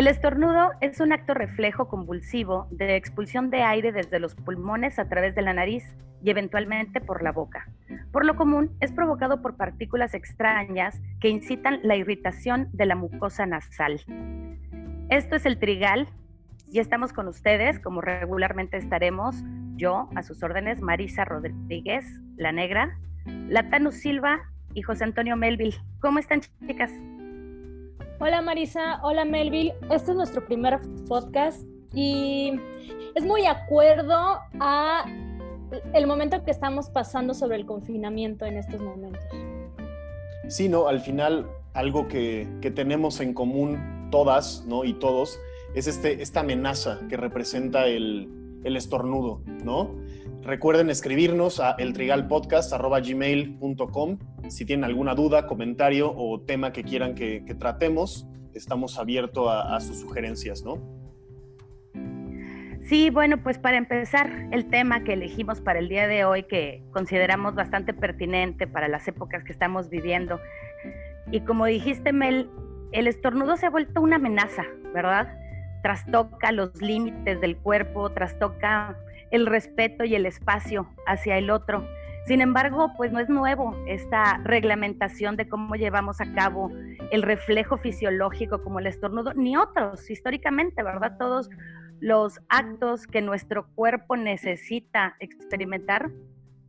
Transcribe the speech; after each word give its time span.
El 0.00 0.06
estornudo 0.06 0.70
es 0.80 0.98
un 1.00 1.12
acto 1.12 1.34
reflejo 1.34 1.86
convulsivo 1.86 2.66
de 2.70 2.96
expulsión 2.96 3.50
de 3.50 3.64
aire 3.64 3.92
desde 3.92 4.18
los 4.18 4.34
pulmones 4.34 4.98
a 4.98 5.10
través 5.10 5.34
de 5.34 5.42
la 5.42 5.52
nariz 5.52 5.84
y 6.22 6.30
eventualmente 6.30 7.02
por 7.02 7.22
la 7.22 7.32
boca. 7.32 7.68
Por 8.10 8.24
lo 8.24 8.34
común 8.34 8.74
es 8.80 8.92
provocado 8.92 9.42
por 9.42 9.58
partículas 9.58 10.14
extrañas 10.14 10.98
que 11.20 11.28
incitan 11.28 11.80
la 11.82 11.96
irritación 11.96 12.70
de 12.72 12.86
la 12.86 12.96
mucosa 12.96 13.44
nasal. 13.44 14.00
Esto 15.10 15.36
es 15.36 15.44
el 15.44 15.58
trigal 15.58 16.08
y 16.72 16.78
estamos 16.78 17.12
con 17.12 17.28
ustedes, 17.28 17.78
como 17.78 18.00
regularmente 18.00 18.78
estaremos, 18.78 19.36
yo, 19.76 20.08
a 20.16 20.22
sus 20.22 20.42
órdenes, 20.42 20.80
Marisa 20.80 21.26
Rodríguez, 21.26 22.06
la 22.38 22.52
negra, 22.52 22.96
Latano 23.26 23.92
Silva 23.92 24.40
y 24.72 24.80
José 24.80 25.04
Antonio 25.04 25.36
Melville. 25.36 25.76
¿Cómo 26.00 26.20
están, 26.20 26.40
chicas? 26.66 26.90
Hola 28.22 28.42
Marisa, 28.42 29.00
hola 29.02 29.24
Melville. 29.24 29.72
Este 29.90 30.10
es 30.10 30.14
nuestro 30.14 30.44
primer 30.44 30.78
podcast 31.08 31.62
y 31.94 32.52
es 33.14 33.24
muy 33.24 33.46
acuerdo 33.46 34.14
a 34.60 35.06
el 35.94 36.06
momento 36.06 36.44
que 36.44 36.50
estamos 36.50 36.90
pasando 36.90 37.32
sobre 37.32 37.56
el 37.56 37.64
confinamiento 37.64 38.44
en 38.44 38.58
estos 38.58 38.82
momentos. 38.82 39.22
Sí, 40.48 40.68
no, 40.68 40.86
al 40.86 41.00
final 41.00 41.48
algo 41.72 42.08
que, 42.08 42.46
tenemos 42.74 43.20
en 43.20 43.32
común 43.32 44.08
todas 44.10 44.66
¿no? 44.66 44.84
y 44.84 44.92
todos 44.92 45.40
es 45.74 45.86
este, 45.86 46.20
esta 46.20 46.40
amenaza 46.40 47.00
que 47.08 47.16
representa 47.16 47.86
el, 47.86 48.28
estornudo, 48.64 49.40
¿no? 49.64 49.94
Recuerden 50.42 50.90
escribirnos 50.90 51.60
a 51.60 51.72
eltrigalpodcast.gmail.com 51.72 54.18
si 54.48 54.64
tienen 54.64 54.84
alguna 54.84 55.14
duda, 55.14 55.46
comentario 55.46 56.12
o 56.14 56.40
tema 56.40 56.72
que 56.72 56.82
quieran 56.82 57.14
que, 57.14 57.42
tratemos, 57.58 58.26
estamos 58.54 58.98
abiertos 58.98 59.46
a, 59.48 59.78
sus 59.80 60.00
sugerencias, 60.00 60.64
¿no? 60.64 60.78
Sí, 62.82 63.10
bueno, 63.10 63.42
pues 63.42 63.58
para 63.58 63.76
empezar, 63.76 64.48
el 64.50 64.68
tema 64.68 65.04
que 65.04 65.12
elegimos 65.12 65.60
para 65.60 65.78
el 65.78 65.88
día 65.88 66.08
de 66.08 66.24
hoy, 66.24 66.44
que 66.44 66.82
consideramos 66.90 67.54
bastante 67.54 67.94
pertinente 67.94 68.66
para 68.66 68.88
las 68.88 69.06
épocas 69.06 69.44
que 69.44 69.52
estamos 69.52 69.90
viviendo. 69.90 70.40
Y 71.30 71.42
como 71.42 71.66
dijiste, 71.66 72.12
Mel, 72.12 72.50
el 72.92 73.06
estornudo 73.06 73.56
se 73.56 73.66
ha 73.66 73.70
vuelto 73.70 74.00
una 74.00 74.16
amenaza, 74.16 74.64
¿verdad? 74.92 75.38
Trastoca 75.82 76.50
los 76.50 76.80
límites 76.82 77.40
del 77.40 77.56
cuerpo, 77.58 78.10
trastoca 78.10 78.98
el 79.30 79.46
respeto 79.46 80.04
y 80.04 80.14
el 80.14 80.26
espacio 80.26 80.88
hacia 81.06 81.38
el 81.38 81.50
otro. 81.50 81.86
Sin 82.26 82.40
embargo, 82.40 82.92
pues 82.96 83.12
no 83.12 83.18
es 83.18 83.28
nuevo 83.28 83.74
esta 83.86 84.38
reglamentación 84.44 85.36
de 85.36 85.48
cómo 85.48 85.74
llevamos 85.74 86.20
a 86.20 86.32
cabo 86.34 86.70
el 87.10 87.22
reflejo 87.22 87.78
fisiológico 87.78 88.62
como 88.62 88.78
el 88.78 88.86
estornudo, 88.86 89.32
ni 89.34 89.56
otros 89.56 90.08
históricamente, 90.10 90.82
¿verdad? 90.82 91.16
Todos 91.18 91.48
los 92.00 92.40
actos 92.48 93.06
que 93.06 93.20
nuestro 93.20 93.66
cuerpo 93.74 94.16
necesita 94.16 95.16
experimentar 95.20 96.10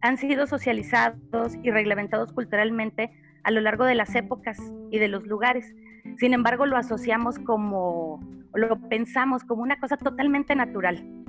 han 0.01 0.17
sido 0.17 0.47
socializados 0.47 1.55
y 1.61 1.69
reglamentados 1.69 2.33
culturalmente 2.33 3.11
a 3.43 3.51
lo 3.51 3.61
largo 3.61 3.85
de 3.85 3.95
las 3.95 4.15
épocas 4.15 4.57
y 4.89 4.99
de 4.99 5.07
los 5.07 5.25
lugares. 5.27 5.73
Sin 6.17 6.33
embargo, 6.33 6.65
lo 6.65 6.77
asociamos 6.77 7.37
como, 7.39 8.19
lo 8.53 8.79
pensamos 8.89 9.43
como 9.43 9.61
una 9.61 9.79
cosa 9.79 9.97
totalmente 9.97 10.55
natural. 10.55 11.20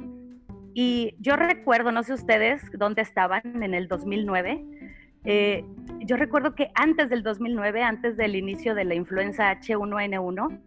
Y 0.75 1.15
yo 1.19 1.37
recuerdo, 1.37 1.93
no 1.93 2.03
sé 2.03 2.15
ustedes 2.15 2.63
dónde 2.73 3.03
estaban 3.03 3.63
en 3.63 3.75
el 3.75 3.89
2009, 3.89 4.65
eh, 5.25 5.65
yo 6.01 6.17
recuerdo 6.17 6.55
que 6.55 6.71
antes 6.75 7.09
del 7.09 7.23
2009, 7.23 7.83
antes 7.83 8.17
del 8.17 8.35
inicio 8.35 8.75
de 8.75 8.85
la 8.85 8.95
influenza 8.95 9.53
H1N1, 9.53 10.61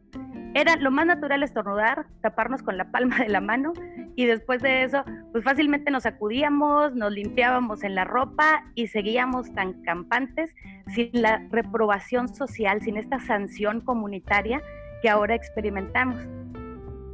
era 0.53 0.77
lo 0.77 0.89
más 0.91 1.05
natural 1.05 1.43
estornudar, 1.43 2.05
taparnos 2.21 2.63
con 2.63 2.77
la 2.77 2.89
palma 2.89 3.17
de 3.19 3.27
la 3.27 3.41
mano 3.41 3.73
y 4.15 4.25
después 4.25 4.61
de 4.61 4.83
eso, 4.83 5.03
pues 5.33 5.43
fácilmente 5.43 5.91
nos 5.91 6.05
acudíamos, 6.05 6.95
nos 6.95 7.11
limpiábamos 7.11 7.83
en 7.83 7.95
la 7.95 8.05
ropa 8.05 8.63
y 8.73 8.87
seguíamos 8.87 9.53
tan 9.53 9.73
campantes 9.83 10.55
sin 10.87 11.09
la 11.11 11.45
reprobación 11.51 12.33
social, 12.33 12.81
sin 12.81 12.95
esta 12.95 13.19
sanción 13.19 13.81
comunitaria 13.81 14.61
que 15.01 15.09
ahora 15.09 15.35
experimentamos. 15.35 16.25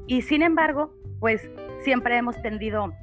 Y 0.05 0.21
sin 0.21 0.43
embargo, 0.43 0.93
pues 1.19 1.49
siempre 1.83 2.17
hemos 2.17 2.41
tendido 2.41 2.93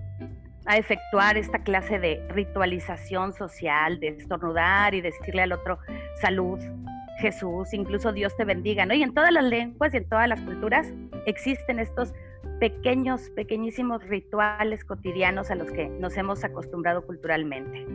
a 0.67 0.77
efectuar 0.77 1.37
esta 1.39 1.59
clase 1.61 1.99
de 1.99 2.23
ritualización 2.31 3.33
social, 3.33 3.99
de 4.01 4.09
estornudar 4.09 4.95
y 4.95 5.01
decirle 5.01 5.43
al 5.43 5.53
otro 5.53 5.79
salud, 6.21 6.59
Jesús, 7.21 7.73
incluso 7.73 8.13
Dios 8.13 8.37
te 8.37 8.45
bendiga, 8.45 8.87
¿no? 8.87 8.95
Y 8.95 9.03
en 9.03 9.13
todas 9.13 9.33
las 9.33 9.45
lenguas 9.45 9.93
y 9.95 9.97
en 9.97 10.09
todas 10.09 10.29
las 10.29 10.41
culturas 10.43 10.93
existen 11.27 11.79
estos 11.79 12.13
pequeños, 12.61 13.31
pequeñísimos 13.31 14.05
rituales 14.05 14.85
cotidianos 14.85 15.51
a 15.51 15.55
los 15.55 15.71
que 15.71 15.89
nos 15.89 16.17
hemos 16.17 16.45
acostumbrado 16.45 17.05
culturalmente. 17.07 17.87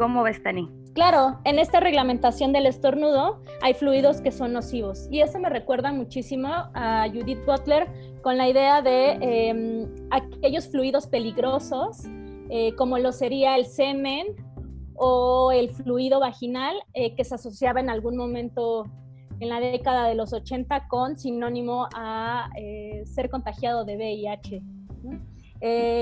¿Cómo 0.00 0.22
ves, 0.22 0.42
Tani? 0.42 0.66
Claro, 0.94 1.40
en 1.44 1.58
esta 1.58 1.78
reglamentación 1.78 2.54
del 2.54 2.64
estornudo 2.64 3.42
hay 3.60 3.74
fluidos 3.74 4.22
que 4.22 4.32
son 4.32 4.54
nocivos 4.54 5.06
y 5.10 5.20
eso 5.20 5.38
me 5.38 5.50
recuerda 5.50 5.92
muchísimo 5.92 6.48
a 6.48 7.06
Judith 7.12 7.44
Butler 7.44 7.86
con 8.22 8.38
la 8.38 8.48
idea 8.48 8.80
de 8.80 9.18
em, 9.20 9.94
aquellos 10.10 10.68
fluidos 10.68 11.06
peligrosos, 11.06 12.04
eh, 12.48 12.74
como 12.76 12.96
lo 12.96 13.12
sería 13.12 13.58
el 13.58 13.66
semen 13.66 14.28
o 14.94 15.52
el 15.52 15.68
fluido 15.68 16.18
vaginal, 16.18 16.76
eh, 16.94 17.14
que 17.14 17.22
se 17.22 17.34
asociaba 17.34 17.78
en 17.80 17.90
algún 17.90 18.16
momento 18.16 18.86
en 19.38 19.50
la 19.50 19.60
década 19.60 20.08
de 20.08 20.14
los 20.14 20.32
80 20.32 20.88
con 20.88 21.18
sinónimo 21.18 21.88
a 21.94 22.48
eh, 22.56 23.02
ser 23.04 23.28
contagiado 23.28 23.84
de 23.84 23.98
VIH. 23.98 24.62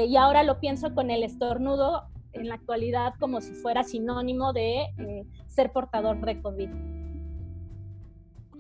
y 0.06 0.16
ahora 0.16 0.44
lo 0.44 0.60
pienso 0.60 0.94
con 0.94 1.10
el 1.10 1.25
estornudo 1.25 2.04
en 2.32 2.48
la 2.48 2.54
actualidad 2.54 3.14
como 3.18 3.40
si 3.40 3.52
fuera 3.52 3.84
sinónimo 3.84 4.52
de 4.52 4.86
ser 5.46 5.72
portador 5.72 6.24
de 6.24 6.40
COVID. 6.40 6.68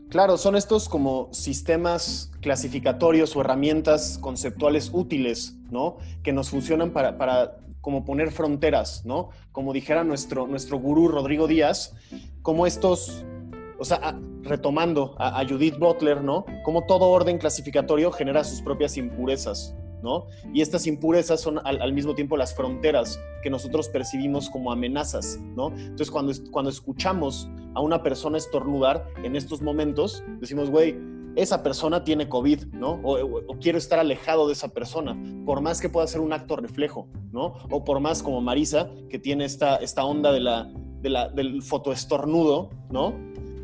Claro, 0.08 0.38
son 0.38 0.56
estos 0.56 0.88
como 0.88 1.28
sistemas 1.32 2.32
clasificatorios 2.40 3.36
o 3.36 3.42
herramientas 3.42 4.16
conceptuales 4.18 4.90
útiles, 4.94 5.58
¿no? 5.70 5.98
Que 6.22 6.32
nos 6.32 6.48
funcionan 6.48 6.92
para, 6.92 7.18
para 7.18 7.58
como 7.82 8.06
poner 8.06 8.30
fronteras, 8.30 9.04
¿no? 9.04 9.28
Como 9.52 9.74
dijera 9.74 10.04
nuestro, 10.04 10.46
nuestro 10.46 10.78
gurú 10.78 11.08
Rodrigo 11.08 11.46
Díaz, 11.46 11.94
como 12.40 12.66
estos, 12.66 13.26
o 13.78 13.84
sea, 13.84 14.18
retomando 14.42 15.14
a, 15.18 15.40
a 15.40 15.46
Judith 15.46 15.78
Butler, 15.78 16.22
¿no? 16.22 16.46
Como 16.64 16.86
todo 16.86 17.10
orden 17.10 17.36
clasificatorio 17.36 18.10
genera 18.10 18.44
sus 18.44 18.62
propias 18.62 18.96
impurezas, 18.96 19.74
¿no? 20.02 20.26
Y 20.52 20.60
estas 20.60 20.86
impurezas 20.86 21.40
son 21.40 21.60
al, 21.64 21.92
mismo 21.92 22.14
tiempo 22.14 22.36
las 22.36 22.54
fronteras 22.54 23.20
que 23.42 23.50
nosotros 23.50 23.88
percibimos 23.88 24.50
como 24.50 24.72
amenazas, 24.72 25.38
¿no? 25.56 25.68
Entonces, 25.68 26.10
cuando, 26.10 26.32
cuando 26.50 26.70
escuchamos 26.70 27.50
a 27.74 27.80
una 27.80 28.02
persona 28.02 28.38
estornudar 28.38 29.06
en 29.22 29.36
estos 29.36 29.62
momentos, 29.62 30.22
decimos, 30.40 30.70
güey, 30.70 30.96
esa 31.36 31.62
persona 31.62 32.02
tiene 32.02 32.28
COVID, 32.28 32.66
¿no? 32.72 33.00
O, 33.04 33.56
quiero 33.60 33.78
estar 33.78 33.98
alejado 33.98 34.46
de 34.46 34.54
esa 34.54 34.68
persona, 34.68 35.16
por 35.44 35.60
más 35.60 35.80
que 35.80 35.88
pueda 35.88 36.06
ser 36.06 36.20
un 36.20 36.32
acto 36.32 36.56
reflejo, 36.56 37.08
¿no? 37.30 37.54
O 37.70 37.84
por 37.84 38.00
más 38.00 38.22
como 38.22 38.40
Marisa, 38.40 38.90
que 39.08 39.18
tiene 39.18 39.44
esta, 39.44 39.76
esta 39.76 40.04
onda 40.04 40.32
de 40.32 40.40
la, 40.40 40.64
de 41.00 41.10
del 41.34 41.62
fotoestornudo, 41.62 42.70
¿no? 42.90 43.14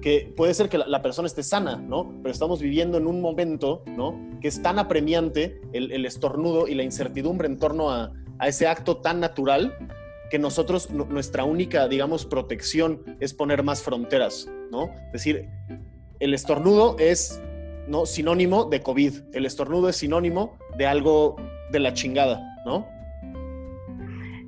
Que 0.04 0.30
puede 0.36 0.52
ser 0.52 0.68
que 0.68 0.76
la, 0.76 1.00
persona 1.00 1.24
esté 1.24 1.42
sana, 1.42 1.76
¿no? 1.76 2.12
Pero 2.22 2.30
estamos 2.30 2.60
viviendo 2.60 2.98
en 2.98 3.06
un 3.06 3.22
momento, 3.22 3.82
¿no? 3.86 4.20
Que 4.42 4.48
es 4.48 4.60
tan 4.60 4.78
apremiante 4.78 5.62
el, 5.72 6.04
estornudo 6.04 6.68
y 6.68 6.74
la 6.74 6.82
incertidumbre 6.82 7.48
en 7.48 7.58
torno 7.58 7.90
a, 7.90 8.12
ese 8.42 8.66
acto 8.66 8.98
tan 8.98 9.18
natural 9.18 9.74
que 10.30 10.38
nosotros, 10.38 10.90
nuestra 10.90 11.44
única, 11.44 11.88
digamos, 11.88 12.26
protección 12.26 13.16
es 13.18 13.32
poner 13.32 13.62
más 13.62 13.82
fronteras, 13.82 14.46
¿no? 14.70 14.90
Es 15.06 15.12
decir, 15.12 15.48
el 16.20 16.34
estornudo 16.34 16.96
es 16.98 17.40
¿no? 17.88 18.04
sinónimo 18.04 18.66
de 18.66 18.82
COVID, 18.82 19.14
el 19.32 19.46
estornudo 19.46 19.88
es 19.88 19.96
sinónimo 19.96 20.58
de 20.76 20.84
algo 20.84 21.36
de 21.72 21.80
la 21.80 21.94
chingada, 21.94 22.42
¿no? 22.66 22.86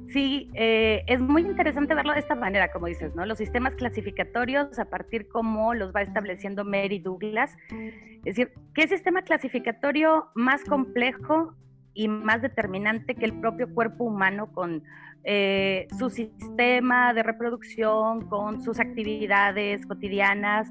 Sí, 0.08 0.50
eh, 0.54 1.02
es 1.08 1.20
muy 1.20 1.42
interesante 1.42 1.94
verlo 1.94 2.12
de 2.12 2.20
esta 2.20 2.34
manera, 2.34 2.70
como 2.70 2.86
dices, 2.86 3.14
¿no? 3.16 3.26
Los 3.26 3.38
sistemas 3.38 3.74
clasificatorios, 3.74 4.78
a 4.78 4.84
partir 4.84 5.28
como 5.28 5.74
los 5.74 5.94
va 5.94 6.02
estableciendo 6.02 6.64
Mary 6.64 7.00
Douglas. 7.00 7.56
Es 7.70 8.36
decir, 8.36 8.52
¿qué 8.74 8.86
sistema 8.86 9.22
clasificatorio 9.22 10.28
más 10.34 10.62
complejo 10.64 11.54
y 11.92 12.08
más 12.08 12.42
determinante 12.42 13.14
que 13.14 13.24
el 13.24 13.40
propio 13.40 13.72
cuerpo 13.74 14.04
humano 14.04 14.52
con 14.52 14.84
eh, 15.24 15.88
su 15.98 16.10
sistema 16.10 17.12
de 17.12 17.24
reproducción, 17.24 18.28
con 18.28 18.62
sus 18.62 18.78
actividades 18.78 19.84
cotidianas 19.86 20.70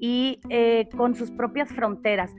y 0.00 0.40
eh, 0.48 0.88
con 0.96 1.14
sus 1.14 1.30
propias 1.30 1.72
fronteras? 1.72 2.34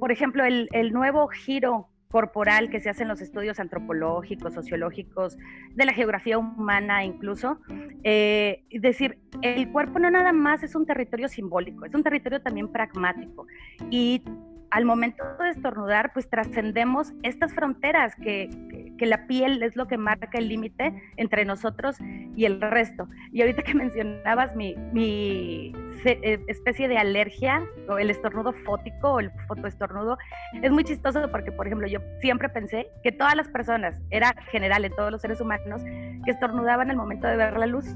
Por 0.00 0.10
ejemplo, 0.10 0.44
el, 0.44 0.68
el 0.72 0.92
nuevo 0.92 1.28
giro 1.28 1.88
corporal 2.10 2.70
que 2.70 2.80
se 2.80 2.88
hace 2.88 3.02
en 3.02 3.08
los 3.08 3.20
estudios 3.20 3.60
antropológicos, 3.60 4.54
sociológicos, 4.54 5.36
de 5.74 5.84
la 5.84 5.92
geografía 5.92 6.38
humana 6.38 7.04
incluso. 7.04 7.58
Eh, 8.04 8.64
es 8.70 8.82
decir, 8.82 9.18
el 9.42 9.70
cuerpo 9.70 9.98
no 9.98 10.10
nada 10.10 10.32
más 10.32 10.62
es 10.62 10.74
un 10.74 10.86
territorio 10.86 11.28
simbólico, 11.28 11.84
es 11.84 11.94
un 11.94 12.02
territorio 12.02 12.40
también 12.40 12.68
pragmático. 12.68 13.46
Y 13.90 14.22
al 14.70 14.84
momento 14.84 15.24
de 15.40 15.50
estornudar, 15.50 16.12
pues 16.12 16.28
trascendemos 16.28 17.12
estas 17.22 17.52
fronteras 17.54 18.14
que, 18.16 18.85
la 19.04 19.26
piel 19.26 19.62
es 19.62 19.76
lo 19.76 19.86
que 19.86 19.98
marca 19.98 20.38
el 20.38 20.48
límite 20.48 20.94
entre 21.16 21.44
nosotros 21.44 21.96
y 22.34 22.46
el 22.46 22.60
resto. 22.60 23.08
Y 23.32 23.42
ahorita 23.42 23.62
que 23.62 23.74
mencionabas 23.74 24.56
mi, 24.56 24.74
mi 24.92 25.74
eh, 26.04 26.40
especie 26.46 26.88
de 26.88 26.96
alergia 26.96 27.62
o 27.88 27.98
el 27.98 28.10
estornudo 28.10 28.52
fótico 28.64 29.14
o 29.14 29.20
el 29.20 29.30
fotoestornudo, 29.48 30.16
es 30.62 30.70
muy 30.70 30.84
chistoso 30.84 31.28
porque, 31.30 31.52
por 31.52 31.66
ejemplo, 31.66 31.86
yo 31.86 32.00
siempre 32.20 32.48
pensé 32.48 32.88
que 33.02 33.12
todas 33.12 33.36
las 33.36 33.48
personas, 33.48 34.00
era 34.10 34.34
general 34.50 34.84
en 34.84 34.92
todos 34.94 35.10
los 35.10 35.20
seres 35.20 35.40
humanos, 35.40 35.82
que 36.24 36.30
estornudaban 36.30 36.90
al 36.90 36.96
momento 36.96 37.26
de 37.26 37.36
ver 37.36 37.58
la 37.58 37.66
luz. 37.66 37.86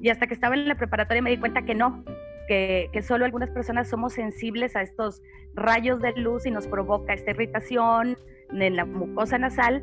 Y 0.00 0.10
hasta 0.10 0.26
que 0.26 0.34
estaba 0.34 0.54
en 0.54 0.68
la 0.68 0.74
preparatoria 0.76 1.22
me 1.22 1.30
di 1.30 1.38
cuenta 1.38 1.62
que 1.62 1.74
no, 1.74 2.04
que, 2.46 2.90
que, 2.92 3.02
solo 3.02 3.24
algunas 3.24 3.50
personas 3.50 3.88
somos 3.88 4.12
sensibles 4.12 4.76
a 4.76 4.82
estos 4.82 5.22
rayos 5.54 6.00
de 6.02 6.12
luz 6.12 6.44
y 6.44 6.50
nos 6.50 6.66
provoca 6.66 7.14
esta 7.14 7.30
irritación 7.30 8.18
en 8.50 8.76
la 8.76 8.84
mucosa 8.84 9.38
nasal 9.38 9.82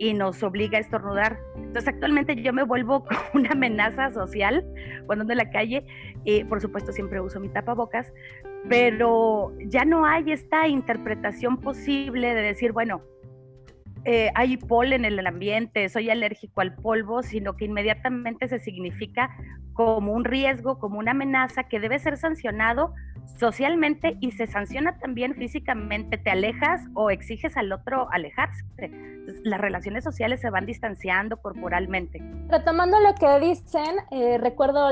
y 0.00 0.14
nos 0.14 0.42
obliga 0.42 0.78
a 0.78 0.80
estornudar. 0.80 1.38
Entonces 1.56 1.88
actualmente 1.88 2.34
yo 2.34 2.54
me 2.54 2.64
vuelvo 2.64 3.04
una 3.34 3.50
amenaza 3.50 4.10
social 4.10 4.64
cuando 5.06 5.22
ando 5.22 5.32
en 5.34 5.38
la 5.38 5.50
calle 5.50 5.84
y 6.24 6.42
por 6.44 6.60
supuesto 6.60 6.90
siempre 6.90 7.20
uso 7.20 7.38
mi 7.38 7.50
tapabocas, 7.50 8.10
pero 8.68 9.52
ya 9.66 9.84
no 9.84 10.06
hay 10.06 10.32
esta 10.32 10.66
interpretación 10.68 11.58
posible 11.58 12.34
de 12.34 12.40
decir, 12.40 12.72
bueno, 12.72 13.02
eh, 14.04 14.30
hay 14.34 14.56
polen 14.56 15.04
en 15.04 15.18
el 15.18 15.26
ambiente, 15.26 15.88
soy 15.88 16.10
alérgico 16.10 16.62
al 16.62 16.74
polvo, 16.74 17.22
sino 17.22 17.56
que 17.56 17.66
inmediatamente 17.66 18.48
se 18.48 18.58
significa 18.58 19.30
como 19.74 20.12
un 20.12 20.24
riesgo, 20.24 20.78
como 20.78 20.98
una 20.98 21.10
amenaza 21.10 21.64
que 21.64 21.80
debe 21.80 21.98
ser 21.98 22.16
sancionado 22.16 22.94
socialmente 23.38 24.16
y 24.20 24.32
se 24.32 24.46
sanciona 24.46 24.98
también 24.98 25.34
físicamente. 25.34 26.18
Te 26.18 26.30
alejas 26.30 26.82
o 26.94 27.10
exiges 27.10 27.56
al 27.56 27.72
otro 27.72 28.10
alejarse. 28.10 28.64
las 29.44 29.60
relaciones 29.60 30.02
sociales 30.02 30.40
se 30.40 30.50
van 30.50 30.66
distanciando 30.66 31.36
corporalmente. 31.36 32.20
Retomando 32.48 32.98
lo 33.00 33.14
que 33.14 33.46
dicen, 33.46 33.96
eh, 34.10 34.38
recuerdo 34.38 34.90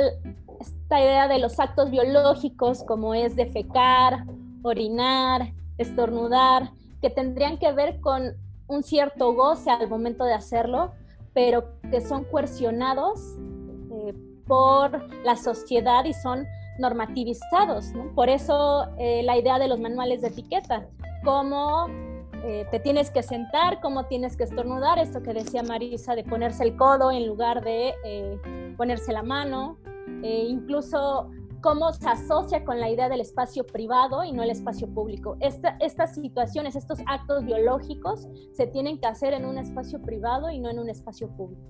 esta 0.61 1.01
idea 1.01 1.29
de 1.29 1.39
los 1.39 1.59
actos 1.59 1.91
biológicos 1.91 2.85
como 2.85 3.15
es 3.15 3.37
defecar, 3.37 4.25
orinar, 4.63 5.53
estornudar, 5.79 6.71
que 7.01 7.11
tendrían 7.11 7.59
que 7.59 7.73
ver 7.73 8.01
con 8.01 8.35
un 8.69 8.83
cierto 8.83 9.33
goce 9.33 9.71
al 9.71 9.89
momento 9.89 10.25
de 10.25 10.35
hacerlo, 10.35 10.93
pero 11.35 11.65
que 11.91 12.01
son 12.01 12.25
coercionados 12.25 13.21
eh, 13.91 14.15
por 14.47 15.09
la 15.25 15.37
sociedad 15.37 16.05
y 16.05 16.13
son 16.13 16.47
normativizados. 16.79 17.93
Por 18.15 18.29
eso 18.29 18.87
eh, 18.99 19.23
la 19.25 19.37
idea 19.37 19.59
de 19.59 19.69
los 19.69 19.81
manuales 19.81 20.21
de 20.21 20.29
etiqueta, 20.29 20.87
cómo 21.25 21.87
eh, 22.45 22.67
te 22.71 22.79
tienes 22.79 23.11
que 23.11 23.23
sentar, 23.23 23.81
cómo 23.81 24.07
tienes 24.07 24.37
que 24.37 24.45
estornudar, 24.45 24.99
esto 24.99 25.23
que 25.23 25.33
decía 25.33 25.63
Marisa 25.63 26.15
de 26.15 26.23
ponerse 26.23 26.63
el 26.63 26.77
codo 26.77 27.11
en 27.11 27.27
lugar 27.27 27.65
de 27.65 27.95
ponerse 28.77 29.13
la 29.13 29.23
mano, 29.23 29.77
incluso 30.23 31.31
cómo 31.69 31.93
se 31.93 32.09
asocia 32.09 32.65
con 32.65 32.81
la 32.81 32.89
idea 32.89 33.11
del 33.11 33.21
espacio 33.21 33.67
privado 33.67 34.25
y 34.25 34.33
no 34.33 34.43
el 34.43 34.49
espacio 34.49 34.89
público. 34.89 35.37
estas 35.41 36.15
situaciones, 36.15 36.75
estos 36.77 36.99
actos 37.07 37.45
biológicos 37.45 38.27
se 38.53 38.67
tienen 38.67 38.99
que 38.99 39.07
hacer 39.07 39.35
en 39.35 39.45
un 39.45 39.59
espacio 39.59 40.01
privado 40.01 40.51
y 40.51 40.61
no 40.61 40.71
en 40.71 40.79
un 40.79 40.89
espacio 40.89 41.29
público. 41.29 41.61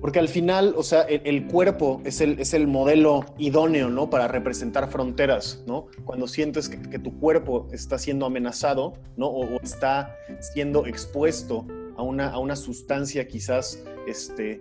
Porque 0.00 0.18
al 0.18 0.26
final, 0.26 0.74
o 0.76 0.82
sea, 0.82 1.02
el, 1.02 1.46
cuerpo 1.46 2.00
es 2.04 2.20
el, 2.20 2.40
es 2.40 2.52
el 2.52 2.66
modelo 2.66 3.24
idóneo, 3.38 3.90
¿no? 3.90 4.10
Para 4.10 4.26
representar 4.26 4.88
fronteras, 4.88 5.62
¿no? 5.68 5.86
Cuando 6.04 6.26
sientes 6.26 6.68
que, 6.68 6.98
tu 6.98 7.16
cuerpo 7.20 7.68
está 7.70 7.96
siendo 7.96 8.26
amenazado, 8.26 8.94
¿no? 9.16 9.28
O, 9.28 9.44
o, 9.54 9.60
está 9.62 10.16
siendo 10.40 10.84
expuesto 10.86 11.64
a 11.96 12.02
una, 12.02 12.30
a 12.30 12.38
una 12.38 12.56
sustancia 12.56 13.28
quizás, 13.28 13.84
este, 14.08 14.60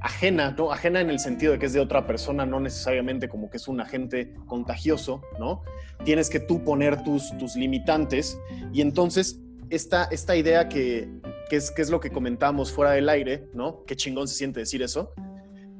ajena, 0.00 0.54
¿no? 0.56 0.72
Ajena 0.72 1.00
en 1.00 1.10
el 1.10 1.18
sentido 1.18 1.52
de 1.52 1.58
que 1.58 1.66
es 1.66 1.72
de 1.72 1.80
otra 1.80 2.06
persona, 2.06 2.46
no 2.46 2.60
necesariamente 2.60 3.28
como 3.28 3.50
que 3.50 3.56
es 3.56 3.68
un 3.68 3.80
agente 3.80 4.34
contagioso, 4.46 5.22
¿no? 5.38 5.62
Tienes 6.04 6.30
que 6.30 6.40
tú 6.40 6.62
poner 6.64 7.02
tus, 7.02 7.36
tus 7.38 7.56
limitantes 7.56 8.38
y 8.72 8.80
entonces 8.80 9.40
esta, 9.70 10.04
esta 10.04 10.36
idea 10.36 10.68
que, 10.68 11.08
es, 11.50 11.70
que 11.70 11.82
es 11.82 11.90
lo 11.90 12.00
que 12.00 12.10
comentamos 12.10 12.72
fuera 12.72 12.92
del 12.92 13.08
aire, 13.08 13.48
¿no? 13.54 13.84
Qué 13.84 13.96
chingón 13.96 14.28
se 14.28 14.34
siente 14.34 14.60
decir 14.60 14.82
eso. 14.82 15.12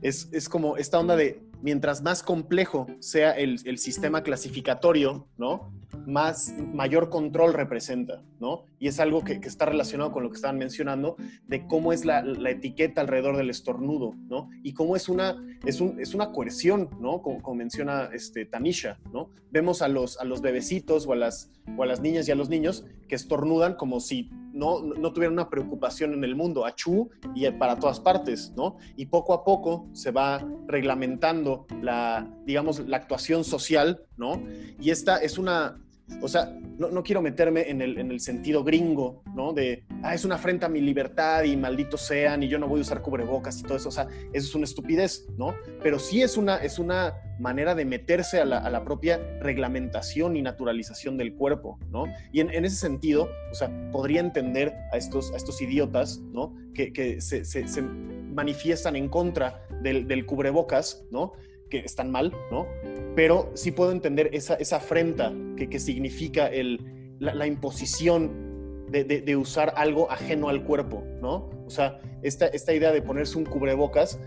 Es, 0.02 0.28
es 0.32 0.48
como 0.48 0.76
esta 0.76 0.98
onda 0.98 1.16
de 1.16 1.47
mientras 1.62 2.02
más 2.02 2.22
complejo 2.22 2.86
sea 3.00 3.32
el, 3.32 3.58
sistema 3.78 4.22
clasificatorio, 4.22 5.26
¿no? 5.36 5.72
más, 6.06 6.54
mayor 6.72 7.10
control 7.10 7.54
representa, 7.54 8.22
¿no? 8.40 8.64
Y 8.78 8.88
es 8.88 9.00
algo 9.00 9.24
que, 9.24 9.34
está 9.34 9.66
relacionado 9.66 10.12
con 10.12 10.22
lo 10.22 10.30
que 10.30 10.36
estaban 10.36 10.58
mencionando, 10.58 11.16
de 11.46 11.66
cómo 11.66 11.92
es 11.92 12.04
la, 12.04 12.20
etiqueta 12.48 13.00
alrededor 13.00 13.36
del 13.36 13.50
estornudo, 13.50 14.14
¿no? 14.28 14.50
Y 14.62 14.74
cómo 14.74 14.96
es 14.96 15.08
una, 15.08 15.36
es 15.64 15.80
es 15.80 16.14
una 16.14 16.32
coerción, 16.32 16.90
¿no? 17.00 17.22
Como, 17.22 17.54
menciona 17.54 18.10
este, 18.12 18.44
Tanisha, 18.44 18.98
¿no? 19.12 19.30
Vemos 19.50 19.82
a 19.82 19.88
los, 19.88 20.18
a 20.18 20.24
los 20.24 20.40
bebecitos 20.40 21.06
o 21.06 21.12
a, 21.12 21.16
las, 21.16 21.50
o 21.76 21.82
a 21.82 21.86
las 21.86 22.00
niñas 22.00 22.28
y 22.28 22.32
a 22.32 22.34
los 22.34 22.48
niños 22.48 22.84
que 23.08 23.14
estornudan 23.14 23.74
como 23.74 24.00
si 24.00 24.30
no, 24.52 24.82
no 24.82 25.12
tuvieran 25.12 25.34
una 25.34 25.48
preocupación 25.48 26.14
en 26.14 26.24
el 26.24 26.34
mundo, 26.34 26.64
achú 26.64 27.10
y 27.34 27.48
para 27.50 27.78
todas 27.78 28.00
partes, 28.00 28.52
¿no? 28.56 28.76
Y 28.96 29.06
poco 29.06 29.32
a 29.34 29.44
poco 29.44 29.88
se 29.92 30.10
va 30.10 30.44
reglamentando 30.66 31.66
la, 31.80 32.28
digamos, 32.44 32.80
la 32.80 32.96
actuación 32.96 33.44
social, 33.44 34.02
¿no? 34.16 34.42
Y 34.80 34.90
esta 34.90 35.18
es 35.18 35.38
una, 35.38 35.78
o 36.20 36.28
sea, 36.28 36.52
no, 36.78 37.02
quiero 37.02 37.20
meterme 37.20 37.68
en 37.68 37.80
el, 37.80 38.20
sentido 38.20 38.62
gringo, 38.62 39.22
¿no? 39.34 39.52
De, 39.52 39.84
ah, 40.02 40.14
es 40.14 40.24
una 40.24 40.36
afrenta 40.36 40.66
a 40.66 40.68
mi 40.68 40.80
libertad 40.80 41.42
y 41.42 41.56
malditos 41.56 42.02
sean 42.02 42.42
y 42.42 42.48
yo 42.48 42.58
no 42.58 42.68
voy 42.68 42.78
a 42.78 42.82
usar 42.82 43.02
cubrebocas 43.02 43.58
y 43.58 43.62
todo 43.62 43.76
eso. 43.76 43.88
O 43.88 43.92
sea, 43.92 44.06
eso 44.32 44.46
es 44.46 44.54
una 44.54 44.64
estupidez, 44.64 45.26
¿no? 45.36 45.54
Pero 45.82 45.98
sí 45.98 46.22
es 46.22 46.36
una, 46.36 46.56
es 46.56 46.78
una 46.78 47.14
manera 47.38 47.74
de 47.74 47.84
meterse 47.84 48.40
a 48.40 48.44
la, 48.44 48.84
propia 48.84 49.18
reglamentación 49.40 50.36
y 50.36 50.42
naturalización 50.42 51.16
del 51.16 51.34
cuerpo, 51.34 51.78
¿no? 51.90 52.04
Y 52.32 52.40
en, 52.40 52.64
ese 52.64 52.76
sentido, 52.76 53.28
o 53.50 53.54
sea, 53.54 53.70
podría 53.90 54.20
entender 54.20 54.74
a 54.92 54.96
estos, 54.96 55.32
a 55.32 55.36
estos 55.36 55.60
idiotas, 55.60 56.18
¿no? 56.32 56.54
Que, 56.74 57.20
se, 57.20 57.42
manifiestan 57.82 58.94
en 58.94 59.08
contra 59.08 59.66
del, 59.82 60.06
del 60.06 60.24
cubrebocas, 60.24 61.04
¿no? 61.10 61.32
Que 61.68 61.78
están 61.78 62.10
mal, 62.10 62.32
¿no? 62.50 62.66
Pero 63.14 63.50
sí 63.54 63.70
puedo 63.70 63.92
entender 63.92 64.30
esa, 64.32 64.54
esa 64.54 64.76
afrenta 64.76 65.32
que, 65.56 65.78
significa 65.78 66.46
el, 66.46 67.16
la, 67.18 67.46
imposición 67.46 68.86
de, 68.90 69.36
usar 69.36 69.72
algo 69.76 70.10
ajeno 70.10 70.48
al 70.48 70.64
cuerpo, 70.64 71.04
¿no? 71.20 71.50
O 71.66 71.70
sea, 71.70 72.00
esta, 72.22 72.46
esta 72.46 72.72
idea 72.72 72.92
de 72.92 73.02
ponerse 73.02 73.38
un 73.38 73.44
cubrebocas, 73.44 74.18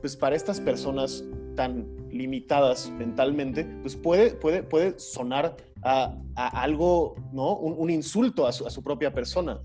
pues 0.00 0.16
para 0.16 0.36
estas 0.36 0.60
personas 0.60 1.24
tan 1.56 1.86
limitadas 2.10 2.90
mentalmente, 2.90 3.64
pues 3.82 3.96
puede, 3.96 4.30
puede, 4.30 4.62
puede 4.62 4.98
sonar 4.98 5.56
a, 5.82 6.14
algo, 6.36 7.14
¿no? 7.32 7.56
Un, 7.56 7.90
insulto 7.90 8.46
a 8.46 8.52
su, 8.52 8.66
a 8.66 8.70
su 8.70 8.82
propia 8.82 9.12
persona. 9.12 9.60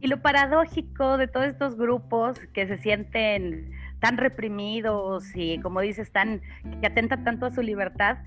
Y 0.00 0.06
lo 0.06 0.22
paradójico 0.22 1.16
de 1.16 1.26
todos 1.26 1.46
estos 1.46 1.76
grupos 1.76 2.38
que 2.52 2.68
se 2.68 2.78
sienten 2.78 3.72
tan 4.00 4.16
reprimidos 4.16 5.30
y, 5.34 5.60
como 5.60 5.80
dices, 5.80 6.10
tan, 6.12 6.40
que 6.80 6.86
atentan 6.86 7.24
tanto 7.24 7.46
a 7.46 7.50
su 7.50 7.62
libertad, 7.62 8.18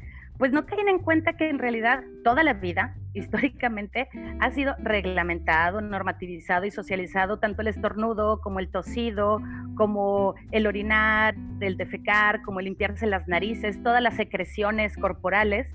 pues 0.41 0.51
no 0.51 0.65
caen 0.65 0.89
en 0.89 0.97
cuenta 0.97 1.33
que 1.33 1.49
en 1.49 1.59
realidad 1.59 2.03
toda 2.23 2.43
la 2.43 2.53
vida, 2.53 2.95
históricamente, 3.13 4.09
ha 4.39 4.49
sido 4.49 4.75
reglamentado, 4.79 5.81
normativizado 5.81 6.65
y 6.65 6.71
socializado 6.71 7.37
tanto 7.37 7.61
el 7.61 7.67
estornudo 7.67 8.41
como 8.41 8.59
el 8.59 8.69
tosido, 8.69 9.39
como 9.75 10.33
el 10.51 10.65
orinar, 10.65 11.35
el 11.59 11.77
defecar, 11.77 12.41
como 12.41 12.59
el 12.59 12.65
limpiarse 12.65 13.05
las 13.05 13.27
narices, 13.27 13.83
todas 13.83 14.01
las 14.01 14.15
secreciones 14.15 14.97
corporales. 14.97 15.67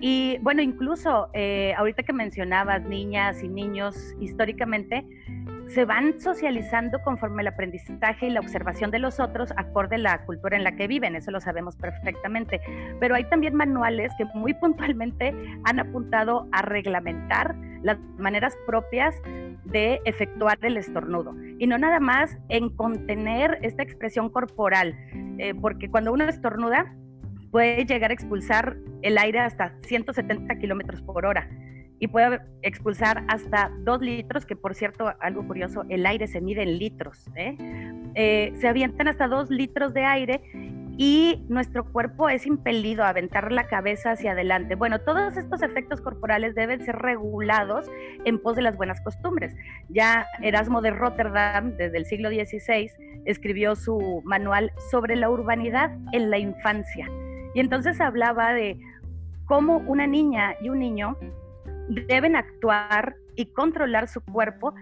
Y 0.00 0.38
bueno, 0.40 0.62
incluso 0.62 1.28
eh, 1.32 1.74
ahorita 1.76 2.02
que 2.02 2.12
mencionabas 2.12 2.82
niñas 2.82 3.42
y 3.42 3.48
niños, 3.48 4.16
históricamente, 4.18 5.06
se 5.74 5.84
van 5.84 6.20
socializando 6.20 7.00
conforme 7.02 7.42
el 7.42 7.48
aprendizaje 7.48 8.26
y 8.26 8.30
la 8.30 8.40
observación 8.40 8.90
de 8.90 8.98
los 8.98 9.20
otros 9.20 9.52
acorde 9.56 9.96
a 9.96 9.98
la 9.98 10.24
cultura 10.24 10.56
en 10.56 10.64
la 10.64 10.72
que 10.72 10.88
viven, 10.88 11.14
eso 11.14 11.30
lo 11.30 11.40
sabemos 11.40 11.76
perfectamente. 11.76 12.60
Pero 12.98 13.14
hay 13.14 13.24
también 13.24 13.54
manuales 13.54 14.12
que 14.18 14.24
muy 14.34 14.52
puntualmente 14.54 15.34
han 15.64 15.78
apuntado 15.78 16.48
a 16.52 16.62
reglamentar 16.62 17.54
las 17.82 17.98
maneras 18.18 18.56
propias 18.66 19.14
de 19.64 20.00
efectuar 20.04 20.58
el 20.62 20.76
estornudo 20.76 21.34
y 21.58 21.66
no 21.66 21.78
nada 21.78 22.00
más 22.00 22.36
en 22.48 22.70
contener 22.70 23.58
esta 23.62 23.82
expresión 23.82 24.28
corporal, 24.28 24.96
eh, 25.38 25.54
porque 25.54 25.88
cuando 25.88 26.12
uno 26.12 26.24
estornuda 26.24 26.94
puede 27.50 27.84
llegar 27.84 28.10
a 28.10 28.14
expulsar 28.14 28.76
el 29.02 29.18
aire 29.18 29.38
hasta 29.38 29.72
170 29.82 30.54
kilómetros 30.56 31.02
por 31.02 31.24
hora 31.26 31.48
y 32.00 32.08
puede 32.08 32.40
expulsar 32.62 33.24
hasta 33.28 33.70
dos 33.84 34.00
litros, 34.00 34.46
que 34.46 34.56
por 34.56 34.74
cierto, 34.74 35.12
algo 35.20 35.46
curioso, 35.46 35.84
el 35.90 36.06
aire 36.06 36.26
se 36.26 36.40
mide 36.40 36.62
en 36.62 36.78
litros. 36.78 37.28
¿eh? 37.36 37.56
Eh, 38.14 38.52
se 38.58 38.66
avientan 38.66 39.06
hasta 39.06 39.28
dos 39.28 39.50
litros 39.50 39.92
de 39.92 40.04
aire 40.06 40.40
y 40.96 41.44
nuestro 41.48 41.84
cuerpo 41.84 42.30
es 42.30 42.46
impelido 42.46 43.04
a 43.04 43.10
aventar 43.10 43.52
la 43.52 43.66
cabeza 43.68 44.12
hacia 44.12 44.32
adelante. 44.32 44.76
Bueno, 44.76 44.98
todos 45.00 45.36
estos 45.36 45.62
efectos 45.62 46.00
corporales 46.00 46.54
deben 46.54 46.84
ser 46.84 46.96
regulados 46.96 47.86
en 48.24 48.38
pos 48.38 48.56
de 48.56 48.62
las 48.62 48.76
buenas 48.76 49.00
costumbres. 49.02 49.54
Ya 49.90 50.26
Erasmo 50.42 50.80
de 50.80 50.92
Rotterdam, 50.92 51.76
desde 51.76 51.98
el 51.98 52.06
siglo 52.06 52.30
XVI, 52.30 52.90
escribió 53.26 53.76
su 53.76 54.22
manual 54.24 54.72
sobre 54.90 55.16
la 55.16 55.28
urbanidad 55.28 55.94
en 56.12 56.30
la 56.30 56.38
infancia. 56.38 57.08
Y 57.54 57.60
entonces 57.60 58.00
hablaba 58.00 58.54
de 58.54 58.78
cómo 59.44 59.78
una 59.86 60.06
niña 60.06 60.54
y 60.62 60.70
un 60.70 60.78
niño 60.78 61.16
deben 61.90 62.36
actuar 62.36 63.16
y 63.36 63.46
controlar 63.46 64.08
su 64.08 64.20
cuerpo 64.20 64.74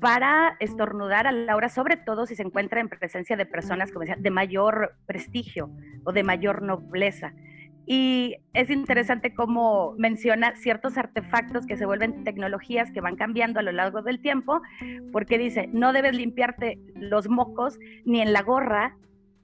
para 0.00 0.56
estornudar 0.60 1.26
a 1.26 1.32
la 1.32 1.56
hora, 1.56 1.68
sobre 1.68 1.96
todo 1.96 2.26
si 2.26 2.34
se 2.34 2.42
encuentra 2.42 2.80
en 2.80 2.88
presencia 2.88 3.36
de 3.36 3.46
personas, 3.46 3.90
de 4.18 4.30
mayor 4.30 4.94
prestigio 5.06 5.70
o 6.04 6.12
de 6.12 6.22
mayor 6.22 6.62
nobleza. 6.62 7.32
Y 7.86 8.36
es 8.52 8.68
interesante 8.68 9.32
cómo 9.32 9.94
menciona 9.96 10.56
ciertos 10.56 10.98
artefactos 10.98 11.66
que 11.66 11.76
se 11.76 11.86
vuelven 11.86 12.24
tecnologías 12.24 12.90
que 12.90 13.00
van 13.00 13.14
cambiando 13.14 13.60
a 13.60 13.62
lo 13.62 13.70
largo 13.70 14.02
del 14.02 14.20
tiempo, 14.20 14.60
porque 15.12 15.38
dice, 15.38 15.68
no 15.72 15.92
debes 15.92 16.16
limpiarte 16.16 16.80
los 16.96 17.28
mocos 17.28 17.78
ni 18.04 18.20
en 18.20 18.32
la 18.32 18.42
gorra, 18.42 18.96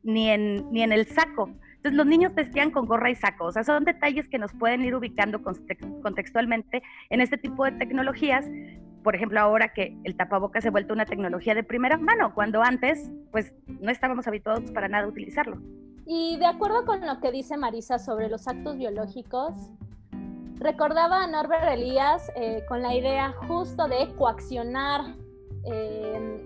ni 0.03 0.29
en, 0.29 0.71
ni 0.73 0.83
en 0.83 0.91
el 0.91 1.07
saco. 1.07 1.51
Entonces 1.83 1.97
los 1.97 2.07
niños 2.07 2.33
vestían 2.33 2.71
con 2.71 2.87
gorra 2.87 3.11
y 3.11 3.17
saco. 3.17 3.47
O 3.47 3.53
sea, 3.53 3.65
son 3.65 3.85
detalles 3.85 4.29
que 4.29 4.39
nos 4.39 4.53
pueden 4.53 4.85
ir 4.85 4.95
ubicando 4.95 5.43
contextualmente 5.43 6.81
en 7.11 7.21
este 7.21 7.39
tipo 7.39 7.65
de 7.65 7.73
tecnologías 7.73 8.47
por 9.03 9.17
ejemplo, 9.17 9.41
ahora 9.41 9.73
que 9.73 9.97
el 10.05 10.17
tapabocas 10.17 10.63
se 10.63 10.69
ha 10.69 10.71
vuelto 10.71 10.95
una 10.95 11.07
tecnología 11.07 11.55
de 11.55 11.65
primera 11.65 11.99
mano, 11.99 12.35
cuando 12.35 12.63
antes, 12.63 13.11
pues, 13.33 13.53
no 13.67 13.91
estábamos 13.91 14.27
habituados 14.29 14.71
para 14.71 14.89
nada 14.89 15.05
a 15.05 15.09
utilizarlo. 15.09 15.59
Y 16.07 16.37
de 16.39 16.47
acuerdo 16.47 16.85
con 16.85 17.05
lo 17.05 17.21
que 17.21 17.33
dice 17.33 17.57
Marisa 17.57 17.99
sobre 17.99 18.29
los 18.29 18.47
actos 18.47 18.77
biológicos, 18.77 19.55
recordaba 20.59 21.25
a 21.25 21.27
Norbert 21.27 21.65
Elías 21.73 22.31
eh, 22.37 22.65
con 22.69 22.83
la 22.83 22.95
idea 22.95 23.33
justo 23.49 23.89
de 23.89 24.15
coaccionar 24.17 25.01
eh, 25.65 26.45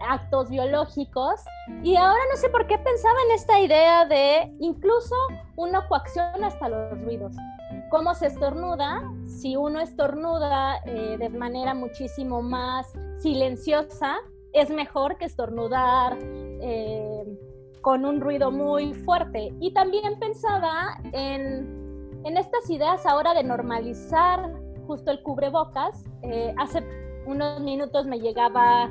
actos 0.00 0.50
biológicos 0.50 1.40
y 1.82 1.96
ahora 1.96 2.20
no 2.30 2.36
sé 2.36 2.48
por 2.48 2.66
qué 2.66 2.78
pensaba 2.78 3.16
en 3.26 3.34
esta 3.34 3.60
idea 3.60 4.04
de 4.06 4.52
incluso 4.60 5.14
uno 5.56 5.86
coacciona 5.88 6.48
hasta 6.48 6.68
los 6.68 7.00
ruidos. 7.02 7.34
¿Cómo 7.90 8.14
se 8.14 8.26
estornuda? 8.26 9.02
Si 9.26 9.56
uno 9.56 9.80
estornuda 9.80 10.78
eh, 10.84 11.16
de 11.18 11.28
manera 11.28 11.74
muchísimo 11.74 12.42
más 12.42 12.92
silenciosa, 13.18 14.16
es 14.52 14.70
mejor 14.70 15.18
que 15.18 15.24
estornudar 15.24 16.16
eh, 16.20 17.24
con 17.80 18.04
un 18.04 18.20
ruido 18.20 18.50
muy 18.50 18.94
fuerte. 18.94 19.52
Y 19.60 19.72
también 19.74 20.18
pensaba 20.18 20.98
en, 21.12 22.20
en 22.24 22.36
estas 22.36 22.68
ideas 22.70 23.04
ahora 23.06 23.34
de 23.34 23.42
normalizar 23.42 24.52
justo 24.86 25.10
el 25.10 25.22
cubrebocas. 25.22 26.04
Eh, 26.22 26.54
hace 26.58 26.82
unos 27.26 27.60
minutos 27.60 28.06
me 28.06 28.20
llegaba 28.20 28.90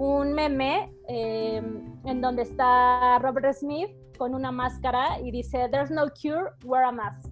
un 0.00 0.32
meme 0.32 0.90
en 1.08 2.20
donde 2.22 2.42
está 2.42 3.18
Robert 3.18 3.52
Smith 3.52 3.90
con 4.16 4.34
una 4.34 4.50
máscara 4.50 5.20
y 5.20 5.30
dice, 5.30 5.68
There's 5.70 5.90
no 5.90 6.06
cure, 6.10 6.52
wear 6.64 6.84
a 6.84 6.92
mask. 6.92 7.30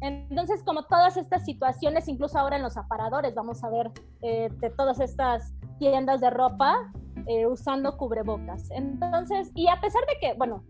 Entonces, 0.00 0.62
como 0.62 0.84
todas 0.84 1.18
estas 1.18 1.44
situaciones, 1.44 2.08
incluso 2.08 2.38
ahora 2.38 2.56
en 2.56 2.62
los 2.62 2.78
aparadores, 2.78 3.34
vamos 3.34 3.62
a 3.62 3.68
ver 3.68 3.90
eh, 4.22 4.48
de 4.60 4.70
todas 4.70 4.98
estas 4.98 5.52
tiendas 5.78 6.22
de 6.22 6.30
ropa 6.30 6.90
eh, 7.26 7.46
usando 7.46 7.96
cubrebocas. 7.98 8.70
Entonces, 8.70 9.52
y 9.54 9.68
a 9.68 9.78
pesar 9.80 10.00
de 10.06 10.18
que, 10.20 10.34
bueno, 10.38 10.64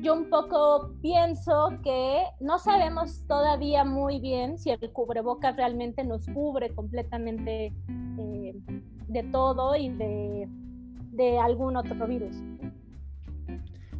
yo 0.00 0.14
un 0.14 0.30
poco 0.30 0.92
pienso 1.02 1.78
que 1.82 2.24
no 2.40 2.58
sabemos 2.58 3.26
todavía 3.26 3.84
muy 3.84 4.18
bien 4.18 4.58
si 4.58 4.70
el 4.70 4.92
cubrebocas 4.92 5.56
realmente 5.56 6.02
nos 6.04 6.26
cubre 6.28 6.74
completamente 6.74 7.74
eh, 8.18 8.54
de 9.08 9.22
todo 9.24 9.76
y 9.76 9.88
de, 9.90 10.48
de 11.12 11.38
algún 11.38 11.76
otro 11.76 12.06
virus. 12.06 12.36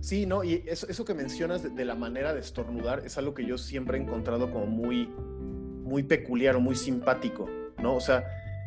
Sí, 0.05 0.27
no, 0.27 0.45
y 0.45 0.63
eso, 0.67 0.87
eso 0.87 1.03
que 1.07 1.15
mencionas 1.15 1.63
de, 1.63 1.85
la 1.87 1.95
manera 1.95 2.35
de 2.35 2.41
estornudar 2.41 3.03
es 3.07 3.17
algo 3.17 3.33
que 3.33 3.47
yo 3.47 3.57
siempre 3.57 3.97
he 3.97 4.03
encontrado 4.03 4.51
como 4.51 4.67
muy, 4.67 5.07
muy 5.07 6.03
peculiar 6.03 6.57
o 6.57 6.61
muy 6.61 6.75
simpático, 6.75 7.49
¿no? 7.79 7.95
O 7.95 8.01
sea, 8.03 8.23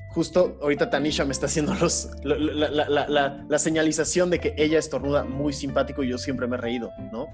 justo 0.09 0.57
ahorita 0.63 0.89
Tanisha 0.89 1.25
me 1.25 1.33
está 1.33 1.45
haciendo 1.45 1.75
los, 1.75 2.09
la, 2.23 3.59
señalización 3.59 4.31
de 4.31 4.39
que 4.39 4.55
ella 4.57 4.79
estornuda 4.79 5.25
muy 5.25 5.53
simpático 5.53 6.03
y 6.03 6.09
yo 6.09 6.17
siempre 6.17 6.47
me 6.47 6.55
he 6.55 6.59
reído, 6.59 6.89
¿no? 7.11 7.27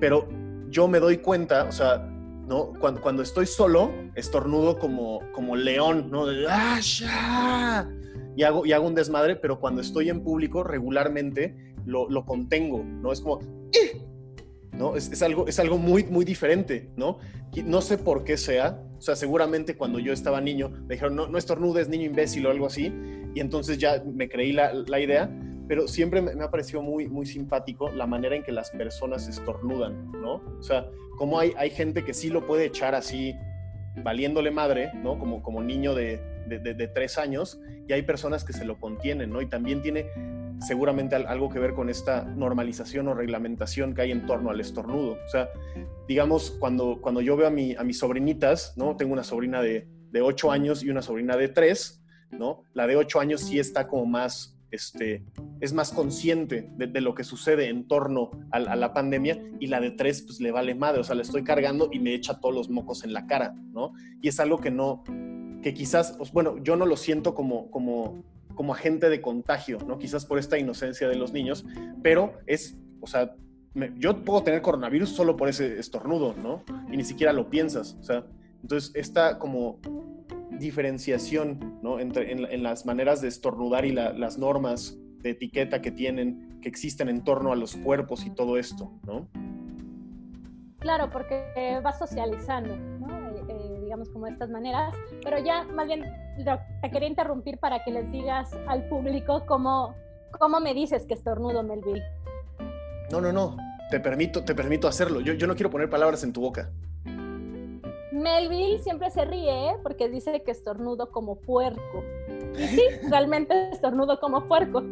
Pero 0.00 0.26
yo 0.70 0.88
me 0.88 0.98
doy 0.98 1.18
cuenta, 1.18 1.64
o 1.64 1.72
sea, 1.72 1.98
¿no? 1.98 2.72
Cuando, 2.80 3.02
cuando 3.02 3.22
estoy 3.22 3.44
solo, 3.44 3.92
estornudo 4.14 4.78
como, 4.78 5.20
como 5.32 5.56
león, 5.56 6.10
¿no? 6.10 6.24
¡Ah, 6.48 7.86
y, 8.36 8.42
hago, 8.42 8.66
y 8.66 8.72
hago 8.72 8.86
un 8.86 8.94
desmadre, 8.94 9.34
pero 9.36 9.58
cuando 9.58 9.80
estoy 9.80 10.10
en 10.10 10.22
público, 10.22 10.62
regularmente 10.62 11.74
lo, 11.86 12.24
contengo, 12.24 12.84
¿no? 12.84 13.12
Es 13.12 13.20
como, 13.20 13.40
¡Eh! 13.72 14.02
¿no? 14.72 14.94
Es, 14.94 15.22
algo, 15.22 15.48
es 15.48 15.58
algo 15.58 15.78
muy, 15.78 16.04
muy 16.04 16.24
diferente, 16.24 16.90
¿no? 16.96 17.18
No 17.64 17.80
sé 17.80 17.96
por 17.96 18.24
qué 18.24 18.36
sea, 18.36 18.82
o 18.98 19.00
sea, 19.00 19.16
seguramente 19.16 19.76
cuando 19.76 19.98
yo 19.98 20.12
estaba 20.12 20.40
niño 20.40 20.68
me 20.68 20.94
dijeron, 20.94 21.16
no, 21.16 21.26
no 21.28 21.38
estornudes, 21.38 21.88
niño 21.88 22.04
imbécil 22.04 22.46
o 22.46 22.50
algo 22.50 22.66
así, 22.66 22.92
y 23.34 23.40
entonces 23.40 23.78
ya 23.78 24.02
me 24.04 24.28
creí 24.28 24.52
la, 24.52 25.00
idea, 25.00 25.30
pero 25.66 25.88
siempre 25.88 26.20
me, 26.20 26.32
ha 26.42 26.50
parecido 26.50 26.82
muy, 26.82 27.08
muy 27.08 27.24
simpático 27.24 27.88
la 27.90 28.06
manera 28.06 28.36
en 28.36 28.42
que 28.42 28.52
las 28.52 28.70
personas 28.70 29.28
estornudan, 29.28 30.12
¿no? 30.12 30.42
O 30.58 30.62
sea, 30.62 30.90
como 31.16 31.38
hay, 31.38 31.52
hay 31.56 31.70
gente 31.70 32.04
que 32.04 32.12
sí 32.12 32.28
lo 32.28 32.46
puede 32.46 32.66
echar 32.66 32.94
así, 32.94 33.34
valiéndole 34.04 34.50
madre, 34.50 34.90
¿no? 35.02 35.18
Como, 35.18 35.42
como 35.42 35.62
niño 35.62 35.94
de, 35.94 36.20
de, 36.46 36.58
de, 36.58 36.88
tres 36.88 37.18
años, 37.18 37.60
y 37.88 37.92
hay 37.92 38.02
personas 38.02 38.44
que 38.44 38.52
se 38.52 38.64
lo 38.64 38.78
contienen, 38.78 39.30
¿no? 39.30 39.40
Y 39.42 39.46
también 39.46 39.82
tiene 39.82 40.06
seguramente 40.60 41.16
algo 41.16 41.50
que 41.50 41.58
ver 41.58 41.74
con 41.74 41.88
esta 41.90 42.24
normalización 42.24 43.08
o 43.08 43.14
reglamentación 43.14 43.94
que 43.94 44.02
hay 44.02 44.10
en 44.10 44.26
torno 44.26 44.50
al 44.50 44.60
estornudo. 44.60 45.12
O 45.12 45.28
sea, 45.28 45.48
digamos, 46.08 46.52
cuando, 46.58 47.00
cuando 47.00 47.20
yo 47.20 47.36
veo 47.36 47.46
a, 47.46 47.50
mi, 47.50 47.74
a 47.74 47.84
mis 47.84 47.98
sobrinitas, 47.98 48.74
¿no? 48.76 48.96
Tengo 48.96 49.12
una 49.12 49.24
sobrina 49.24 49.60
de, 49.60 49.86
de 50.10 50.22
8 50.22 50.50
años 50.50 50.82
y 50.82 50.90
una 50.90 51.02
sobrina 51.02 51.36
de 51.36 51.48
3, 51.48 52.02
¿no? 52.32 52.62
La 52.72 52.86
de 52.86 52.96
8 52.96 53.20
años 53.20 53.42
sí 53.42 53.58
está 53.58 53.86
como 53.86 54.06
más, 54.06 54.58
este, 54.70 55.24
es 55.60 55.72
más 55.72 55.92
consciente 55.92 56.70
de, 56.76 57.00
lo 57.00 57.14
que 57.14 57.24
sucede 57.24 57.68
en 57.68 57.86
torno 57.86 58.30
a, 58.50 58.56
a, 58.56 58.76
la 58.76 58.92
pandemia 58.92 59.38
y 59.60 59.66
la 59.66 59.80
de 59.80 59.90
3 59.92 60.22
pues 60.22 60.40
le 60.40 60.50
vale 60.52 60.74
madre, 60.74 61.00
o 61.00 61.04
sea, 61.04 61.14
le 61.14 61.22
estoy 61.22 61.44
cargando 61.44 61.88
y 61.92 61.98
me 61.98 62.14
echa 62.14 62.40
todos 62.40 62.54
los 62.54 62.70
mocos 62.70 63.04
en 63.04 63.12
la 63.12 63.26
cara, 63.26 63.54
¿no? 63.72 63.92
Y 64.22 64.28
es 64.28 64.40
algo 64.40 64.58
que 64.58 64.70
no, 64.70 65.04
que 65.66 65.74
quizás, 65.74 66.16
bueno, 66.32 66.58
yo 66.62 66.76
no 66.76 66.86
lo 66.86 66.96
siento 66.96 67.34
como, 67.34 67.72
como 67.72 68.22
como 68.54 68.72
agente 68.72 69.10
de 69.10 69.20
contagio, 69.20 69.78
¿no? 69.84 69.98
Quizás 69.98 70.24
por 70.24 70.38
esta 70.38 70.56
inocencia 70.56 71.08
de 71.08 71.16
los 71.16 71.32
niños, 71.32 71.66
pero 72.04 72.34
es, 72.46 72.78
o 73.00 73.08
sea, 73.08 73.34
yo 73.96 74.24
puedo 74.24 74.44
tener 74.44 74.62
coronavirus 74.62 75.10
solo 75.10 75.36
por 75.36 75.48
ese 75.48 75.80
estornudo, 75.80 76.36
¿no? 76.40 76.62
Y 76.88 76.96
ni 76.96 77.02
siquiera 77.02 77.32
lo 77.32 77.50
piensas, 77.50 77.96
o 78.00 78.04
sea, 78.04 78.24
entonces 78.62 78.92
esta 78.94 79.40
como 79.40 79.80
diferenciación, 80.52 81.80
¿no? 81.82 81.98
Entre, 81.98 82.30
en, 82.30 82.62
las 82.62 82.86
maneras 82.86 83.20
de 83.20 83.26
estornudar 83.26 83.84
y 83.84 83.90
las 83.90 84.38
normas 84.38 84.96
de 85.18 85.30
etiqueta 85.30 85.82
que 85.82 85.90
tienen, 85.90 86.60
que 86.62 86.68
existen 86.68 87.08
en 87.08 87.24
torno 87.24 87.50
a 87.50 87.56
los 87.56 87.74
cuerpos 87.74 88.24
y 88.24 88.30
todo 88.30 88.56
esto, 88.56 88.92
¿no? 89.04 89.28
Claro, 90.78 91.10
porque 91.10 91.80
va 91.84 91.92
socializando, 91.92 92.76
¿no? 92.76 93.15
Eh, 93.96 94.02
eh, 94.02 94.04
digamos 94.04 94.08
como 94.10 94.26
de 94.26 94.32
estas 94.32 94.50
maneras, 94.50 94.94
pero 95.22 95.38
ya 95.38 95.64
más 95.64 95.86
bien 95.86 96.04
te 96.82 96.90
quería 96.90 97.08
interrumpir 97.08 97.58
para 97.58 97.82
que 97.84 97.90
les 97.90 98.10
digas 98.10 98.50
al 98.66 98.88
público 98.88 99.44
cómo, 99.46 99.94
cómo 100.38 100.60
me 100.60 100.74
dices 100.74 101.06
que 101.06 101.14
estornudo, 101.14 101.62
Melville. 101.62 102.02
No, 103.10 103.20
no, 103.20 103.32
no, 103.32 103.56
te 103.90 104.00
permito, 104.00 104.44
te 104.44 104.54
permito 104.54 104.88
hacerlo. 104.88 105.20
Yo, 105.20 105.34
yo 105.34 105.46
no 105.46 105.54
quiero 105.54 105.70
poner 105.70 105.88
palabras 105.88 106.24
en 106.24 106.32
tu 106.32 106.40
boca. 106.40 106.70
Melville 108.12 108.78
siempre 108.78 109.10
se 109.10 109.24
ríe 109.24 109.76
porque 109.82 110.08
dice 110.08 110.42
que 110.42 110.50
estornudo 110.50 111.10
como 111.10 111.36
puerco. 111.36 112.02
Y 112.58 112.66
sí, 112.66 112.82
realmente 113.10 113.70
estornudo 113.70 114.18
como 114.20 114.48
puerco 114.48 114.82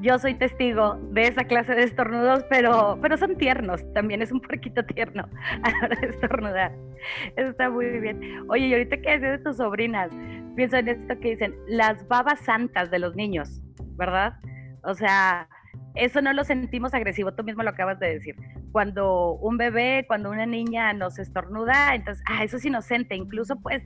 yo 0.00 0.18
soy 0.18 0.34
testigo 0.34 0.98
de 1.10 1.28
esa 1.28 1.44
clase 1.44 1.74
de 1.74 1.84
estornudos, 1.84 2.44
pero, 2.48 2.98
pero 3.00 3.16
son 3.16 3.36
tiernos, 3.36 3.80
también 3.92 4.22
es 4.22 4.32
un 4.32 4.40
poquito 4.40 4.84
tierno 4.84 5.28
a 5.62 5.70
la 5.70 5.78
hora 5.84 6.00
de 6.00 6.06
estornudar. 6.08 6.72
Eso 7.36 7.50
está 7.50 7.70
muy 7.70 7.86
bien. 8.00 8.44
Oye, 8.48 8.66
y 8.66 8.72
ahorita 8.72 8.96
que 8.98 9.10
decías 9.10 9.38
de 9.38 9.38
tus 9.38 9.56
sobrinas, 9.56 10.10
pienso 10.56 10.76
en 10.76 10.88
esto 10.88 11.18
que 11.20 11.30
dicen, 11.30 11.54
las 11.66 12.06
babas 12.08 12.40
santas 12.40 12.90
de 12.90 12.98
los 12.98 13.14
niños, 13.16 13.60
¿verdad? 13.96 14.34
O 14.84 14.94
sea, 14.94 15.48
eso 15.94 16.22
no 16.22 16.32
lo 16.32 16.44
sentimos 16.44 16.94
agresivo, 16.94 17.34
tú 17.34 17.44
mismo 17.44 17.62
lo 17.62 17.70
acabas 17.70 17.98
de 17.98 18.14
decir. 18.14 18.36
Cuando 18.72 19.34
un 19.34 19.58
bebé, 19.58 20.04
cuando 20.06 20.30
una 20.30 20.46
niña 20.46 20.92
nos 20.92 21.18
estornuda, 21.18 21.94
entonces, 21.94 22.24
ah, 22.28 22.44
eso 22.44 22.56
es 22.56 22.64
inocente, 22.64 23.14
incluso 23.14 23.56
pues 23.56 23.82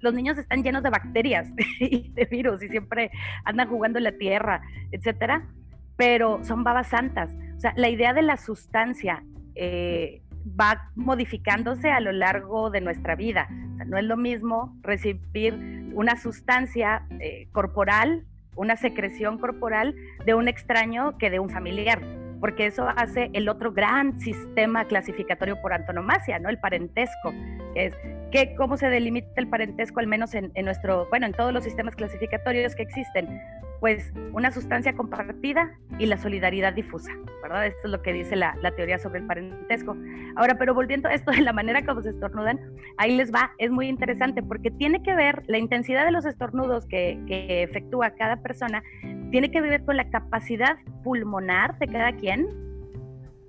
los, 0.00 0.14
niños 0.14 0.36
están 0.38 0.62
llenos 0.62 0.82
de 0.82 0.90
bacterias 0.90 1.48
y 1.80 2.10
de 2.12 2.24
virus 2.26 2.62
y 2.62 2.68
siempre 2.68 3.10
andan 3.44 3.68
jugando 3.68 3.98
en 3.98 4.04
la 4.04 4.12
tierra, 4.12 4.60
etcétera, 4.92 5.48
pero 5.96 6.44
son 6.44 6.64
babas 6.64 6.88
santas. 6.88 7.34
O 7.56 7.60
sea, 7.60 7.72
la 7.76 7.88
idea 7.88 8.12
de 8.12 8.22
la 8.22 8.36
sustancia 8.36 9.24
eh, 9.54 10.22
va 10.58 10.90
modificándose 10.94 11.90
a 11.90 12.00
lo 12.00 12.12
largo 12.12 12.70
de 12.70 12.80
nuestra 12.80 13.16
vida. 13.16 13.48
no 13.86 13.96
es 13.96 14.04
lo 14.04 14.16
mismo 14.16 14.76
recibir 14.82 15.54
una 15.94 16.16
sustancia 16.16 17.06
eh, 17.20 17.48
corporal, 17.52 18.24
una 18.58 18.76
secreción 18.76 19.38
corporal 19.38 19.94
de 20.26 20.34
un 20.34 20.48
extraño 20.48 21.16
que 21.16 21.30
de 21.30 21.38
un 21.38 21.48
familiar 21.48 22.02
porque 22.40 22.66
eso 22.66 22.86
hace 22.96 23.30
el 23.32 23.48
otro 23.48 23.72
gran 23.72 24.18
sistema 24.20 24.84
clasificatorio 24.84 25.60
por 25.60 25.72
antonomasia, 25.72 26.38
¿no? 26.38 26.48
El 26.48 26.58
parentesco, 26.58 27.32
que 27.74 27.86
es 27.86 27.94
que, 28.30 28.54
cómo 28.56 28.76
se 28.76 28.88
delimita 28.88 29.28
el 29.36 29.48
parentesco, 29.48 30.00
al 30.00 30.06
menos 30.06 30.34
en, 30.34 30.52
en, 30.54 30.64
nuestro, 30.64 31.08
bueno, 31.10 31.26
en 31.26 31.32
todos 31.32 31.52
los 31.52 31.64
sistemas 31.64 31.96
clasificatorios 31.96 32.74
que 32.76 32.82
existen, 32.82 33.40
pues 33.80 34.12
una 34.32 34.50
sustancia 34.50 34.94
compartida 34.94 35.78
y 35.98 36.06
la 36.06 36.16
solidaridad 36.16 36.72
difusa, 36.72 37.12
¿verdad? 37.42 37.66
Esto 37.66 37.80
es 37.84 37.90
lo 37.90 38.02
que 38.02 38.12
dice 38.12 38.36
la, 38.36 38.54
teoría 38.76 38.98
sobre 38.98 39.20
el 39.20 39.26
parentesco. 39.26 39.96
Ahora, 40.36 40.56
pero 40.58 40.74
volviendo 40.74 41.08
a 41.08 41.14
esto 41.14 41.30
de 41.30 41.40
la 41.40 41.52
manera 41.52 41.84
como 41.84 42.02
se 42.02 42.10
estornudan, 42.10 42.60
ahí 42.96 43.16
les 43.16 43.32
va, 43.32 43.52
es 43.58 43.70
muy 43.70 43.88
interesante 43.88 44.42
porque 44.42 44.70
tiene 44.70 45.02
que 45.02 45.14
ver 45.14 45.42
la 45.46 45.58
intensidad 45.58 46.04
de 46.04 46.12
los 46.12 46.24
estornudos 46.24 46.86
que, 46.86 47.20
que 47.26 47.62
efectúa 47.62 48.10
cada 48.10 48.36
persona, 48.36 48.82
tiene 49.30 49.50
que 49.50 49.60
ver 49.60 49.84
con 49.84 49.96
la 49.96 50.10
capacidad 50.10 50.76
pulmonar 51.04 51.78
de 51.78 51.86
cada 51.86 52.12
quien, 52.12 52.46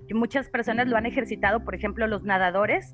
que 0.08 0.14
muchas 0.14 0.48
personas 0.50 0.88
lo 0.88 0.96
han 0.96 1.06
ejercitado, 1.06 1.64
por 1.64 1.74
ejemplo, 1.74 2.06
los 2.06 2.24
nadadores 2.24 2.92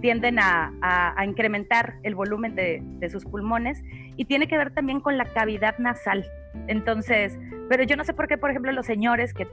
tienden 0.00 0.38
a, 0.38 0.72
a, 0.82 1.24
incrementar 1.24 1.94
el 2.02 2.14
volumen 2.14 2.54
de, 2.54 2.80
de 2.82 3.10
sus 3.10 3.24
pulmones 3.24 3.82
y 4.16 4.24
tiene 4.24 4.46
que 4.46 4.56
ver 4.56 4.72
también 4.72 5.00
con 5.00 5.16
la 5.16 5.24
cavidad 5.24 5.78
nasal. 5.78 6.24
Entonces, 6.68 7.38
pero 7.68 7.82
yo 7.82 7.96
no 7.96 8.04
sé 8.04 8.14
por 8.14 8.28
qué, 8.28 8.38
por 8.38 8.50
ejemplo, 8.50 8.72
los 8.72 8.86
señores 8.86 9.34
que 9.34 9.46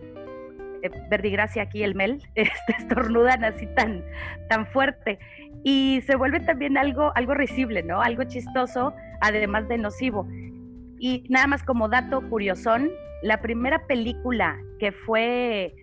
eh, 0.84 0.90
verdigracia 1.10 1.64
aquí 1.64 1.82
el 1.82 1.96
mel, 1.96 2.22
este, 2.36 2.76
estornudan 2.78 3.44
así 3.44 3.66
tan, 3.68 4.04
tan 4.50 4.68
fuerte. 4.68 5.18
Y 5.64 6.02
se 6.06 6.16
vuelve 6.16 6.42
también 6.42 6.78
algo, 6.78 7.14
algo 7.16 7.34
risible, 7.34 7.84
¿no? 7.84 8.02
Algo 8.02 8.26
chistoso, 8.26 8.94
además 9.22 9.68
de 9.70 9.78
nocivo. 9.78 10.28
Y 11.00 11.26
nada 11.30 11.48
más 11.48 11.64
como 11.64 11.88
dato 11.88 12.22
curiosón, 12.30 12.92
la 13.22 13.42
primera 13.42 13.88
película 13.88 14.60
que 14.80 14.92
fue 14.92 15.74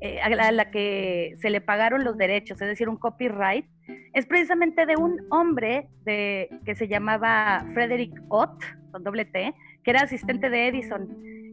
eh, 0.00 0.20
a 0.20 0.52
la 0.52 0.70
que 0.70 1.34
se 1.38 1.50
le 1.50 1.60
pagaron 1.60 2.04
los 2.04 2.16
derechos, 2.16 2.60
es 2.60 2.68
decir, 2.68 2.88
un 2.88 2.96
copyright, 2.96 3.66
es 4.12 4.26
precisamente 4.26 4.86
de 4.86 4.96
un 4.96 5.26
hombre 5.30 5.88
de, 6.04 6.48
que 6.64 6.74
se 6.74 6.88
llamaba 6.88 7.66
Frederick 7.74 8.12
Ott, 8.28 8.62
con 8.90 9.02
doble 9.04 9.24
T, 9.24 9.54
que 9.82 9.90
era 9.90 10.02
asistente 10.02 10.50
de 10.50 10.68
Edison. 10.68 11.08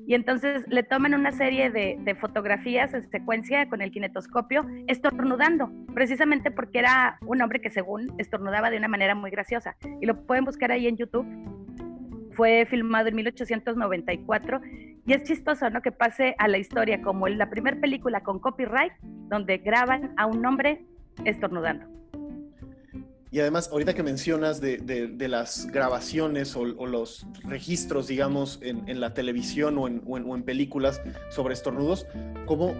Y 0.08 0.14
entonces 0.16 0.66
le 0.68 0.84
toman 0.84 1.14
una 1.14 1.32
serie 1.32 1.70
de, 1.70 2.16
fotografías 2.20 2.94
en 2.94 3.10
secuencia 3.10 3.70
con 3.70 3.82
el 3.82 3.92
kinetoscopio, 3.92 4.66
estornudando, 4.88 5.72
precisamente 5.94 6.52
porque 6.52 6.80
era 6.80 7.18
un 7.26 7.42
hombre 7.42 7.62
que 7.62 7.70
según 7.70 8.14
estornudaba 8.18 8.70
de 8.70 8.78
una 8.78 8.88
manera 8.88 9.16
muy 9.16 9.32
graciosa. 9.32 9.76
Y 10.02 10.06
lo 10.06 10.26
pueden 10.26 10.46
buscar 10.46 10.72
ahí 10.72 10.88
en 10.88 10.98
YouTube. 10.98 11.26
Fue 12.34 12.66
filmado 12.70 13.10
en 13.10 13.16
1894 13.16 14.62
y 15.06 15.14
es 15.14 15.24
chistoso, 15.24 15.70
¿no? 15.70 15.82
Que 15.82 15.92
pase 15.92 16.36
a 16.38 16.48
la 16.48 16.58
historia 16.58 17.02
como 17.02 17.28
la 17.28 17.50
primera 17.50 17.80
película 17.80 18.22
con 18.22 18.40
copyright 18.40 18.94
donde 19.02 19.58
graban 19.58 20.14
a 20.18 20.26
un 20.26 20.46
hombre 20.46 20.86
estornudando. 21.26 22.01
Y 23.32 23.40
además, 23.40 23.70
ahorita 23.72 23.94
que 23.94 24.04
mencionas 24.04 24.60
de, 24.60 24.78
de, 24.78 25.28
las 25.30 25.68
grabaciones 25.68 26.54
o, 26.58 26.66
los 26.66 27.26
registros, 27.44 28.08
digamos, 28.08 28.60
en, 28.62 28.90
en 28.90 29.00
la 29.00 29.14
televisión 29.14 29.78
o 29.78 29.88
en, 29.88 30.04
o 30.06 30.36
en, 30.36 30.44
películas 30.44 31.02
sobre 31.30 31.54
estornudos, 31.54 32.06
¿cómo 32.46 32.76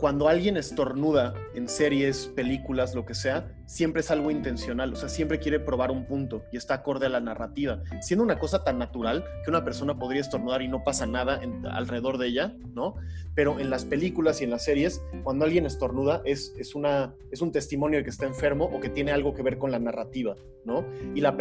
cuando 0.00 0.28
alguien 0.28 0.56
estornuda 0.56 1.34
en 1.54 1.68
series, 1.68 2.26
películas, 2.28 2.94
lo 2.94 3.04
que 3.04 3.14
sea, 3.14 3.52
siempre 3.66 4.00
es 4.00 4.10
algo 4.10 4.30
intencional, 4.30 4.94
o 4.94 4.96
sea, 4.96 5.10
siempre 5.10 5.38
quiere 5.38 5.60
probar 5.60 5.90
un 5.90 6.06
punto 6.06 6.42
y 6.50 6.56
está 6.56 6.74
acorde 6.74 7.04
a 7.04 7.10
la 7.10 7.20
narrativa, 7.20 7.82
siendo 8.00 8.24
una 8.24 8.38
cosa 8.38 8.64
tan 8.64 8.78
natural 8.78 9.24
que 9.44 9.50
una 9.50 9.62
persona 9.62 9.98
podría 9.98 10.22
estornudar 10.22 10.62
y 10.62 10.68
no 10.68 10.82
pasa 10.82 11.06
nada 11.06 11.40
alrededor 11.70 12.16
de 12.16 12.28
ella, 12.28 12.56
¿no? 12.74 12.94
Pero 13.34 13.60
en 13.60 13.68
las 13.68 13.84
películas 13.84 14.40
y 14.40 14.44
en 14.44 14.50
las 14.50 14.64
series, 14.64 15.02
cuando 15.22 15.44
alguien 15.44 15.66
estornuda 15.66 16.22
es, 16.24 16.54
es, 16.58 16.74
una, 16.74 17.14
es 17.30 17.42
un 17.42 17.52
testimonio 17.52 17.98
de 17.98 18.04
que 18.04 18.10
está 18.10 18.26
enfermo 18.26 18.70
o 18.72 18.80
que 18.80 18.88
tiene 18.88 19.12
algo 19.12 19.34
que 19.34 19.42
ver 19.42 19.58
con 19.58 19.70
la 19.70 19.78
narrativa, 19.78 20.34
¿no? 20.64 20.86
Y 21.14 21.20
la, 21.20 21.36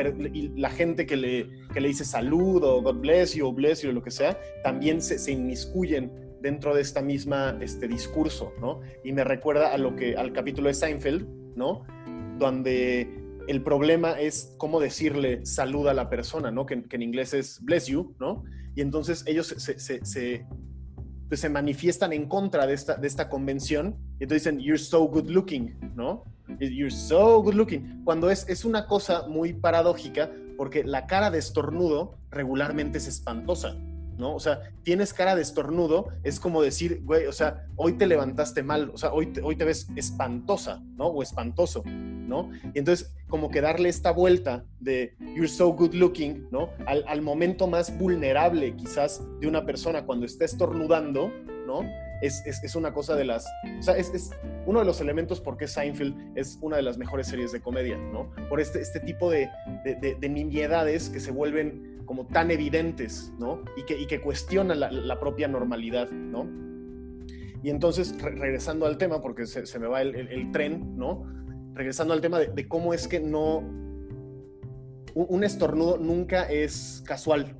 la 0.56 0.70
gente 0.70 1.06
que 1.06 1.16
le, 1.16 1.50
que 1.74 1.80
le 1.80 1.88
dice 1.88 2.04
salud 2.04 2.62
o 2.64 2.82
God 2.82 3.00
bless 3.00 3.36
you 3.36 3.48
o 3.48 3.54
bless 3.54 3.84
you 3.84 3.90
o 3.90 3.94
lo 3.94 4.04
que 4.04 4.12
sea, 4.12 4.38
también 4.64 5.02
se, 5.02 5.18
se 5.18 5.32
inmiscuyen 5.32 6.29
dentro 6.42 6.76
de 6.76 6.82
esta 6.82 7.02
misma 7.02 7.58
este 7.62 7.88
discurso, 7.88 8.54
¿no? 8.60 8.82
Y 9.04 9.12
me 9.12 9.24
recuerda 9.24 9.74
a 9.74 9.78
lo 9.78 9.96
que, 9.96 10.16
al 10.16 10.34
capítulo 10.34 10.68
de 10.68 10.74
Seinfeld, 10.74 11.28
¿no? 11.56 11.86
Donde 12.38 13.10
el 13.48 13.64
problema 13.64 14.20
es 14.20 14.54
cómo 14.58 14.80
decirle 14.80 15.46
salud 15.46 15.88
a 15.88 15.94
la 15.94 16.10
persona, 16.10 16.52
¿no? 16.52 16.66
Que, 16.66 16.84
en 16.90 17.02
inglés 17.02 17.34
es 17.34 17.60
bless 17.64 17.88
you, 17.88 18.16
¿no? 18.20 18.44
Y 18.76 18.82
entonces 18.82 19.24
ellos 19.28 19.48
se, 19.48 20.46
pues 21.28 21.40
se 21.40 21.50
manifiestan 21.50 22.14
en 22.14 22.28
contra 22.28 22.66
de 22.68 22.74
esta, 22.74 22.96
de 22.96 23.08
esta 23.08 23.30
convención 23.30 23.98
y 24.20 24.24
entonces 24.24 24.44
dicen, 24.44 24.60
you're 24.60 24.80
so 24.80 25.08
good 25.08 25.30
looking, 25.30 25.78
¿no? 25.96 26.24
You're 26.60 26.92
so 26.92 27.42
good 27.42 27.54
looking. 27.54 28.04
Cuando 28.04 28.30
es, 28.30 28.48
es 28.50 28.66
una 28.66 28.88
cosa 28.88 29.28
muy 29.28 29.54
paradójica 29.54 30.32
porque 30.58 30.84
la 30.84 31.08
cara 31.08 31.32
de 31.32 31.40
estornudo 31.40 32.18
regularmente 32.32 32.98
es 32.98 33.08
espantosa. 33.08 33.76
¿No? 34.20 34.36
O 34.36 34.40
sea, 34.40 34.62
tienes 34.84 35.14
cara 35.14 35.36
de 35.36 35.42
estornudo, 35.42 36.10
es 36.24 36.40
como 36.40 36.62
decir, 36.62 37.02
güey, 37.06 37.26
o 37.26 37.32
sea, 37.32 37.66
hoy 37.78 37.94
te 37.94 38.06
levantaste 38.06 38.62
mal, 38.62 38.92
o 38.94 38.98
sea, 38.98 39.14
hoy 39.14 39.28
te, 39.28 39.42
hoy 39.42 39.56
te 39.56 39.64
ves 39.64 39.88
espantosa, 39.96 40.84
¿no? 40.98 41.08
O 41.08 41.24
espantoso, 41.24 41.84
¿no? 41.86 42.52
Y 42.76 42.80
entonces, 42.80 43.14
como 43.30 43.50
que 43.50 43.62
darle 43.62 43.90
esta 43.90 44.12
vuelta 44.12 44.66
de 44.80 45.16
you're 45.20 45.48
so 45.48 45.70
good 45.70 45.94
looking, 45.94 46.48
¿no? 46.52 46.70
Al, 46.86 47.22
momento 47.22 47.68
más 47.68 47.98
vulnerable 47.98 48.76
quizás 48.76 49.22
de 49.40 49.48
una 49.48 49.66
persona 49.66 50.06
cuando 50.06 50.26
está 50.26 50.46
estornudando, 50.46 51.32
¿no? 51.66 51.82
Es, 52.22 52.44
es, 52.46 52.76
una 52.76 52.94
cosa 52.94 53.16
de 53.16 53.24
las... 53.24 53.46
O 53.80 53.82
sea, 53.82 53.96
es, 53.96 54.14
es, 54.14 54.32
uno 54.66 54.80
de 54.80 54.86
los 54.86 55.00
elementos 55.00 55.40
por 55.40 55.56
qué 55.56 55.68
Seinfeld 55.68 56.38
es 56.38 56.58
una 56.62 56.76
de 56.76 56.82
las 56.82 56.98
mejores 56.98 57.28
series 57.28 57.54
de 57.54 57.62
comedia, 57.62 57.98
¿no? 57.98 58.30
Por 58.50 58.60
este, 58.60 58.82
este 58.82 59.00
tipo 59.00 59.32
de, 59.32 59.50
de 59.86 60.30
nimiedades 60.30 61.10
que 61.10 61.22
se 61.22 61.32
vuelven 61.32 61.99
como 62.10 62.26
tan 62.26 62.50
evidentes, 62.50 63.32
¿no? 63.38 63.62
Y 63.78 63.84
que, 63.84 63.96
y 63.96 64.08
que 64.08 64.20
cuestionan 64.20 64.80
la, 64.80 65.20
propia 65.20 65.48
normalidad, 65.48 66.10
¿no? 66.10 66.50
Y 67.62 67.70
entonces, 67.70 68.20
regresando 68.20 68.88
al 68.88 68.98
tema, 68.98 69.22
porque 69.22 69.46
se, 69.46 69.78
me 69.78 69.86
va 69.86 70.02
el, 70.02 70.52
tren, 70.52 70.98
¿no? 70.98 71.24
Regresando 71.76 72.16
al 72.16 72.22
tema 72.22 72.40
de, 72.40 72.68
cómo 72.68 72.96
es 72.96 73.08
que 73.08 73.20
no... 73.20 73.60
Un, 75.14 75.44
estornudo 75.44 76.00
nunca 76.00 76.50
es 76.50 77.04
casual, 77.06 77.56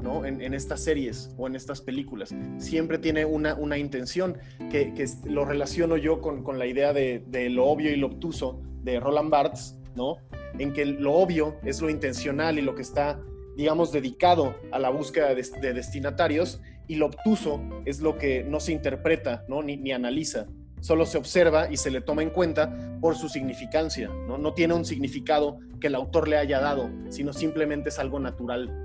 ¿no? 0.00 0.26
En, 0.26 0.52
estas 0.52 0.82
series 0.82 1.32
o 1.38 1.46
en 1.46 1.54
estas 1.54 1.80
películas. 1.80 2.34
Siempre 2.58 2.98
tiene 2.98 3.24
una, 3.24 3.54
una 3.54 3.78
intención 3.78 4.36
que, 4.68 4.94
que, 4.94 5.06
lo 5.26 5.44
relaciono 5.44 5.96
yo 5.96 6.20
con, 6.20 6.42
con 6.42 6.58
la 6.58 6.66
idea 6.66 6.92
de, 6.92 7.22
de, 7.28 7.50
lo 7.50 7.66
obvio 7.66 7.92
y 7.92 7.96
lo 7.96 8.08
obtuso 8.08 8.60
de 8.82 8.98
Roland 8.98 9.30
Barthes, 9.30 9.78
¿no? 9.94 10.16
En 10.58 10.72
que 10.72 10.86
lo 10.86 11.12
obvio 11.12 11.54
es 11.62 11.80
lo 11.80 11.88
intencional 11.88 12.58
y 12.58 12.62
lo 12.62 12.74
que 12.74 12.82
está 12.82 13.20
digamos, 13.56 13.90
dedicado 13.90 14.54
a 14.70 14.78
la 14.78 14.90
búsqueda 14.90 15.34
de, 15.34 15.72
destinatarios 15.72 16.60
y 16.86 16.96
lo 16.96 17.06
obtuso 17.06 17.60
es 17.84 18.00
lo 18.00 18.18
que 18.18 18.44
no 18.44 18.60
se 18.60 18.72
interpreta 18.72 19.44
¿no? 19.48 19.62
Ni, 19.62 19.76
ni, 19.76 19.92
analiza, 19.92 20.46
solo 20.80 21.06
se 21.06 21.18
observa 21.18 21.72
y 21.72 21.76
se 21.78 21.90
le 21.90 22.00
toma 22.00 22.22
en 22.22 22.30
cuenta 22.30 22.98
por 23.00 23.16
su 23.16 23.28
significancia, 23.28 24.08
¿no? 24.08 24.38
no 24.38 24.52
tiene 24.52 24.74
un 24.74 24.84
significado 24.84 25.58
que 25.80 25.88
el 25.88 25.94
autor 25.94 26.28
le 26.28 26.36
haya 26.36 26.60
dado, 26.60 26.90
sino 27.08 27.32
simplemente 27.32 27.88
es 27.88 27.98
algo 27.98 28.20
natural. 28.20 28.82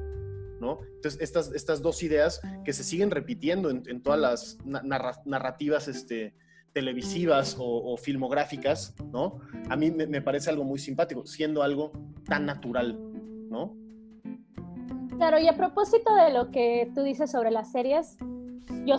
¿no? 0.59 0.79
Entonces, 0.95 1.19
estas, 1.21 1.51
estas 1.53 1.81
dos 1.81 2.03
ideas 2.03 2.39
que 2.63 2.71
se 2.71 2.83
siguen 2.83 3.09
repitiendo 3.11 3.69
en, 3.71 4.01
todas 4.03 4.19
las 4.19 4.57
narrativas 5.25 5.87
este, 5.87 6.35
televisivas 6.71 7.55
o, 7.59 7.97
filmográficas, 7.97 8.93
¿no? 9.11 9.39
A 9.69 9.75
mí 9.75 9.89
me, 9.89 10.05
me 10.05 10.21
parece 10.21 10.51
algo 10.51 10.63
muy 10.63 10.77
simpático, 10.77 11.25
siendo 11.25 11.63
algo 11.63 11.91
tan 12.27 12.45
natural, 12.45 12.95
¿no? 13.49 13.80
Claro, 15.21 15.37
y 15.37 15.47
a 15.47 15.55
propósito 15.55 16.15
de 16.15 16.33
lo 16.33 16.49
que 16.49 16.91
tú 16.95 17.03
dices 17.03 17.29
sobre 17.29 17.51
las 17.51 17.71
series, 17.71 18.17
yo, 18.87 18.95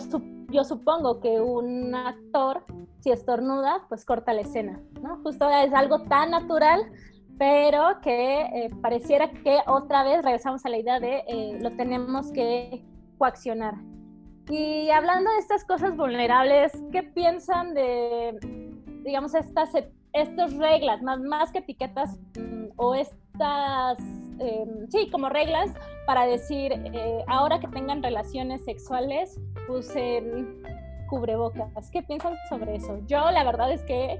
yo 0.51 0.63
supongo 0.63 1.19
que 1.19 1.41
un 1.41 1.93
actor, 1.93 2.63
si 3.01 3.11
estornuda, 3.11 3.85
pues 3.89 4.05
corta 4.05 4.31
la 4.31 4.39
escena, 4.39 4.79
¿no? 5.01 5.17
Justo 5.21 5.49
es 5.49 5.73
algo 5.73 6.03
tan 6.03 6.31
natural, 6.31 6.89
pero 7.37 7.99
que 8.01 8.39
eh, 8.39 8.69
pareciera 8.81 9.31
que 9.31 9.59
otra 9.67 10.05
vez 10.05 10.23
regresamos 10.23 10.65
a 10.65 10.69
la 10.69 10.77
idea 10.77 11.01
de 11.01 11.25
eh, 11.27 11.57
lo 11.59 11.71
tenemos 11.75 12.31
que 12.31 12.85
coaccionar. 13.17 13.73
Y 14.49 14.91
hablando 14.91 15.29
de 15.29 15.39
estas 15.39 15.65
cosas 15.65 15.97
vulnerables, 15.97 16.71
¿qué 16.93 17.03
piensan 17.03 17.73
de, 17.73 18.39
digamos, 19.03 19.35
estas, 19.35 19.71
estas 20.13 20.55
reglas, 20.55 21.01
más, 21.01 21.19
más 21.19 21.51
que 21.51 21.57
etiquetas 21.57 22.17
mm, 22.39 22.67
o 22.77 22.95
estas 22.95 23.97
Em, 24.43 24.89
sí, 24.89 25.09
como 25.09 25.29
reglas 25.29 25.71
para 26.05 26.25
decir, 26.25 26.73
eh, 26.73 27.23
ahora 27.27 27.59
que 27.59 27.67
tengan 27.69 28.03
relaciones 28.03 28.63
sexuales, 28.65 29.39
usen 29.69 30.61
cubrebocas. 31.09 31.89
¿Qué 31.91 32.03
piensan 32.03 32.35
sobre 32.49 32.75
eso? 32.75 32.99
Yo 33.07 33.31
la 33.31 33.43
verdad 33.43 33.71
es 33.71 33.83
que 33.83 34.19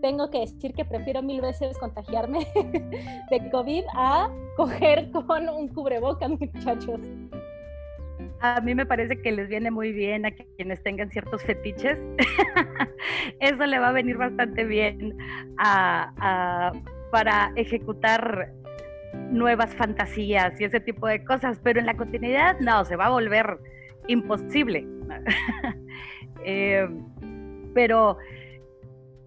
tengo 0.00 0.30
que 0.30 0.40
decir 0.40 0.72
que 0.74 0.84
prefiero 0.84 1.22
mil 1.22 1.40
veces 1.40 1.76
contagiarme 1.78 2.46
de 3.30 3.50
COVID 3.50 3.84
a 3.94 4.30
coger 4.56 5.10
con 5.10 5.48
un 5.48 5.68
cubrebocas, 5.68 6.30
muchachos. 6.40 7.00
A 8.40 8.60
mí 8.60 8.74
me 8.74 8.86
parece 8.86 9.20
que 9.20 9.32
les 9.32 9.48
viene 9.48 9.70
muy 9.70 9.92
bien 9.92 10.24
a 10.24 10.30
quienes 10.56 10.82
tengan 10.84 11.10
ciertos 11.10 11.42
fetiches. 11.42 12.00
Eso 13.40 13.66
le 13.66 13.78
va 13.78 13.88
a 13.88 13.92
venir 13.92 14.16
bastante 14.16 14.64
bien 14.64 15.16
para 17.10 17.52
ejecutar 17.56 18.52
nuevas 19.30 19.74
fantasías 19.74 20.60
y 20.60 20.64
ese 20.64 20.80
tipo 20.80 21.06
de 21.06 21.24
cosas, 21.24 21.60
pero 21.62 21.80
en 21.80 21.86
la 21.86 21.94
continuidad 21.94 22.58
no, 22.60 22.84
se 22.84 22.96
va 22.96 23.06
a 23.06 23.10
volver 23.10 23.58
imposible. 24.06 24.86
Eh, 26.44 26.88
pero 27.74 28.16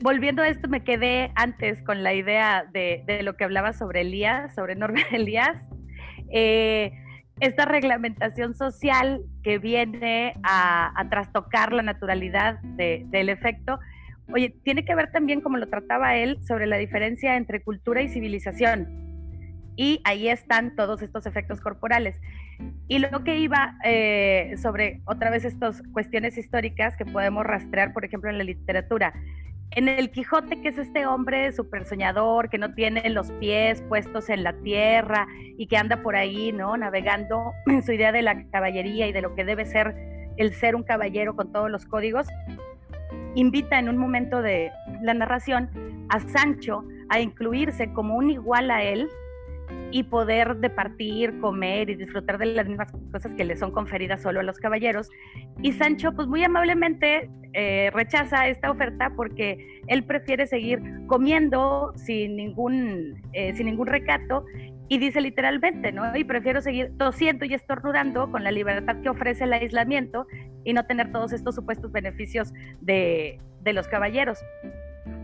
volviendo 0.02 0.42
a 0.42 0.48
esto, 0.48 0.68
me 0.68 0.84
quedé 0.84 1.32
antes 1.36 1.84
con 1.84 2.04
la 2.04 2.14
idea 2.14 2.66
de, 2.72 3.04
lo 3.22 3.36
que 3.36 3.44
hablaba 3.44 3.74
sobre 3.74 4.02
Elías, 4.02 4.56
sobre 4.56 4.76
Norbert 4.76 5.08
Elías. 5.12 5.62
Eh, 6.32 6.92
esta 7.40 7.66
reglamentación 7.66 8.56
social 8.56 9.22
que 9.44 9.58
viene 9.58 10.36
a, 10.44 10.94
trastocar 11.10 11.74
la 11.74 11.82
naturalidad 11.82 12.60
del 12.62 13.30
efecto, 13.30 13.80
oye, 14.32 14.56
tiene 14.64 14.86
que 14.86 14.96
ver 14.96 15.12
también, 15.12 15.42
como 15.42 15.58
lo 15.58 15.68
trataba 15.68 16.16
él, 16.16 16.38
sobre 16.48 16.68
la 16.68 16.78
diferencia 16.78 17.36
entre 17.36 17.62
cultura 17.64 18.02
y 18.02 18.10
civilización. 18.10 19.11
Y 19.76 20.02
ahí 20.04 20.28
están 20.28 20.76
todos 20.76 21.02
estos 21.02 21.26
efectos 21.26 21.62
corporales. 21.62 22.20
Y 22.88 23.00
lo 23.00 23.24
que 23.24 23.38
iba 23.38 23.78
eh, 23.84 24.56
sobre 24.62 25.02
otra 25.06 25.30
vez 25.30 25.46
estas 25.46 25.82
cuestiones 25.94 26.38
históricas 26.38 26.96
que 26.98 27.06
podemos 27.06 27.46
rastrear, 27.46 27.94
por 27.94 28.06
ejemplo, 28.06 28.30
en 28.30 28.38
la 28.38 28.44
literatura. 28.44 29.14
En 29.72 29.88
el 29.88 30.12
Quijote, 30.12 30.62
que 30.62 30.68
es 30.68 30.78
este 30.78 31.06
hombre 31.06 31.54
súper 31.54 31.86
soñador, 31.86 32.50
que 32.50 32.58
no 32.58 32.74
tiene 32.74 33.10
los 33.10 33.32
pies 33.34 33.82
puestos 33.84 34.30
en 34.30 34.44
la 34.44 34.52
tierra 34.52 35.28
y 35.58 35.68
que 35.68 35.78
anda 35.78 36.02
por 36.04 36.18
ahí, 36.18 36.52
¿no? 36.52 36.76
Navegando 36.76 37.54
en 37.68 37.82
su 37.82 37.94
idea 37.94 38.12
de 38.12 38.22
la 38.22 38.44
caballería 38.50 39.08
y 39.08 39.14
de 39.14 39.22
lo 39.22 39.34
que 39.34 39.46
debe 39.46 39.66
ser 39.66 39.96
el 40.38 40.54
ser 40.54 40.76
un 40.76 40.84
caballero 40.84 41.36
con 41.36 41.52
todos 41.52 41.70
los 41.70 41.86
códigos, 41.86 42.28
invita 43.36 43.80
en 43.80 43.90
un 43.90 43.98
momento 43.98 44.42
de 44.42 44.72
la 45.02 45.14
narración 45.14 45.70
a 46.10 46.20
Sancho 46.20 46.84
a 47.10 47.20
incluirse 47.20 47.92
como 47.94 48.16
un 48.16 48.30
igual 48.30 48.72
a 48.72 48.84
él 48.84 49.10
y 49.92 50.04
poder 50.04 50.58
departir, 50.58 51.40
comer 51.40 51.90
y 51.90 51.96
disfrutar 51.96 52.38
de 52.38 52.48
las 52.48 52.68
mismas 52.68 52.92
cosas 53.12 53.34
que 53.34 53.44
le 53.44 53.58
son 53.58 53.72
conferidas 53.72 54.22
solo 54.22 54.40
a 54.40 54.44
los 54.44 54.58
caballeros. 54.58 55.10
Y 55.62 55.74
Sancho, 55.74 56.14
pues 56.14 56.28
muy 56.28 56.44
amablemente 56.44 57.30
eh, 57.54 57.92
rechaza 57.94 58.48
esta 58.48 58.72
oferta 58.72 59.12
porque 59.16 59.82
él 59.88 60.04
prefiere 60.06 60.48
seguir 60.48 60.82
comiendo 61.08 61.92
sin 61.96 62.38
ningún, 62.38 63.22
eh, 63.34 63.54
sin 63.54 63.66
ningún 63.66 63.88
recato 63.88 64.46
y 64.88 64.98
dice 64.98 65.22
literalmente, 65.22 65.92
¿no? 65.92 66.16
Y 66.16 66.24
prefiero 66.24 66.62
seguir 66.62 66.92
tosiendo 66.98 67.46
y 67.46 67.54
estornudando 67.54 68.32
con 68.32 68.44
la 68.44 68.52
libertad 68.52 69.02
que 69.02 69.10
ofrece 69.10 69.44
el 69.44 69.54
aislamiento 69.54 70.28
y 70.64 70.74
no 70.74 70.86
tener 70.86 71.12
todos 71.12 71.34
estos 71.34 71.56
supuestos 71.56 71.92
beneficios 71.92 72.54
de, 72.82 73.40
de 73.62 73.74
los 73.74 73.88
caballeros. 73.88 74.40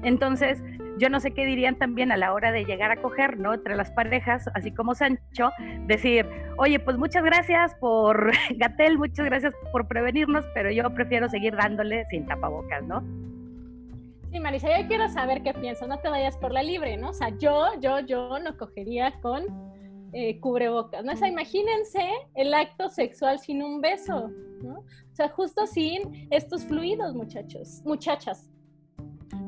Entonces, 0.03 0.63
yo 0.97 1.09
no 1.09 1.19
sé 1.19 1.31
qué 1.31 1.45
dirían 1.45 1.75
también 1.75 2.11
a 2.11 2.17
la 2.17 2.33
hora 2.33 2.51
de 2.51 2.65
llegar 2.65 2.91
a 2.91 3.01
coger, 3.01 3.37
¿no? 3.37 3.53
Entre 3.53 3.75
las 3.75 3.91
parejas, 3.91 4.49
así 4.53 4.71
como 4.71 4.95
Sancho, 4.95 5.51
decir, 5.85 6.27
oye, 6.57 6.79
pues 6.79 6.97
muchas 6.97 7.23
gracias 7.23 7.75
por 7.75 8.31
Gatel, 8.57 8.97
muchas 8.97 9.25
gracias 9.25 9.53
por 9.71 9.87
prevenirnos, 9.87 10.45
pero 10.53 10.71
yo 10.71 10.89
prefiero 10.93 11.29
seguir 11.29 11.55
dándole 11.55 12.05
sin 12.09 12.25
tapabocas, 12.25 12.83
¿no? 12.83 13.03
Sí, 14.31 14.39
Marisa, 14.39 14.79
yo 14.79 14.87
quiero 14.87 15.07
saber 15.07 15.41
qué 15.41 15.53
piensas, 15.53 15.87
no 15.87 15.99
te 15.99 16.09
vayas 16.09 16.37
por 16.37 16.51
la 16.51 16.61
libre, 16.61 16.97
¿no? 16.97 17.09
O 17.09 17.13
sea, 17.13 17.29
yo, 17.37 17.67
yo, 17.79 18.01
yo 18.01 18.39
no 18.39 18.57
cogería 18.57 19.13
con 19.21 19.43
eh, 20.13 20.39
cubrebocas, 20.39 21.03
¿no? 21.03 21.13
O 21.13 21.15
sea, 21.15 21.27
imagínense 21.27 22.01
el 22.35 22.53
acto 22.53 22.89
sexual 22.89 23.39
sin 23.39 23.63
un 23.63 23.81
beso, 23.81 24.29
¿no? 24.61 24.79
O 24.79 25.15
sea, 25.15 25.29
justo 25.29 25.65
sin 25.65 26.27
estos 26.29 26.65
fluidos, 26.65 27.15
muchachos, 27.15 27.81
muchachas. 27.85 28.49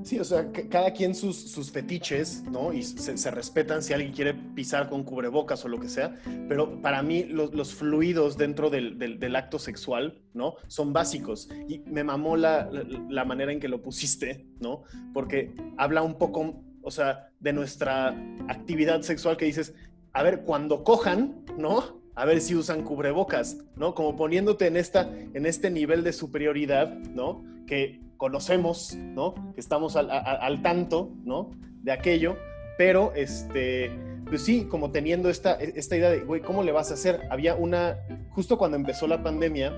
Sí, 0.10 0.18
o 0.18 0.24
sea, 0.24 0.52
cada 0.72 0.92
quien 0.92 1.14
sus, 1.14 1.36
sus 1.52 1.70
fetiches, 1.70 2.42
¿no? 2.50 2.74
Y 2.74 2.82
se, 2.82 3.30
respetan 3.30 3.84
si 3.84 3.94
alguien 3.94 4.12
quiere 4.12 4.34
pisar 4.34 4.90
con 4.90 5.04
cubrebocas 5.04 5.64
o 5.66 5.68
lo 5.68 5.80
que 5.80 5.88
sea, 5.88 6.20
pero 6.48 6.82
para 6.82 7.04
mí 7.04 7.26
los, 7.26 7.76
fluidos 7.76 8.36
dentro 8.36 8.72
del, 8.72 8.98
del, 8.98 9.36
acto 9.36 9.60
sexual, 9.60 10.20
¿no? 10.34 10.56
Son 10.66 10.94
básicos. 10.94 11.48
Y 11.68 11.82
me 11.86 12.04
mamó 12.04 12.38
la, 12.38 12.72
la, 13.08 13.24
manera 13.24 13.52
en 13.52 13.60
que 13.60 13.68
lo 13.68 13.84
pusiste, 13.84 14.48
¿no? 14.60 14.82
Porque 15.14 15.54
habla 15.78 16.02
un 16.02 16.18
poco, 16.18 16.60
o 16.82 16.90
sea, 16.90 17.30
de 17.40 17.54
nuestra 17.54 18.08
actividad 18.48 19.04
sexual 19.04 19.38
que 19.38 19.46
dices, 19.46 19.76
a 20.14 20.24
ver, 20.24 20.42
cuando 20.42 20.84
cojan, 20.84 21.46
¿no? 21.56 22.02
A 22.16 22.26
ver 22.26 22.42
si 22.42 22.56
usan 22.56 22.84
cubrebocas, 22.84 23.58
¿no? 23.76 23.94
Como 23.94 24.16
poniéndote 24.16 24.66
en, 24.66 24.78
esta, 24.78 25.08
en 25.36 25.46
este 25.46 25.70
nivel 25.70 26.04
de 26.04 26.14
superioridad, 26.14 26.92
¿no? 26.98 27.44
Que 27.70 28.02
conocemos, 28.18 28.96
¿no? 28.96 29.36
Que 29.54 29.62
estamos 29.62 29.96
al, 29.96 30.62
tanto, 30.64 31.12
¿no? 31.24 31.52
De 31.84 31.92
aquello, 31.92 32.36
pero, 32.78 33.14
este, 33.16 33.92
pues 34.28 34.44
sí, 34.44 34.66
como 34.66 34.92
teniendo 34.92 35.30
esta, 35.30 35.54
esta 35.54 35.96
idea 35.96 36.10
de, 36.10 36.22
güey, 36.22 36.42
¿cómo 36.42 36.64
le 36.64 36.72
vas 36.72 36.92
a 36.92 36.96
hacer? 36.96 37.22
Había 37.30 37.56
una, 37.56 37.98
justo 38.32 38.58
cuando 38.58 38.76
empezó 38.76 39.08
la 39.08 39.24
pandemia, 39.24 39.74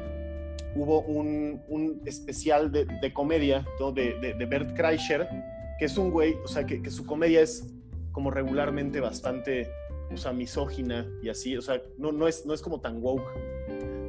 hubo 0.75 1.01
un, 1.01 1.61
un 1.67 2.01
especial 2.05 2.71
de, 2.71 2.85
de 2.85 3.13
comedia, 3.13 3.65
¿no? 3.79 3.91
de, 3.91 4.13
de, 4.19 4.45
Bert 4.45 4.75
Kreischer, 4.75 5.27
que 5.77 5.85
es 5.85 5.97
un 5.97 6.11
güey, 6.11 6.35
o 6.43 6.47
sea, 6.47 6.65
que, 6.65 6.81
que 6.81 6.89
su 6.89 7.05
comedia 7.05 7.41
es 7.41 7.73
como 8.11 8.31
regularmente 8.31 8.99
bastante, 9.01 9.69
o 10.11 10.17
sea, 10.17 10.33
misógina 10.33 11.07
y 11.21 11.29
así, 11.29 11.57
o 11.57 11.61
sea, 11.61 11.81
no, 11.97 12.11
no, 12.11 12.27
es, 12.27 12.45
no 12.45 12.53
es 12.53 12.61
como 12.61 12.81
tan 12.81 13.01
woke, 13.03 13.29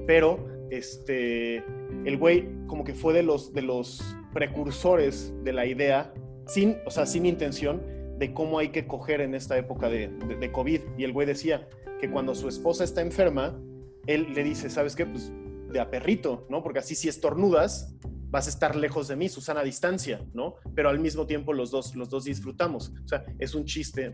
pero 0.06 0.38
este, 0.70 1.64
el 2.04 2.16
güey 2.18 2.48
como 2.66 2.84
que 2.84 2.94
fue 2.94 3.12
de 3.14 3.22
los, 3.22 3.52
de 3.52 3.62
los 3.62 4.16
precursores 4.32 5.32
de 5.42 5.52
la 5.52 5.66
idea, 5.66 6.12
sin, 6.46 6.78
o 6.86 6.90
sea, 6.90 7.06
sin 7.06 7.26
intención, 7.26 7.82
de 8.18 8.32
cómo 8.32 8.58
hay 8.58 8.68
que 8.68 8.86
coger 8.86 9.20
en 9.20 9.34
esta 9.34 9.56
época 9.58 9.88
de, 9.88 10.08
de, 10.08 10.52
COVID. 10.52 10.80
Y 10.96 11.04
el 11.04 11.12
güey 11.12 11.26
decía 11.26 11.68
que 12.00 12.10
cuando 12.10 12.34
su 12.34 12.48
esposa 12.48 12.84
está 12.84 13.00
enferma, 13.00 13.58
él 14.06 14.32
le 14.34 14.44
dice, 14.44 14.70
¿sabes 14.70 14.94
qué? 14.94 15.06
Pues 15.06 15.32
de 15.70 15.80
a 15.80 15.90
perrito, 15.90 16.46
¿no? 16.48 16.62
Porque 16.62 16.78
así 16.78 16.94
si 16.94 17.08
estornudas, 17.08 17.96
vas 18.32 18.46
a 18.46 18.50
estar 18.50 18.74
lejos 18.76 19.08
de 19.08 19.16
mí, 19.16 19.28
Susana 19.28 19.62
distancia, 19.62 20.24
¿no? 20.32 20.56
Pero 20.74 20.88
al 20.88 20.98
mismo 20.98 21.26
tiempo 21.26 21.52
los 21.52 21.70
dos, 21.70 21.94
los 21.94 22.08
dos 22.08 22.24
disfrutamos. 22.24 22.92
O 23.04 23.08
sea, 23.08 23.24
es 23.38 23.54
un 23.54 23.66
chiste, 23.66 24.10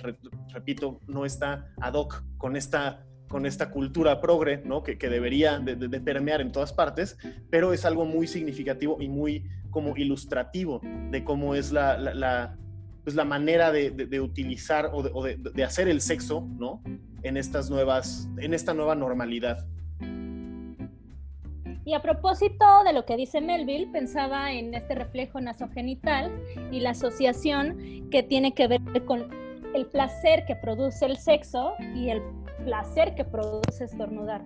repito, 0.52 1.00
no 1.06 1.24
está 1.24 1.72
ad 1.80 1.94
hoc 1.94 2.24
con 2.36 2.56
esta 2.56 3.06
con 3.28 3.46
esta 3.46 3.70
cultura 3.70 4.20
progre, 4.20 4.62
¿no? 4.64 4.82
Que, 4.82 4.96
debería 4.96 5.58
de, 5.58 6.00
permear 6.00 6.40
en 6.40 6.50
todas 6.50 6.72
partes, 6.72 7.16
pero 7.50 7.72
es 7.72 7.84
algo 7.84 8.04
muy 8.04 8.26
significativo 8.26 8.96
y 9.00 9.08
muy 9.08 9.44
como 9.70 9.96
ilustrativo 9.96 10.80
de 11.10 11.24
cómo 11.24 11.54
es 11.54 11.72
la, 11.72 11.98
la, 11.98 12.56
pues 13.04 13.14
la 13.14 13.24
manera 13.24 13.70
de, 13.70 13.90
de 13.90 14.20
utilizar 14.20 14.90
o, 14.92 15.22
de, 15.22 15.64
hacer 15.64 15.88
el 15.88 16.00
sexo, 16.00 16.46
¿no? 16.58 16.82
En 17.22 17.36
estas 17.36 17.68
nuevas, 17.68 18.28
en 18.38 18.54
esta 18.54 18.74
nueva 18.74 18.94
normalidad. 18.94 19.66
Y 21.84 21.94
a 21.94 22.02
propósito 22.02 22.66
de 22.84 22.92
lo 22.92 23.06
que 23.06 23.16
dice 23.16 23.40
Melville, 23.40 23.86
pensaba 23.90 24.52
en 24.52 24.74
este 24.74 24.94
reflejo 24.94 25.40
nasogenital 25.40 26.30
y 26.70 26.80
la 26.80 26.90
asociación 26.90 28.10
que 28.10 28.22
tiene 28.22 28.52
que 28.52 28.68
ver 28.68 28.82
con 29.06 29.30
el 29.74 29.86
placer 29.86 30.44
que 30.46 30.54
produce 30.54 31.06
el 31.06 31.16
sexo 31.16 31.72
y 31.94 32.10
el 32.10 32.22
placer 32.64 33.14
que 33.14 33.24
produce 33.24 33.84
estornudar. 33.84 34.42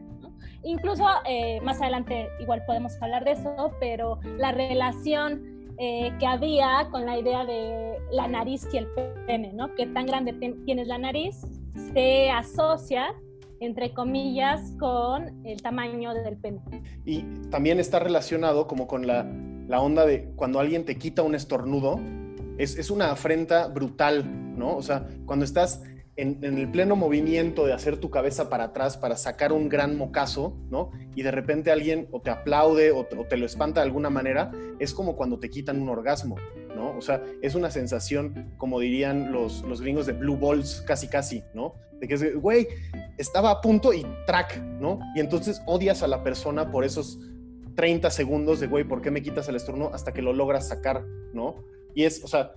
Incluso 0.62 1.04
eh, 1.26 1.60
más 1.62 1.80
adelante 1.80 2.28
igual 2.40 2.62
podemos 2.66 3.00
hablar 3.00 3.24
de 3.24 3.32
eso, 3.32 3.72
pero 3.80 4.20
la 4.38 4.52
relación 4.52 5.72
eh, 5.78 6.12
que 6.18 6.26
había 6.26 6.88
con 6.90 7.06
la 7.06 7.18
idea 7.18 7.44
de 7.44 7.98
la 8.12 8.28
nariz 8.28 8.66
y 8.72 8.76
el 8.76 8.86
pene, 9.26 9.52
¿no? 9.52 9.74
Que 9.74 9.86
tan 9.86 10.06
grande 10.06 10.32
tienes 10.64 10.86
la 10.86 10.98
nariz, 10.98 11.40
se 11.92 12.30
asocia 12.30 13.14
entre 13.62 13.94
comillas, 13.94 14.74
con 14.80 15.46
el 15.46 15.62
tamaño 15.62 16.12
del 16.14 16.36
pene. 16.36 16.60
Y 17.04 17.22
también 17.48 17.78
está 17.78 18.00
relacionado 18.00 18.66
como 18.66 18.88
con 18.88 19.06
la, 19.06 19.24
onda 19.80 20.04
de 20.04 20.32
cuando 20.34 20.58
alguien 20.58 20.84
te 20.84 20.98
quita 20.98 21.22
un 21.22 21.36
estornudo, 21.36 22.00
es, 22.58 22.76
es, 22.76 22.90
una 22.90 23.12
afrenta 23.12 23.68
brutal, 23.68 24.58
¿no? 24.58 24.76
O 24.76 24.82
sea, 24.82 25.06
cuando 25.26 25.44
estás 25.44 25.82
en, 26.16 26.44
el 26.44 26.70
pleno 26.70 26.94
movimiento 26.94 27.66
de 27.66 27.72
hacer 27.72 27.96
tu 27.96 28.10
cabeza 28.10 28.50
para 28.50 28.64
atrás 28.64 28.96
para 28.96 29.16
sacar 29.16 29.52
un 29.52 29.68
gran 29.68 29.96
mocazo, 29.96 30.56
¿no? 30.70 30.90
Y 31.14 31.22
de 31.22 31.30
repente 31.30 31.72
alguien 31.72 32.08
o 32.10 32.20
te 32.20 32.30
aplaude 32.30 32.92
o 32.92 33.06
te, 33.06 33.36
lo 33.36 33.46
espanta 33.46 33.80
de 33.80 33.86
alguna 33.86 34.10
manera, 34.10 34.52
es 34.78 34.92
como 34.92 35.16
cuando 35.16 35.38
te 35.38 35.48
quitan 35.48 35.80
un 35.80 35.88
orgasmo, 35.88 36.36
¿no? 36.74 36.96
O 36.96 37.00
sea, 37.00 37.22
es 37.40 37.54
una 37.54 37.70
sensación, 37.70 38.52
como 38.58 38.78
dirían 38.78 39.32
los, 39.32 39.62
los 39.62 39.80
gringos 39.80 40.06
de 40.06 40.12
blue 40.12 40.36
balls, 40.36 40.82
casi 40.86 41.08
casi, 41.08 41.42
¿no? 41.54 41.74
De 41.98 42.08
que 42.08 42.14
es, 42.14 42.36
güey, 42.36 42.68
estaba 43.16 43.50
a 43.50 43.60
punto 43.60 43.94
y 43.94 44.04
track, 44.26 44.60
¿no? 44.80 44.98
Y 45.14 45.20
entonces 45.20 45.62
odias 45.66 46.02
a 46.02 46.08
la 46.08 46.22
persona 46.22 46.70
por 46.70 46.84
esos 46.84 47.18
30 47.74 48.10
segundos 48.10 48.60
de, 48.60 48.66
güey, 48.66 48.84
¿por 48.84 49.00
qué 49.00 49.10
me 49.10 49.22
quitas 49.22 49.48
el 49.48 49.56
estornudo? 49.56 49.94
Hasta 49.94 50.12
que 50.12 50.20
lo 50.20 50.34
logras 50.34 50.68
sacar, 50.68 51.04
¿no? 51.32 51.56
Y 51.94 52.04
es, 52.04 52.22
o 52.24 52.28
sea, 52.28 52.52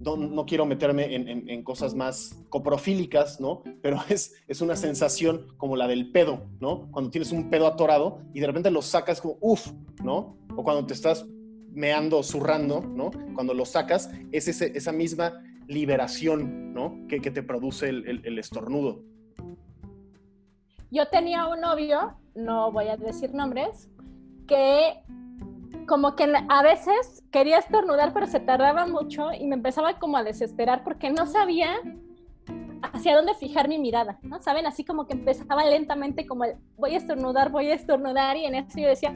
no, 0.00 0.46
quiero 0.46 0.66
meterme 0.66 1.14
en, 1.14 1.62
cosas 1.62 1.94
más 1.94 2.38
coprofílicas, 2.48 3.40
¿no? 3.40 3.62
Pero 3.82 3.98
es, 4.08 4.34
es 4.46 4.60
una 4.60 4.76
sensación 4.76 5.46
como 5.56 5.76
la 5.76 5.88
del 5.88 6.12
pedo, 6.12 6.44
¿no? 6.60 6.90
Cuando 6.90 7.10
tienes 7.10 7.32
un 7.32 7.50
pedo 7.50 7.66
atorado 7.66 8.18
y 8.34 8.40
de 8.40 8.46
repente 8.46 8.70
lo 8.70 8.82
sacas 8.82 9.20
como, 9.20 9.36
uff, 9.40 9.72
¿no? 10.02 10.36
O 10.56 10.62
cuando 10.62 10.86
te 10.86 10.94
estás 10.94 11.26
meando, 11.72 12.22
zurrando, 12.22 12.80
¿no? 12.80 13.10
Cuando 13.34 13.52
lo 13.52 13.66
sacas, 13.66 14.10
es 14.32 14.48
esa 14.48 14.92
misma 14.92 15.42
liberación, 15.68 16.72
¿no? 16.72 17.06
Que, 17.08 17.20
te 17.20 17.42
produce 17.42 17.88
el, 17.88 18.38
estornudo. 18.38 19.02
Yo 20.90 21.06
tenía 21.08 21.46
un 21.48 21.60
novio, 21.60 22.16
no 22.34 22.72
voy 22.72 22.88
a 22.88 22.96
decir 22.96 23.34
nombres, 23.34 23.88
que 24.46 25.02
como 25.86 26.16
que 26.16 26.32
a 26.48 26.62
veces 26.62 27.24
quería 27.30 27.58
estornudar, 27.58 28.12
pero 28.12 28.26
se 28.26 28.40
tardaba 28.40 28.86
mucho 28.86 29.32
y 29.32 29.46
me 29.46 29.54
empezaba 29.54 29.98
como 29.98 30.16
a 30.16 30.24
desesperar 30.24 30.84
porque 30.84 31.10
no 31.10 31.26
sabía 31.26 31.76
hacia 32.92 33.16
dónde 33.16 33.34
fijar 33.34 33.68
mi 33.68 33.78
mirada, 33.78 34.18
¿no? 34.22 34.40
Saben, 34.40 34.66
así 34.66 34.84
como 34.84 35.06
que 35.06 35.14
empezaba 35.14 35.64
lentamente 35.64 36.26
como 36.26 36.44
voy 36.76 36.94
a 36.94 36.98
estornudar, 36.98 37.50
voy 37.50 37.70
a 37.70 37.74
estornudar 37.74 38.36
y 38.36 38.44
en 38.44 38.54
eso 38.54 38.78
yo 38.78 38.88
decía, 38.88 39.14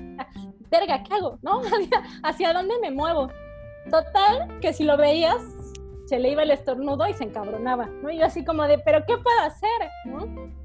verga, 0.70 1.02
¿qué 1.02 1.14
hago? 1.14 1.38
¿No? 1.42 1.60
¿Hacia 2.22 2.52
dónde 2.52 2.74
me 2.80 2.90
muevo? 2.90 3.28
Total, 3.90 4.58
que 4.60 4.72
si 4.72 4.84
lo 4.84 4.96
veías, 4.96 5.42
se 6.06 6.18
le 6.18 6.30
iba 6.30 6.42
el 6.42 6.50
estornudo 6.50 7.06
y 7.08 7.14
se 7.14 7.24
encabronaba, 7.24 7.86
¿no? 7.86 8.10
Y 8.10 8.18
yo 8.18 8.26
así 8.26 8.44
como 8.44 8.64
de, 8.64 8.78
¿pero 8.78 9.04
qué 9.06 9.16
puedo 9.16 9.40
hacer? 9.40 9.90
¿no? 10.06 10.59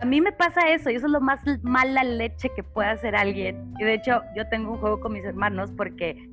A 0.00 0.06
mí 0.06 0.20
me 0.20 0.32
pasa 0.32 0.70
eso 0.70 0.90
y 0.90 0.94
eso 0.94 1.06
es 1.06 1.12
lo 1.12 1.20
más 1.20 1.40
mala 1.62 2.02
leche 2.04 2.50
que 2.56 2.62
puede 2.62 2.88
hacer 2.88 3.14
alguien. 3.14 3.74
Y 3.78 3.84
de 3.84 3.94
hecho, 3.94 4.22
yo 4.34 4.48
tengo 4.48 4.72
un 4.72 4.78
juego 4.78 5.00
con 5.00 5.12
mis 5.12 5.24
hermanos 5.24 5.70
porque 5.76 6.30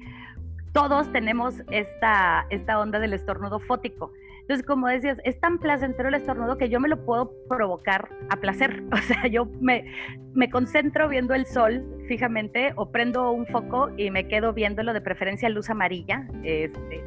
todos 0.72 1.12
tenemos 1.12 1.56
esta, 1.70 2.46
esta 2.50 2.80
onda 2.80 3.00
del 3.00 3.14
estornudo 3.14 3.60
fótico. 3.60 4.14
Entonces, 4.48 4.66
como 4.66 4.88
decías, 4.88 5.18
es 5.26 5.38
tan 5.42 5.60
placentero 5.60 6.08
el 6.08 6.16
estornudo 6.16 6.58
que 6.58 6.70
yo 6.70 6.80
me 6.80 6.88
lo 6.88 7.04
puedo 7.04 7.34
provocar 7.50 8.08
a 8.30 8.38
placer. 8.38 8.82
O 8.94 8.98
sea, 8.98 9.28
yo 9.28 9.46
me, 9.60 9.94
me 10.34 10.50
concentro 10.50 11.10
viendo 11.10 11.34
el 11.34 11.46
sol 11.46 11.86
fijamente 12.08 12.72
o 12.78 12.90
prendo 12.90 13.30
un 13.32 13.46
foco 13.46 13.92
y 13.98 14.10
me 14.10 14.28
quedo 14.30 14.54
viéndolo 14.54 14.94
de 14.94 15.02
preferencia 15.02 15.50
luz 15.50 15.70
amarilla. 15.70 16.26
Este, 16.44 17.04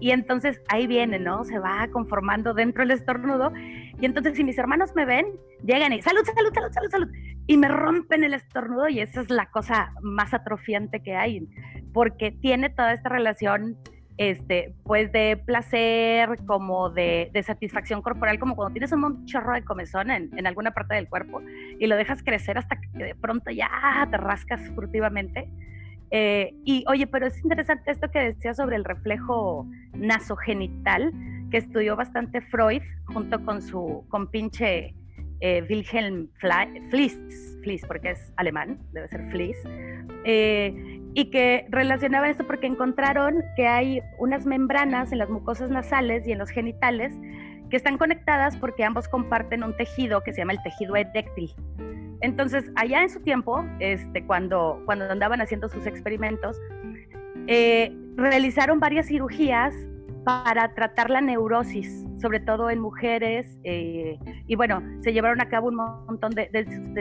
y 0.00 0.12
entonces 0.12 0.62
ahí 0.68 0.86
viene, 0.86 1.18
¿no? 1.18 1.44
Se 1.44 1.58
va 1.58 1.88
conformando 1.92 2.54
dentro 2.54 2.82
el 2.82 2.90
estornudo. 2.90 3.52
Y 4.00 4.06
entonces 4.06 4.34
si 4.34 4.42
mis 4.42 4.56
hermanos 4.56 4.94
me 4.96 5.04
ven, 5.04 5.26
llegan 5.62 5.92
y 5.92 6.00
salud, 6.00 6.22
salud, 6.24 6.54
salud, 6.54 6.72
salud, 6.72 6.90
salud. 6.90 7.08
Y 7.46 7.58
me 7.58 7.68
rompen 7.68 8.24
el 8.24 8.32
estornudo 8.32 8.88
y 8.88 9.00
esa 9.00 9.20
es 9.20 9.28
la 9.28 9.50
cosa 9.50 9.92
más 10.00 10.32
atrofiante 10.32 11.02
que 11.02 11.16
hay, 11.16 11.46
porque 11.92 12.32
tiene 12.32 12.70
toda 12.70 12.94
esta 12.94 13.10
relación 13.10 13.76
este, 14.18 14.74
pues 14.82 15.12
de 15.12 15.36
placer, 15.36 16.40
como 16.44 16.90
de, 16.90 17.30
satisfacción 17.46 18.02
corporal, 18.02 18.38
como 18.40 18.56
cuando 18.56 18.72
tienes 18.72 18.90
un 18.90 19.24
chorro 19.26 19.54
de 19.54 19.64
comezón 19.64 20.10
en, 20.10 20.46
alguna 20.46 20.72
parte 20.72 20.96
del 20.96 21.08
cuerpo 21.08 21.40
y 21.78 21.86
lo 21.86 21.96
dejas 21.96 22.22
crecer 22.24 22.58
hasta 22.58 22.80
que 22.80 22.88
de 22.92 23.14
pronto 23.14 23.50
ya 23.52 23.70
te 24.10 24.16
rascas 24.16 24.60
furtivamente. 24.74 25.48
Eh, 26.10 26.52
y 26.64 26.84
oye, 26.88 27.06
pero 27.06 27.26
es 27.26 27.38
interesante 27.44 27.92
esto 27.92 28.10
que 28.10 28.18
decía 28.18 28.54
sobre 28.54 28.76
el 28.76 28.84
reflejo 28.84 29.66
nasogenital, 29.94 31.12
que 31.50 31.58
estudió 31.58 31.94
bastante 31.94 32.40
Freud 32.40 32.82
junto 33.06 33.44
con 33.44 33.62
su 33.62 34.04
compinche 34.08 34.94
eh, 35.40 35.64
Wilhelm 35.68 36.28
Fliess, 36.90 37.84
porque 37.86 38.10
es 38.10 38.32
alemán, 38.36 38.78
debe 38.92 39.08
ser 39.08 39.30
Fliess. 39.30 39.58
Eh, 40.24 41.00
y 41.14 41.30
que 41.30 41.66
relacionaba 41.70 42.28
esto 42.28 42.46
porque 42.46 42.66
encontraron 42.66 43.42
que 43.56 43.66
hay 43.66 44.02
unas 44.18 44.46
membranas 44.46 45.12
en 45.12 45.18
las 45.18 45.30
mucosas 45.30 45.70
nasales 45.70 46.26
y 46.26 46.32
en 46.32 46.38
los 46.38 46.50
genitales 46.50 47.14
que 47.70 47.76
están 47.76 47.98
conectadas 47.98 48.56
porque 48.56 48.84
ambos 48.84 49.08
comparten 49.08 49.62
un 49.62 49.76
tejido 49.76 50.22
que 50.22 50.32
se 50.32 50.40
llama 50.40 50.52
el 50.52 50.62
tejido 50.62 50.96
eréctil. 50.96 51.54
Entonces, 52.20 52.70
allá 52.76 53.02
en 53.02 53.10
su 53.10 53.20
tiempo, 53.20 53.64
este, 53.78 54.24
cuando, 54.24 54.82
cuando 54.86 55.10
andaban 55.10 55.40
haciendo 55.40 55.68
sus 55.68 55.86
experimentos, 55.86 56.60
eh, 57.46 57.94
realizaron 58.16 58.80
varias 58.80 59.06
cirugías 59.06 59.74
para 60.28 60.74
tratar 60.74 61.08
la 61.08 61.22
neurosis, 61.22 62.04
sobre 62.20 62.38
todo 62.38 62.68
en 62.68 62.80
mujeres, 62.80 63.58
eh, 63.64 64.18
y 64.46 64.56
bueno, 64.56 64.82
se 65.00 65.14
llevaron 65.14 65.40
a 65.40 65.48
cabo 65.48 65.68
un 65.68 65.76
montón 65.76 66.32
de, 66.32 66.50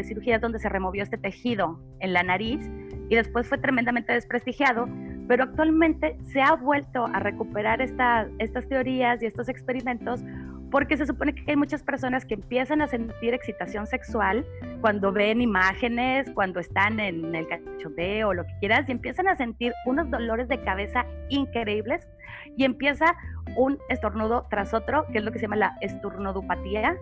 cirugías 0.05 0.39
donde 0.39 0.59
se 0.59 0.69
removió 0.69 1.03
este 1.03 1.17
tejido 1.17 1.77
en 1.99 2.13
la 2.13 2.23
nariz 2.23 2.65
y 3.09 3.15
después 3.15 3.49
fue 3.49 3.57
tremendamente 3.57 4.13
desprestigiado, 4.13 4.87
pero 5.27 5.43
actualmente 5.43 6.17
se 6.31 6.41
ha 6.41 6.53
vuelto 6.53 7.05
a 7.05 7.19
recuperar 7.19 7.81
estas 7.81 8.29
teorías 8.69 9.21
y 9.21 9.25
estos 9.25 9.49
experimentos 9.49 10.23
porque 10.71 10.95
se 10.95 11.05
supone 11.05 11.35
que 11.35 11.43
hay 11.51 11.57
muchas 11.57 11.83
personas 11.83 12.25
que 12.25 12.35
empiezan 12.35 12.81
a 12.81 12.87
sentir 12.87 13.33
excitación 13.33 13.87
sexual 13.87 14.45
cuando 14.79 15.11
ven 15.11 15.41
imágenes, 15.41 16.29
cuando 16.31 16.61
están 16.61 17.01
en 17.01 17.35
el 17.35 17.45
cachondeo 17.47 18.33
lo 18.33 18.45
que 18.45 18.53
quieras, 18.61 18.87
y 18.87 18.93
empiezan 18.93 19.27
a 19.27 19.35
sentir 19.35 19.73
unos 19.85 20.09
dolores 20.09 20.47
de 20.47 20.61
cabeza 20.61 21.05
increíbles 21.29 22.07
y 22.55 22.63
empieza 22.63 23.15
un 23.55 23.79
estornudo 23.89 24.47
tras 24.49 24.73
otro, 24.73 25.05
que 25.11 25.19
es 25.19 25.23
lo 25.23 25.31
que 25.31 25.39
se 25.39 25.43
llama 25.43 25.55
la 25.55 25.77
esturnodopatía, 25.81 26.97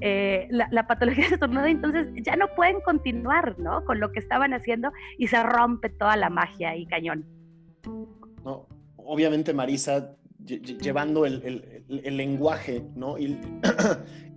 eh, 0.00 0.48
la, 0.50 0.86
patología 0.86 1.28
de 1.28 1.34
estornudo, 1.34 1.66
entonces 1.66 2.08
ya 2.22 2.36
no 2.36 2.48
pueden 2.54 2.80
continuar, 2.80 3.58
¿no? 3.58 3.84
Con 3.84 4.00
lo 4.00 4.12
que 4.12 4.18
estaban 4.18 4.52
haciendo 4.52 4.92
y 5.18 5.28
se 5.28 5.42
rompe 5.42 5.88
toda 5.88 6.16
la 6.16 6.30
magia 6.30 6.76
y 6.76 6.86
cañón. 6.86 7.24
No, 8.44 8.66
obviamente 8.96 9.54
Marisa, 9.54 10.16
llevando 10.44 11.24
el, 11.24 11.62
lenguaje, 11.88 12.84
¿no? 12.94 13.16
Y 13.18 13.38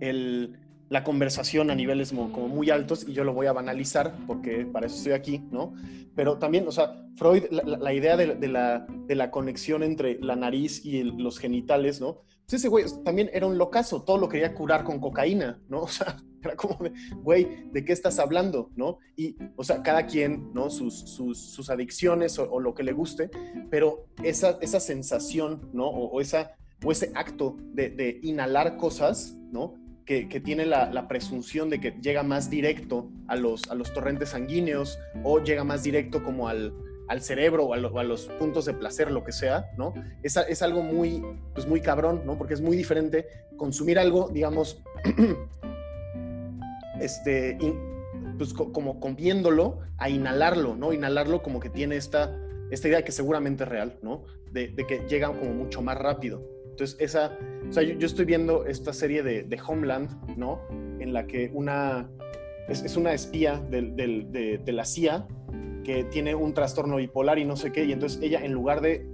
la 0.88 1.04
conversación 1.04 1.70
a 1.70 1.74
niveles 1.74 2.10
como, 2.10 2.48
muy 2.48 2.70
altos 2.70 3.04
y 3.06 3.12
yo 3.12 3.24
lo 3.24 3.34
voy 3.34 3.46
a 3.46 3.52
banalizar 3.52 4.14
porque 4.26 4.66
para 4.66 4.86
eso 4.86 4.96
estoy 4.96 5.12
aquí, 5.12 5.38
¿no? 5.50 5.74
Pero 6.14 6.38
también, 6.38 6.66
o 6.66 6.72
sea, 6.72 7.06
Freud, 7.16 7.44
la, 7.50 7.92
idea 7.92 8.16
de, 8.16 8.26
la, 8.48 8.86
de, 8.88 9.14
la, 9.14 9.30
conexión 9.30 9.82
entre 9.82 10.18
la 10.20 10.34
nariz 10.34 10.84
y 10.84 11.02
los 11.02 11.38
genitales, 11.38 12.00
¿no? 12.00 12.22
Pues 12.48 12.60
ese 12.60 12.68
güey 12.68 12.86
también 13.04 13.30
era 13.32 13.46
un 13.46 13.58
locazo, 13.58 14.02
todo 14.02 14.16
lo 14.16 14.28
quería 14.28 14.54
curar 14.54 14.82
con 14.82 15.00
cocaína, 15.00 15.60
¿no? 15.68 15.82
O 15.82 15.88
sea, 15.88 16.16
era 16.42 16.56
como 16.56 16.82
de, 16.82 16.92
güey, 17.16 17.68
¿de 17.72 17.84
qué 17.84 17.92
estás 17.92 18.18
hablando? 18.18 18.70
¿No? 18.76 18.98
Y, 19.16 19.36
o 19.56 19.64
sea, 19.64 19.82
cada 19.82 20.06
quien, 20.06 20.52
¿no? 20.54 20.70
Sus, 20.70 20.94
sus, 20.94 21.70
adicciones 21.70 22.38
o, 22.38 22.60
lo 22.60 22.74
que 22.74 22.82
le 22.82 22.92
guste, 22.92 23.30
pero 23.70 24.06
esa, 24.22 24.58
esa 24.60 24.80
sensación, 24.80 25.68
¿no? 25.72 25.88
O, 25.88 26.20
esa, 26.20 26.52
o 26.84 26.92
ese 26.92 27.10
acto 27.14 27.56
de, 27.74 28.20
inhalar 28.22 28.76
cosas, 28.76 29.36
¿no? 29.50 29.74
Que, 30.08 30.40
tiene 30.40 30.64
la, 30.64 31.06
presunción 31.06 31.68
de 31.68 31.80
que 31.80 31.90
llega 32.00 32.22
más 32.22 32.48
directo 32.48 33.10
a 33.26 33.36
los, 33.36 33.70
a 33.70 33.74
los 33.74 33.92
torrentes 33.92 34.30
sanguíneos 34.30 34.98
o 35.22 35.38
llega 35.42 35.64
más 35.64 35.82
directo 35.82 36.24
como 36.24 36.48
al, 36.48 36.72
al 37.08 37.20
cerebro 37.20 37.66
o 37.66 37.74
a, 37.74 38.04
los 38.04 38.26
puntos 38.38 38.64
de 38.64 38.72
placer, 38.72 39.10
lo 39.10 39.22
que 39.22 39.32
sea, 39.32 39.70
¿no? 39.76 39.92
Es, 40.22 40.38
es, 40.38 40.62
algo 40.62 40.82
muy, 40.82 41.22
pues 41.52 41.66
muy 41.66 41.82
cabrón, 41.82 42.22
¿no? 42.24 42.38
Porque 42.38 42.54
es 42.54 42.62
muy 42.62 42.74
diferente 42.74 43.26
consumir 43.58 43.98
algo, 43.98 44.30
digamos, 44.32 44.82
este, 47.00 47.58
pues 48.38 48.54
como 48.54 49.00
comiéndolo, 49.00 49.80
a 49.98 50.08
inhalarlo, 50.08 50.76
¿no? 50.76 50.92
Inhalarlo 50.92 51.42
como 51.42 51.60
que 51.60 51.68
tiene 51.68 51.96
esta, 51.96 52.34
esta 52.70 52.88
idea 52.88 53.04
que 53.04 53.12
seguramente 53.12 53.64
es 53.64 53.68
real, 53.68 53.98
¿no? 54.02 54.24
De, 54.52 54.74
que 54.74 55.06
llega 55.08 55.28
como 55.28 55.52
mucho 55.52 55.82
más 55.82 55.98
rápido. 55.98 56.42
Entonces, 56.78 56.96
esa, 57.00 57.36
o 57.68 57.72
sea, 57.72 57.82
yo, 57.82 58.06
estoy 58.06 58.24
viendo 58.24 58.64
esta 58.64 58.92
serie 58.92 59.24
de, 59.24 59.60
Homeland, 59.66 60.36
¿no? 60.36 60.60
En 61.00 61.12
la 61.12 61.26
que 61.26 61.50
una, 61.52 62.08
es, 62.68 62.96
una 62.96 63.12
espía 63.14 63.58
de 63.68 64.62
la 64.64 64.84
CIA 64.84 65.26
que 65.82 66.04
tiene 66.04 66.36
un 66.36 66.54
trastorno 66.54 66.94
bipolar 66.94 67.40
y 67.40 67.44
no 67.44 67.56
sé 67.56 67.72
qué, 67.72 67.84
y 67.84 67.90
entonces 67.90 68.22
ella 68.22 68.44
en 68.44 68.52
lugar 68.52 68.80
de 68.80 69.08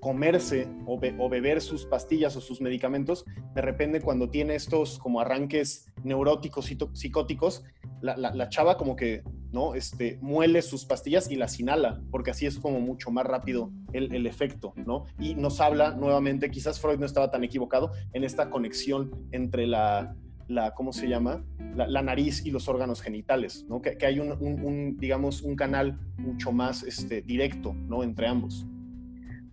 comerse 0.00 0.66
o, 0.86 0.98
beber 1.28 1.60
sus 1.60 1.84
pastillas 1.84 2.36
o 2.36 2.40
sus 2.40 2.62
medicamentos, 2.62 3.26
de 3.54 3.60
repente 3.60 4.00
cuando 4.00 4.30
tiene 4.30 4.54
estos 4.54 4.98
como 4.98 5.20
arranques 5.20 5.92
neuróticos 6.04 6.70
y 6.70 6.78
psicóticos, 6.94 7.64
la, 8.00 8.48
chava 8.48 8.78
como 8.78 8.96
que 8.96 9.22
¿no? 9.54 9.74
Este, 9.74 10.18
muele 10.20 10.60
sus 10.62 10.84
pastillas 10.84 11.30
y 11.30 11.36
las 11.36 11.58
inhala, 11.60 12.02
porque 12.10 12.32
así 12.32 12.44
es 12.44 12.58
como 12.58 12.80
mucho 12.80 13.12
más 13.12 13.24
rápido 13.24 13.70
el, 13.92 14.12
el, 14.12 14.26
efecto, 14.26 14.74
¿no? 14.76 15.04
Y 15.18 15.36
nos 15.36 15.60
habla 15.60 15.92
nuevamente, 15.92 16.50
quizás 16.50 16.80
Freud 16.80 16.98
no 16.98 17.06
estaba 17.06 17.30
tan 17.30 17.44
equivocado 17.44 17.92
en 18.12 18.24
esta 18.24 18.50
conexión 18.50 19.28
entre 19.30 19.68
la, 19.68 20.16
la 20.48 20.74
¿cómo 20.74 20.92
se 20.92 21.08
llama? 21.08 21.44
La, 21.76 22.02
nariz 22.02 22.44
y 22.44 22.50
los 22.50 22.68
órganos 22.68 23.00
genitales, 23.00 23.64
¿no? 23.68 23.80
Que, 23.80 23.96
hay 24.04 24.18
un, 24.18 24.96
digamos, 24.98 25.42
un 25.42 25.54
canal 25.54 25.98
mucho 26.18 26.50
más 26.50 26.82
este, 26.82 27.22
directo, 27.22 27.74
¿no? 27.74 28.02
Entre 28.02 28.26
ambos. 28.26 28.66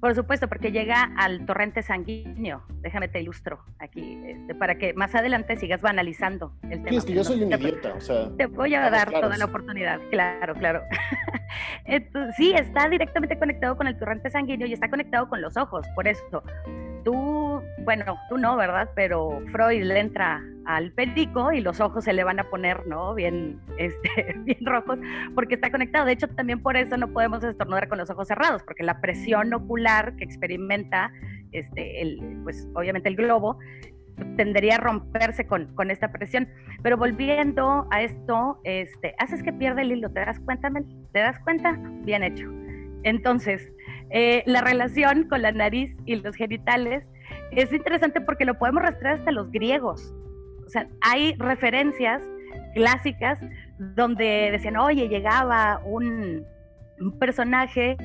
Por 0.01 0.15
supuesto, 0.15 0.47
porque 0.47 0.71
llega 0.71 1.11
al 1.15 1.45
torrente 1.45 1.83
sanguíneo. 1.83 2.63
Déjame 2.81 3.07
te 3.07 3.21
ilustro 3.21 3.63
aquí, 3.77 4.19
este, 4.25 4.55
para 4.55 4.79
que 4.79 4.95
más 4.95 5.13
adelante 5.13 5.55
sigas 5.57 5.81
banalizando 5.81 6.53
el 6.63 6.79
tema. 6.79 6.89
Sí, 6.89 6.97
es 6.97 7.05
que 7.05 7.13
yo 7.13 7.23
soy 7.23 7.43
un 7.43 7.53
idiota, 7.53 7.93
o 7.93 8.01
sea. 8.01 8.35
Te 8.35 8.47
voy 8.47 8.73
a 8.73 8.89
dar 8.89 9.11
toda 9.11 9.37
la 9.37 9.45
oportunidad, 9.45 9.99
claro, 10.09 10.55
claro. 10.55 10.81
Entonces, 11.85 12.35
sí, 12.35 12.51
está 12.51 12.89
directamente 12.89 13.37
conectado 13.37 13.77
con 13.77 13.85
el 13.85 13.97
torrente 13.99 14.31
sanguíneo 14.31 14.65
y 14.67 14.73
está 14.73 14.89
conectado 14.89 15.29
con 15.29 15.39
los 15.39 15.55
ojos, 15.55 15.85
por 15.93 16.07
eso. 16.07 16.43
Tú, 17.03 17.61
bueno, 17.83 18.17
tú 18.29 18.37
no, 18.37 18.55
¿verdad? 18.55 18.89
Pero 18.95 19.41
Freud 19.51 19.83
le 19.83 19.99
entra 19.99 20.41
al 20.65 20.91
perico 20.91 21.51
y 21.51 21.61
los 21.61 21.79
ojos 21.79 22.03
se 22.03 22.13
le 22.13 22.23
van 22.23 22.39
a 22.39 22.49
poner, 22.49 22.85
¿no? 22.87 23.13
Bien, 23.15 23.59
este, 23.77 24.35
bien 24.39 24.65
rojos, 24.65 24.99
porque 25.35 25.55
está 25.55 25.71
conectado. 25.71 26.05
De 26.05 26.13
hecho, 26.13 26.27
también 26.29 26.61
por 26.61 26.77
eso 26.77 26.97
no 26.97 27.11
podemos 27.11 27.43
estornudar 27.43 27.87
con 27.87 27.97
los 27.97 28.09
ojos 28.09 28.27
cerrados, 28.27 28.63
porque 28.63 28.83
la 28.83 29.01
presión 29.01 29.53
ocular 29.53 30.15
que 30.15 30.23
experimenta, 30.23 31.11
este, 31.51 32.01
el, 32.01 32.39
pues 32.43 32.67
obviamente 32.75 33.09
el 33.09 33.15
globo, 33.15 33.57
tendería 34.37 34.75
a 34.75 34.77
romperse 34.77 35.45
con, 35.47 35.73
con, 35.75 35.89
esta 35.89 36.11
presión. 36.11 36.47
Pero 36.83 36.97
volviendo 36.97 37.87
a 37.91 38.01
esto, 38.01 38.59
este, 38.63 39.15
haces 39.17 39.41
que 39.43 39.53
pierda 39.53 39.81
el 39.81 39.91
hilo, 39.91 40.09
¿te 40.11 40.19
das 40.19 40.39
cuenta, 40.41 40.69
Mel? 40.69 40.85
¿Te 41.11 41.19
das 41.19 41.39
cuenta? 41.39 41.77
Bien 42.03 42.23
hecho. 42.23 42.47
Entonces, 43.03 43.71
eh, 44.13 44.43
la 44.45 44.62
relación 44.62 45.28
con 45.30 45.41
la 45.41 45.52
nariz 45.52 45.95
y 46.06 46.15
los 46.17 46.36
genitales 46.36 47.04
es 47.52 47.71
interesante 47.71 48.21
porque 48.21 48.45
lo 48.45 48.58
podemos 48.58 48.84
rastrear 48.84 49.19
hasta 49.19 49.32
los 49.32 49.52
griegos. 49.52 50.13
O 50.65 50.69
sea, 50.69 50.88
hay 51.02 51.36
referencias 51.36 52.21
clásicas 52.74 53.39
donde 53.95 54.50
decían, 54.52 54.78
oye, 54.78 55.08
llegaba 55.08 55.82
un, 55.86 56.45
personaje 57.19 57.97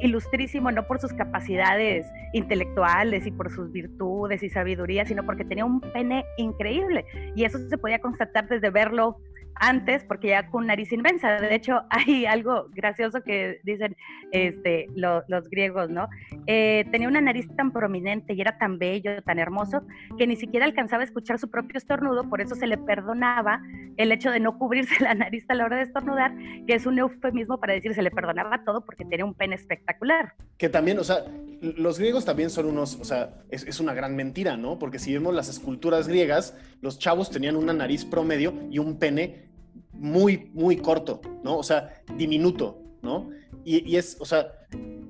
ilustrísimo 0.00 0.72
no 0.72 0.86
por 0.88 0.98
sus 0.98 1.12
capacidades 1.12 2.04
intelectuales 2.32 3.26
y 3.26 3.30
por 3.30 3.48
sus 3.50 3.70
virtudes 3.70 4.42
y 4.42 4.48
sabiduría, 4.48 5.04
sino 5.06 5.24
porque 5.24 5.44
tenía 5.44 5.64
un 5.64 5.80
pene 5.80 6.24
increíble. 6.36 7.04
Y 7.36 7.44
eso 7.44 7.58
se 7.68 7.78
podía 7.78 8.00
constatar 8.00 8.48
desde 8.48 8.70
verlo 8.70 9.18
antes 9.60 10.02
porque 10.04 10.28
ya 10.28 10.48
con 10.48 10.66
nariz 10.66 10.90
inmensa. 10.92 11.40
De 11.40 11.54
hecho, 11.54 11.82
hay 11.90 12.26
algo 12.26 12.66
gracioso 12.70 13.22
que 13.22 13.60
dicen 13.62 13.96
este, 14.32 14.88
los 14.94 15.48
griegos, 15.48 15.90
¿no? 15.90 16.08
Eh, 16.46 16.84
tenía 16.90 17.08
una 17.08 17.20
nariz 17.20 17.46
tan 17.56 17.72
prominente 17.72 18.32
y 18.32 18.40
era 18.40 18.58
tan 18.58 18.78
bello, 18.78 19.22
tan 19.22 19.38
hermoso, 19.38 19.82
que 20.18 20.26
ni 20.26 20.36
siquiera 20.36 20.64
alcanzaba 20.66 21.02
a 21.02 21.04
escuchar 21.04 21.38
su 21.38 21.50
propio 21.50 21.78
estornudo, 21.78 22.28
por 22.28 22.40
eso 22.40 22.54
se 22.54 22.66
le 22.66 22.78
perdonaba 22.78 23.62
el 23.96 24.12
hecho 24.12 24.30
de 24.30 24.40
no 24.40 24.58
cubrirse 24.58 24.94
la 25.04 25.14
nariz 25.14 25.44
a 25.48 25.54
la 25.54 25.64
hora 25.64 25.76
de 25.76 25.82
estornudar, 25.82 26.34
que 26.66 26.74
es 26.74 26.86
un 26.86 26.98
eufemismo 26.98 27.60
para 27.60 27.74
decir 27.74 27.94
se 27.94 28.02
le 28.02 28.10
perdonaba 28.10 28.64
todo 28.64 28.84
porque 28.84 29.04
tenía 29.04 29.24
un 29.24 29.34
pene 29.34 29.54
espectacular. 29.56 30.34
Que 30.56 30.68
también, 30.68 30.98
o 30.98 31.04
sea, 31.04 31.24
los 31.60 31.98
griegos 31.98 32.24
también 32.24 32.50
son 32.50 32.66
unos, 32.66 32.98
o 32.98 33.04
sea, 33.04 33.42
es, 33.50 33.64
es 33.64 33.80
una 33.80 33.92
gran 33.92 34.16
mentira, 34.16 34.56
¿no? 34.56 34.78
Porque 34.78 34.98
si 34.98 35.12
vemos 35.12 35.34
las 35.34 35.48
esculturas 35.48 36.08
griegas, 36.08 36.56
los 36.80 36.98
chavos 36.98 37.30
tenían 37.30 37.56
una 37.56 37.72
nariz 37.72 38.04
promedio 38.04 38.54
y 38.70 38.78
un 38.78 38.98
pene 38.98 39.49
muy, 39.92 40.50
muy 40.54 40.76
corto, 40.76 41.20
¿no? 41.42 41.58
O 41.58 41.62
sea, 41.62 42.02
diminuto, 42.16 42.82
¿no? 43.02 43.30
Y, 43.64 43.96
es, 43.96 44.16
o 44.20 44.24
sea, 44.24 44.52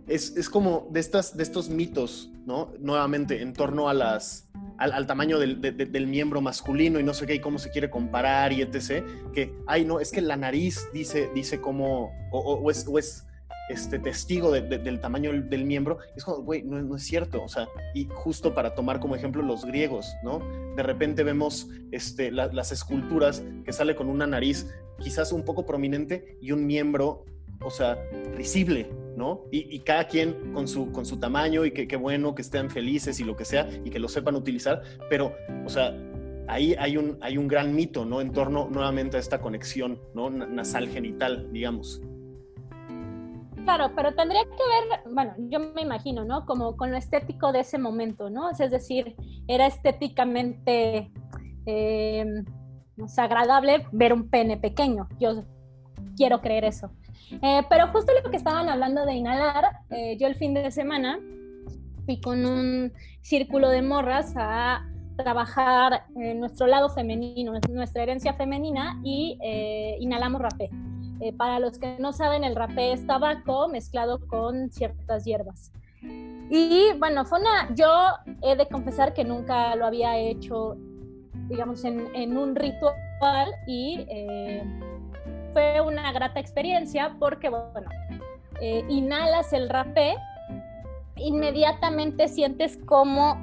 es, 0.07 0.51
como 0.51 0.88
de, 0.90 1.01
estas, 1.01 1.37
de 1.37 1.43
estos 1.43 1.69
mitos, 1.69 2.31
¿no? 2.47 2.73
Nuevamente, 2.79 3.43
en 3.43 3.53
torno 3.53 3.88
a 3.88 3.95
las, 3.95 4.49
al, 4.79 5.07
tamaño 5.07 5.38
del, 5.38 5.61
del, 5.61 6.07
miembro 6.07 6.40
masculino 6.40 6.99
y 6.99 7.05
no 7.05 7.14
sé 7.14 7.27
qué, 7.27 7.37
y 7.37 7.40
cómo 7.40 7.59
se 7.59 7.71
quiere 7.71 7.90
comparar 7.90 8.53
y 8.53 8.62
etc. 8.62 9.05
Que, 9.33 9.55
ay, 9.66 9.85
no, 9.85 10.01
es 10.01 10.11
que 10.11 10.21
la 10.21 10.37
nariz 10.37 10.88
dice, 10.93 11.31
dice 11.35 11.61
cómo, 11.61 12.12
o, 12.33 12.71
es, 12.71 12.87
o 12.88 12.99
es 12.99 13.27
este 13.71 13.99
testigo 13.99 14.51
del 14.51 15.01
tamaño 15.01 15.33
del, 15.33 15.65
miembro, 15.65 15.99
es 16.17 16.25
como, 16.25 16.43
güey, 16.43 16.63
no, 16.63 16.81
no, 16.83 16.97
es 16.97 17.05
cierto, 17.05 17.43
o 17.43 17.49
sea, 17.49 17.69
y 17.95 18.09
justo 18.11 18.55
para 18.55 18.75
tomar 18.75 18.99
como 19.01 19.15
ejemplo 19.15 19.43
los 19.43 19.65
griegos, 19.65 20.13
¿no? 20.25 20.41
De 20.77 20.83
repente 20.83 21.23
vemos 21.23 21.69
este, 21.93 22.31
las 22.33 22.73
esculturas 22.73 23.43
que 23.65 23.73
sale 23.73 23.95
con 23.95 24.09
una 24.09 24.27
nariz 24.27 24.67
quizás 24.99 25.33
un 25.33 25.45
poco 25.45 25.65
prominente 25.65 26.37
y 26.41 26.53
un 26.53 26.67
miembro, 26.67 27.25
o 27.63 27.71
sea, 27.71 27.99
risible, 28.35 28.91
¿no? 29.17 29.45
Y, 29.51 29.79
cada 29.81 30.07
quien 30.07 30.53
con 30.53 30.67
su, 30.67 30.91
con 30.93 31.07
su 31.07 31.19
tamaño 31.19 31.65
y 31.65 31.73
que 31.73 31.87
qué 31.87 31.97
bueno 31.97 32.35
que 32.35 32.43
estén 32.43 32.71
felices 32.71 33.21
y 33.21 33.25
lo 33.25 33.37
que 33.37 33.45
sea 33.45 33.69
y 33.85 33.91
que 33.91 33.99
lo 33.99 34.09
sepan 34.09 34.35
utilizar, 34.35 34.83
pero, 35.09 35.35
o 35.65 35.69
sea, 35.69 35.97
ahí 36.49 36.75
hay 36.79 36.97
un, 36.97 37.19
hay 37.21 37.39
un 37.39 37.47
gran 37.47 37.75
mito, 37.75 38.05
¿no? 38.05 38.21
En 38.21 38.33
torno 38.33 38.69
nuevamente 38.71 39.17
a 39.17 39.21
esta 39.21 39.41
conexión, 39.41 40.01
¿no? 40.15 40.29
Nasal 40.31 40.89
genital, 40.89 41.49
digamos. 41.53 42.03
Claro, 43.71 43.93
pero 43.95 44.13
tendría 44.15 44.43
que 44.43 44.51
ver, 44.51 45.01
bueno, 45.15 45.33
yo 45.49 45.61
me 45.61 45.83
imagino, 45.83 46.25
¿no? 46.25 46.45
Como 46.45 46.77
con 46.77 46.91
lo 46.91 46.97
estético 46.97 47.53
de 47.53 47.61
ese 47.61 47.79
momento, 47.79 48.29
¿no? 48.29 48.51
Es 48.51 48.59
decir, 48.59 49.15
era 49.47 49.69
estéticamente 49.69 51.13
eh, 51.67 52.25
agradable 53.17 53.87
ver 53.93 54.13
un 54.13 54.29
pene 54.29 54.57
pequeño. 54.57 55.09
Yo 55.21 55.45
quiero 56.17 56.41
creer 56.41 56.65
eso. 56.65 56.91
Eh, 57.31 57.63
pero 57.71 57.87
justo 57.93 58.11
lo 58.25 58.29
que 58.29 58.39
estaban 58.39 58.69
hablando 58.69 59.07
de 59.07 59.15
inhalar, 59.15 59.67
eh, 59.91 60.17
yo 60.19 60.27
el 60.27 60.35
fin 60.35 60.53
de 60.53 60.73
semana 60.73 61.21
fui 62.07 62.21
con 62.21 62.45
un 62.45 62.93
círculo 63.21 63.69
de 63.69 63.83
morras 63.83 64.35
a 64.35 64.85
trabajar 65.17 66.07
nuestro 66.17 66.67
lado 66.67 66.89
femenino, 66.89 67.53
nuestra 67.69 68.03
herencia 68.03 68.35
femenina 68.35 69.01
y 69.05 69.39
inhalamos 70.01 70.43
rapé. 70.43 70.71
Eh, 71.21 71.35
para 71.35 71.59
los 71.59 71.79
que 71.79 71.97
no 71.99 72.13
saben, 72.13 72.45
el 72.45 72.57
rapé 72.57 72.93
es 72.93 73.07
tabaco 73.07 73.69
mezclado 73.69 74.19
con 74.27 74.71
ciertas 74.71 75.25
hierbas. 75.25 75.71
Y 76.03 76.93
bueno, 76.99 77.25
fue 77.25 77.41
yo 77.75 77.89
he 78.43 78.57
de 78.57 78.67
confesar 78.67 79.13
que 79.13 79.23
nunca 79.23 79.77
lo 79.77 79.87
había 79.87 80.17
hecho, 80.17 80.77
digamos, 81.49 81.85
en, 81.85 82.09
en 82.15 82.37
un 82.37 82.57
ritual 82.57 83.53
y 83.67 84.07
eh, 84.09 84.65
fue 85.53 85.81
una 85.81 86.11
grata 86.13 86.41
experiencia 86.41 87.15
porque, 87.19 87.51
bueno, 87.51 87.89
eh, 88.61 88.85
inhalas 88.89 89.53
el 89.53 89.69
rapé, 89.69 90.17
inmediatamente 91.17 92.29
sientes 92.29 92.79
cómo 92.87 93.37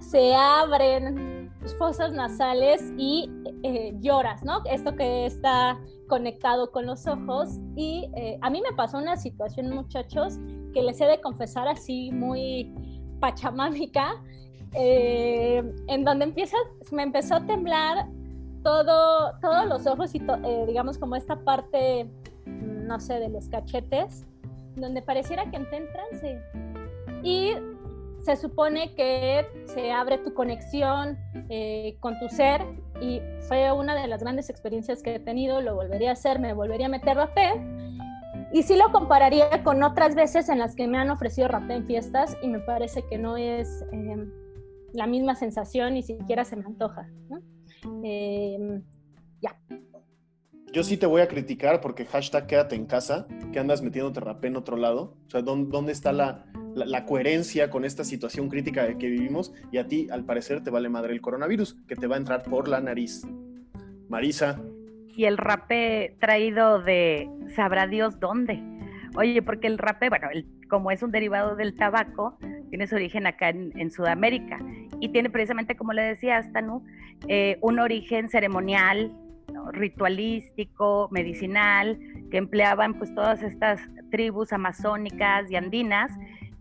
se 0.00 0.34
abren 0.34 1.35
fosas 1.74 2.12
nasales 2.12 2.92
y 2.96 3.30
lloras, 4.00 4.44
¿no? 4.44 4.62
Esto 4.70 4.94
que 4.94 5.26
está 5.26 5.78
conectado 6.08 6.70
con 6.70 6.86
los 6.86 7.06
ojos 7.06 7.58
y 7.74 8.08
eh, 8.16 8.38
a 8.40 8.50
mí 8.50 8.62
me 8.62 8.74
pasó 8.76 8.98
una 8.98 9.16
situación, 9.16 9.70
muchachos, 9.70 10.38
que 10.72 10.82
les 10.82 11.00
he 11.00 11.06
de 11.06 11.20
confesar 11.20 11.68
así 11.68 12.10
muy 12.12 12.72
pachamámica, 13.20 14.22
eh, 14.74 15.62
en 15.88 16.04
donde 16.04 16.26
empieza, 16.26 16.56
me 16.92 17.02
empezó 17.02 17.36
a 17.36 17.46
temblar 17.46 18.06
todo, 18.62 19.32
todos 19.40 19.66
los 19.66 19.86
ojos 19.86 20.14
y 20.14 20.18
eh, 20.18 20.64
digamos 20.66 20.98
como 20.98 21.16
esta 21.16 21.36
parte, 21.36 22.10
no 22.44 23.00
sé, 23.00 23.14
de 23.14 23.28
los 23.28 23.48
cachetes, 23.48 24.26
donde 24.76 25.02
pareciera 25.02 25.50
que 25.50 25.56
entré 25.56 25.78
en. 25.78 26.40
Y 27.22 27.52
se 28.26 28.34
supone 28.34 28.92
que 28.96 29.46
se 29.66 29.92
abre 29.92 30.18
tu 30.18 30.34
conexión 30.34 31.16
eh, 31.48 31.96
con 32.00 32.18
tu 32.18 32.28
ser 32.28 32.60
y 33.00 33.20
fue 33.46 33.70
una 33.70 33.94
de 33.94 34.08
las 34.08 34.20
grandes 34.20 34.50
experiencias 34.50 35.00
que 35.00 35.14
he 35.14 35.20
tenido, 35.20 35.60
lo 35.60 35.76
volvería 35.76 36.10
a 36.10 36.14
hacer, 36.14 36.40
me 36.40 36.52
volvería 36.52 36.86
a 36.86 36.88
meter 36.88 37.16
rapé 37.16 37.52
y 38.52 38.64
sí 38.64 38.76
lo 38.76 38.90
compararía 38.90 39.62
con 39.62 39.80
otras 39.84 40.16
veces 40.16 40.48
en 40.48 40.58
las 40.58 40.74
que 40.74 40.88
me 40.88 40.98
han 40.98 41.08
ofrecido 41.10 41.46
rapé 41.46 41.74
en 41.74 41.86
fiestas 41.86 42.36
y 42.42 42.48
me 42.48 42.58
parece 42.58 43.04
que 43.08 43.16
no 43.16 43.36
es 43.36 43.84
em, 43.92 44.28
la 44.92 45.06
misma 45.06 45.36
sensación, 45.36 45.94
ni 45.94 46.02
siquiera 46.02 46.44
se 46.44 46.56
me 46.56 46.64
antoja. 46.64 47.08
Em, 48.02 48.82
ya. 49.40 49.56
Yo 50.72 50.82
sí 50.82 50.96
te 50.96 51.06
voy 51.06 51.20
a 51.20 51.28
criticar 51.28 51.80
porque 51.80 52.06
hashtag 52.06 52.48
quédate 52.48 52.74
en 52.74 52.86
casa, 52.86 53.28
que 53.52 53.60
andas 53.60 53.82
metiéndote 53.82 54.18
rapé 54.18 54.48
en 54.48 54.56
otro 54.56 54.76
lado. 54.76 55.16
O 55.28 55.30
sea, 55.30 55.42
¿dónde, 55.42 55.92
está 55.92 56.12
la, 56.12 56.44
la, 56.76 57.04
coherencia 57.04 57.70
con 57.70 57.84
esta 57.84 58.04
situación 58.04 58.48
crítica 58.48 58.86
que 58.98 59.08
vivimos? 59.08 59.52
Y 59.72 59.78
a 59.78 59.86
ti, 59.86 60.08
al 60.10 60.24
parecer, 60.24 60.62
te 60.62 60.70
vale 60.70 60.88
madre 60.88 61.12
el 61.12 61.20
coronavirus, 61.20 61.74
que 61.88 61.96
te 61.96 62.06
va 62.06 62.16
a 62.16 62.18
entrar 62.18 62.42
por 62.42 62.68
la 62.68 62.80
nariz. 62.80 63.26
Marisa. 64.08 64.60
Y 65.08 65.24
el 65.24 65.38
rapé 65.38 66.16
traído 66.20 66.82
de 66.82 67.28
sabrá 67.54 67.86
Dios 67.86 68.20
dónde. 68.20 68.62
Oye, 69.16 69.40
porque 69.42 69.66
el 69.66 69.78
rapé, 69.78 70.10
bueno, 70.10 70.28
como 70.68 70.90
es 70.90 71.02
un 71.02 71.10
derivado 71.10 71.56
del 71.56 71.74
tabaco, 71.74 72.38
tiene 72.68 72.86
su 72.86 72.96
origen 72.96 73.26
acá 73.26 73.48
en, 73.48 73.90
Sudamérica 73.90 74.58
y 75.00 75.08
tiene 75.08 75.30
precisamente, 75.30 75.76
como 75.76 75.92
le 75.92 76.02
decía 76.02 76.38
Astanu, 76.38 76.84
eh, 77.28 77.58
un 77.62 77.78
origen 77.78 78.28
ceremonial, 78.28 79.12
ritualístico, 79.72 81.08
medicinal, 81.10 81.98
que 82.30 82.36
empleaban 82.36 82.94
pues 82.94 83.14
todas 83.14 83.42
estas 83.42 83.80
tribus 84.10 84.52
amazónicas 84.52 85.50
y 85.50 85.56
andinas. 85.56 86.10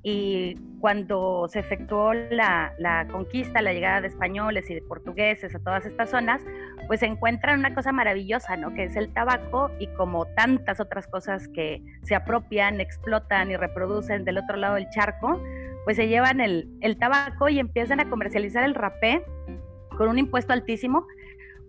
Y 0.07 0.55
cuando 0.81 1.47
se 1.49 1.57
efectuó 1.57 2.13
la, 2.13 2.71
la, 2.77 3.07
conquista, 3.07 3.63
la 3.63 3.73
llegada 3.73 4.01
de 4.01 4.07
españoles 4.09 4.69
y 4.69 4.75
de 4.75 4.83
portugueses 4.83 5.55
a 5.55 5.57
todas 5.57 5.83
estas 5.83 6.11
zonas, 6.11 6.43
pues 6.85 7.01
encuentran 7.01 7.57
una 7.57 7.73
cosa 7.73 7.91
maravillosa, 7.91 8.55
¿no? 8.55 8.71
Que 8.75 8.83
es 8.83 8.95
el 8.95 9.11
tabaco 9.11 9.71
y 9.79 9.87
como 9.95 10.27
tantas 10.35 10.79
otras 10.79 11.07
cosas 11.07 11.47
que 11.47 11.81
se 12.03 12.13
apropian, 12.13 12.81
explotan 12.81 13.49
y 13.49 13.57
reproducen 13.57 14.25
del 14.25 14.37
otro 14.37 14.57
lado 14.57 14.75
del 14.75 14.87
charco, 14.91 15.41
pues 15.85 15.97
se 15.97 16.07
llevan 16.07 16.39
el, 16.39 16.69
el 16.81 16.99
tabaco 16.99 17.49
y 17.49 17.57
empiezan 17.57 17.99
a 17.99 18.07
comercializar 18.07 18.63
el 18.63 18.75
rapé 18.75 19.25
con 19.97 20.07
un 20.07 20.19
impuesto 20.19 20.53
altísimo. 20.53 21.07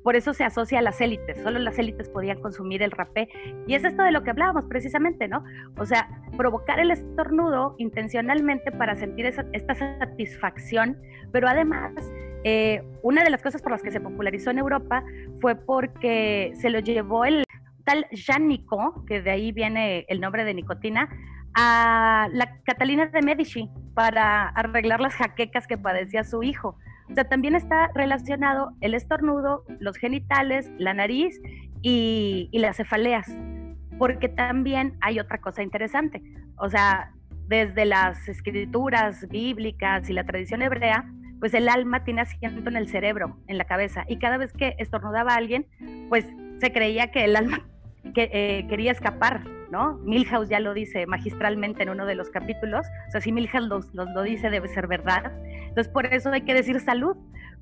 Por 0.06 0.14
eso 0.14 0.32
se 0.34 0.44
asocia 0.44 0.78
a 0.78 0.82
las 0.82 1.00
élites, 1.00 1.42
solo 1.42 1.58
las 1.58 1.80
élites 1.80 2.08
podían 2.08 2.40
consumir 2.40 2.80
el 2.80 2.92
rapé. 2.92 3.28
Y 3.66 3.74
es 3.74 3.82
esto 3.82 4.04
de 4.04 4.12
lo 4.12 4.22
que 4.22 4.30
hablábamos 4.30 4.66
precisamente, 4.66 5.26
¿no? 5.26 5.42
O 5.78 5.84
sea, 5.84 6.08
provocar 6.36 6.78
el 6.78 6.92
estornudo 6.92 7.74
intencionalmente 7.78 8.70
para 8.70 8.94
sentir 8.94 9.26
esta 9.26 9.74
satisfacción, 9.74 10.96
pero 11.32 11.48
además 11.48 11.92
eh, 12.44 12.84
una 13.02 13.24
de 13.24 13.30
las 13.30 13.42
cosas 13.42 13.60
por 13.60 13.72
las 13.72 13.82
que 13.82 13.90
se 13.90 14.00
popularizó 14.00 14.52
en 14.52 14.58
Europa 14.58 15.02
fue 15.40 15.56
porque 15.56 16.52
se 16.54 16.70
lo 16.70 16.78
llevó 16.78 17.24
el 17.24 17.42
tal 17.84 18.06
Jean 18.12 18.46
Nicot, 18.46 19.06
que 19.06 19.22
de 19.22 19.30
ahí 19.32 19.50
viene 19.50 20.06
el 20.08 20.20
nombre 20.20 20.44
de 20.44 20.54
nicotina, 20.54 21.08
a 21.56 22.28
la 22.32 22.60
Catalina 22.62 23.06
de 23.06 23.22
Medici 23.22 23.68
para 23.92 24.50
arreglar 24.50 25.00
las 25.00 25.14
jaquecas 25.14 25.66
que 25.66 25.76
padecía 25.76 26.22
su 26.22 26.44
hijo. 26.44 26.78
O 27.10 27.14
sea, 27.14 27.24
también 27.24 27.54
está 27.54 27.88
relacionado 27.94 28.72
el 28.80 28.94
estornudo, 28.94 29.64
los 29.78 29.96
genitales, 29.96 30.70
la 30.78 30.94
nariz 30.94 31.40
y, 31.82 32.48
las 32.52 32.76
cefaleas, 32.76 33.28
porque 33.98 34.28
también 34.28 34.96
hay 35.00 35.20
otra 35.20 35.38
cosa 35.38 35.62
interesante. 35.62 36.22
O 36.58 36.68
sea, 36.68 37.12
desde 37.48 37.84
las 37.84 38.28
escrituras 38.28 39.28
bíblicas 39.28 40.10
y 40.10 40.12
la 40.12 40.24
tradición 40.24 40.62
hebrea, 40.62 41.04
pues 41.38 41.54
el 41.54 41.68
alma 41.68 42.02
tiene 42.02 42.22
asiento 42.22 42.68
en 42.68 42.76
el 42.76 42.88
cerebro, 42.88 43.38
en 43.46 43.58
la 43.58 43.64
cabeza, 43.64 44.04
y 44.08 44.18
cada 44.18 44.38
vez 44.38 44.52
que 44.52 44.74
estornudaba 44.78 45.34
a 45.34 45.36
alguien, 45.36 45.66
pues 46.08 46.26
se 46.60 46.72
creía 46.72 47.10
que 47.10 47.24
el 47.24 47.36
alma 47.36 47.66
eh, 48.16 48.66
quería 48.68 48.92
escapar, 48.92 49.44
¿no? 49.70 49.98
Milhouse 49.98 50.48
ya 50.48 50.60
lo 50.60 50.74
dice 50.74 51.06
magistralmente 51.06 51.82
en 51.82 51.90
uno 51.90 52.06
de 52.06 52.14
los 52.14 52.30
capítulos, 52.30 52.86
o 53.08 53.10
sea, 53.10 53.20
si 53.20 53.32
Milhouse 53.32 53.68
lo, 53.94 54.04
lo, 54.04 54.22
dice 54.22 54.50
debe 54.50 54.68
ser 54.68 54.86
verdad, 54.86 55.32
entonces 55.44 55.88
por 55.88 56.06
eso 56.06 56.30
hay 56.30 56.42
que 56.42 56.54
decir 56.54 56.80
salud, 56.80 57.16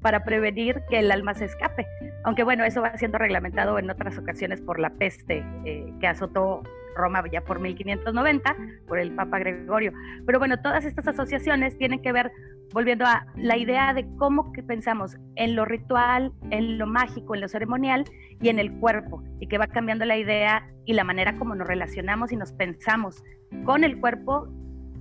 para 0.04 0.22
prevenir 0.22 0.82
que 0.90 0.98
el 0.98 1.10
alma 1.10 1.32
se 1.32 1.46
escape, 1.46 1.86
aunque 2.24 2.42
bueno, 2.42 2.62
eso 2.64 2.82
va 2.82 2.94
siendo 2.98 3.16
reglamentado 3.16 3.78
en 3.78 3.88
otras 3.88 4.18
ocasiones 4.18 4.60
por 4.60 4.78
la 4.78 4.90
peste 4.90 5.42
eh, 5.64 5.94
que 5.98 6.06
azotó 6.06 6.62
Roma 6.94 7.24
ya 7.32 7.40
por 7.40 7.58
1590, 7.58 8.56
por 8.86 8.98
el 8.98 9.14
Papa 9.14 9.38
Gregorio. 9.38 9.92
Pero 10.26 10.38
bueno, 10.38 10.60
todas 10.60 10.84
estas 10.84 11.08
asociaciones 11.08 11.76
tienen 11.78 12.02
que 12.02 12.12
ver, 12.12 12.30
volviendo 12.74 13.06
a 13.06 13.24
la 13.36 13.56
idea 13.56 13.94
de 13.94 14.04
cómo 14.16 14.52
que 14.52 14.60
pensamos 14.60 15.16
en 15.36 15.54
lo 15.54 15.64
ritual, 15.64 16.32
en 16.50 16.76
lo 16.76 16.88
mágico, 16.88 17.36
en 17.36 17.40
lo 17.40 17.48
ceremonial 17.48 18.04
y 18.40 18.48
en 18.48 18.58
el 18.58 18.72
cuerpo, 18.80 19.22
y 19.38 19.46
que 19.46 19.58
va 19.58 19.68
cambiando 19.68 20.04
la 20.04 20.16
idea 20.16 20.68
y 20.84 20.94
la 20.94 21.04
manera 21.04 21.38
como 21.38 21.54
nos 21.54 21.68
relacionamos 21.68 22.32
y 22.32 22.36
nos 22.36 22.52
pensamos 22.52 23.22
con 23.64 23.84
el 23.84 24.00
cuerpo, 24.00 24.48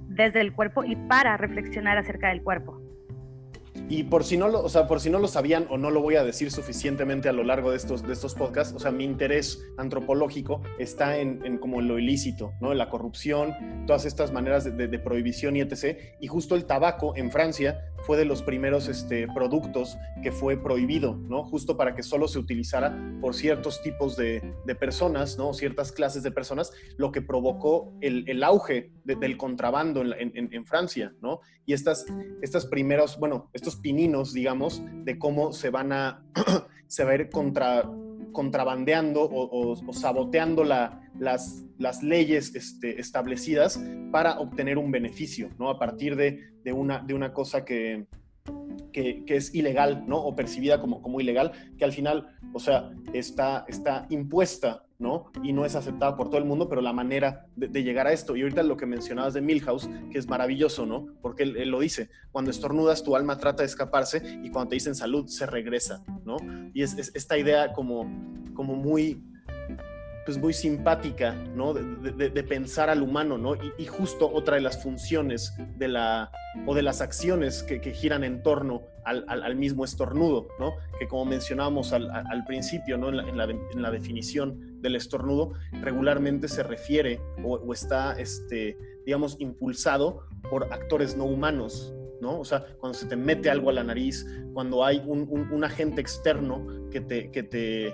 desde 0.08 0.42
el 0.42 0.54
cuerpo 0.54 0.84
y 0.84 0.96
para 0.96 1.36
reflexionar 1.36 1.98
acerca 1.98 2.30
del 2.30 2.44
cuerpo. 2.44 2.80
Y 3.90 4.04
por 4.04 4.24
si 4.24 4.38
no 4.38 4.48
lo, 4.48 4.62
o 4.62 4.70
sea, 4.70 4.88
por 4.88 5.00
si 5.00 5.10
no 5.10 5.20
lo 5.20 5.28
sabían 5.28 5.68
o 5.70 5.78
no 5.78 5.92
lo 5.92 6.02
voy 6.02 6.16
a 6.16 6.24
decir 6.24 6.52
suficientemente 6.52 7.30
a 7.30 7.34
lo 7.34 7.44
largo 7.44 7.72
de 7.72 7.78
estos, 7.78 8.04
de 8.04 8.14
estos 8.14 8.34
podcasts, 8.34 8.74
o 8.74 8.80
sea, 8.80 8.92
mi 8.92 9.04
interés 9.04 9.62
antropológico 9.78 10.62
está 10.80 11.18
en, 11.18 11.46
en 11.46 11.58
como 11.58 11.82
lo 11.82 12.00
ilícito, 12.00 12.54
¿no? 12.62 12.74
La 12.74 12.90
corrupción, 12.90 13.54
todas 13.86 14.06
estas 14.06 14.32
maneras 14.32 14.64
de, 14.64 14.72
de, 14.72 14.88
de, 14.88 15.00
prohibición 15.00 15.56
y 15.56 15.62
etc. 15.62 15.98
Y 16.20 16.28
justo 16.28 16.56
el 16.56 16.66
tabaco 16.66 17.16
en 17.16 17.32
Francia 17.32 17.93
fue 18.06 18.18
de 18.18 18.26
los 18.26 18.44
primeros 18.44 18.88
este, 18.88 19.28
productos 19.28 19.98
que 20.22 20.32
fue 20.32 20.58
prohibido, 20.58 21.16
¿no? 21.16 21.44
Justo 21.44 21.78
para 21.78 21.96
que 21.96 22.04
solo 22.04 22.28
se 22.28 22.40
utilizara 22.40 22.98
por 23.22 23.34
ciertos 23.34 23.82
tipos 23.82 24.16
de, 24.16 24.42
personas, 24.80 25.38
¿no? 25.38 25.54
Ciertas 25.54 25.92
clases 25.92 26.24
de 26.24 26.32
personas, 26.32 26.72
lo 26.98 27.12
que 27.12 27.22
provocó 27.22 27.94
el, 28.02 28.44
auge 28.44 28.92
de, 29.04 29.16
del 29.16 29.38
contrabando 29.38 30.02
en, 30.02 30.32
en, 30.36 30.54
en, 30.54 30.66
Francia, 30.66 31.14
¿no? 31.22 31.40
Y 31.66 31.74
estas, 31.74 32.06
estas 32.42 32.66
primeros, 32.66 33.18
bueno, 33.20 33.50
estos 33.54 33.76
pininos, 33.78 34.34
digamos, 34.34 34.82
de 35.06 35.18
cómo 35.18 35.54
se 35.54 35.70
van 35.70 35.94
a, 35.94 36.24
se 36.88 37.04
va 37.04 37.12
a 37.12 37.16
ir 37.16 37.30
contra, 37.30 37.90
contrabandeando 38.34 39.22
o, 39.22 39.44
o, 39.46 39.72
o 39.72 39.94
saboteando 39.94 40.66
la, 40.66 41.02
las, 41.18 41.64
las, 41.78 42.04
leyes 42.04 42.54
este, 42.56 43.00
establecidas 43.00 43.82
para 44.12 44.40
obtener 44.40 44.78
un 44.78 44.92
beneficio, 44.92 45.50
¿no? 45.58 45.70
A 45.70 45.80
partir 45.80 46.18
de, 46.18 46.52
de, 46.64 46.74
una, 46.74 47.00
de 47.00 47.14
una 47.14 47.32
cosa 47.32 47.64
que, 47.64 48.08
que, 48.92 49.24
es 49.28 49.54
ilegal, 49.54 50.04
¿no? 50.08 50.18
O 50.18 50.36
percibida 50.36 50.80
como, 50.80 51.02
como 51.02 51.20
ilegal, 51.20 51.52
que 51.78 51.86
al 51.86 51.92
final, 51.92 52.28
o 52.54 52.60
sea, 52.60 52.92
está, 53.14 53.66
está 53.68 54.06
impuesta, 54.10 54.84
¿no? 55.00 55.32
Y 55.44 55.54
no 55.54 55.66
es 55.66 55.76
aceptada 55.76 56.16
por 56.16 56.30
todo 56.30 56.38
el 56.38 56.46
mundo, 56.46 56.70
pero 56.70 56.82
la 56.82 56.94
manera 56.94 57.46
de, 57.56 57.84
llegar 57.84 58.08
a 58.08 58.14
esto. 58.14 58.36
Y 58.36 58.42
ahorita 58.42 58.64
lo 58.64 58.78
que 58.78 58.86
mencionabas 58.86 59.34
de 59.34 59.42
Milhouse, 59.42 59.90
que 60.12 60.18
es 60.18 60.28
maravilloso, 60.28 60.86
¿no? 60.86 61.08
Porque 61.22 61.44
él, 61.44 61.58
él, 61.58 61.70
lo 61.70 61.80
dice, 61.80 62.10
cuando 62.32 62.52
estornudas 62.52 63.04
tu 63.04 63.16
alma 63.16 63.38
trata 63.38 63.64
de 63.64 63.68
escaparse 63.68 64.22
y 64.44 64.50
cuando 64.50 64.70
te 64.70 64.76
dicen 64.76 64.96
salud 64.96 65.28
se 65.28 65.46
regresa, 65.46 66.04
¿no? 66.26 66.38
Y 66.74 66.84
es, 66.84 66.98
es 66.98 67.12
esta 67.16 67.38
idea 67.38 67.74
como, 67.74 68.10
como 68.54 68.76
muy 68.76 69.22
pues 70.26 70.38
muy 70.38 70.54
simpática, 70.54 71.34
¿no? 71.56 71.74
De, 71.74 72.44
pensar 72.44 72.90
al 72.90 73.02
humano, 73.02 73.38
¿no? 73.38 73.56
Y, 73.56 73.86
justo 73.86 74.32
otra 74.32 74.56
de 74.56 74.62
las 74.62 74.82
funciones 74.82 75.54
de 75.78 75.88
la, 75.88 76.32
o 76.66 76.74
de 76.74 76.82
las 76.82 77.02
acciones 77.02 77.64
que, 77.64 77.80
giran 77.94 78.24
en 78.24 78.42
torno 78.42 78.84
al, 79.04 79.56
mismo 79.56 79.84
estornudo, 79.84 80.48
¿no? 80.60 80.74
Que 81.00 81.08
como 81.08 81.26
mencionábamos 81.26 81.92
al, 81.94 82.46
principio, 82.48 82.98
¿no? 82.98 83.10
En 83.10 83.38
la, 83.82 83.92
definición 83.92 84.82
del 84.82 84.96
estornudo, 84.96 85.54
regularmente 85.82 86.48
se 86.48 86.64
refiere 86.64 87.22
o, 87.44 87.74
está, 87.74 88.14
este, 88.14 88.78
digamos, 89.06 89.36
impulsado 89.40 90.28
por 90.50 90.72
actores 90.72 91.18
no 91.18 91.26
humanos, 91.26 91.94
¿no? 92.22 92.40
O 92.40 92.46
sea, 92.46 92.66
cuando 92.80 92.98
se 92.98 93.08
te 93.08 93.18
mete 93.18 93.50
algo 93.50 93.70
a 93.70 93.74
la 93.74 93.84
nariz, 93.84 94.26
cuando 94.54 94.86
hay 94.86 95.04
un, 95.06 95.28
un, 95.30 95.52
un 95.52 95.64
agente 95.66 96.00
externo 96.00 96.66
que 96.90 97.02
te, 97.02 97.30
que 97.32 97.44
te 97.44 97.94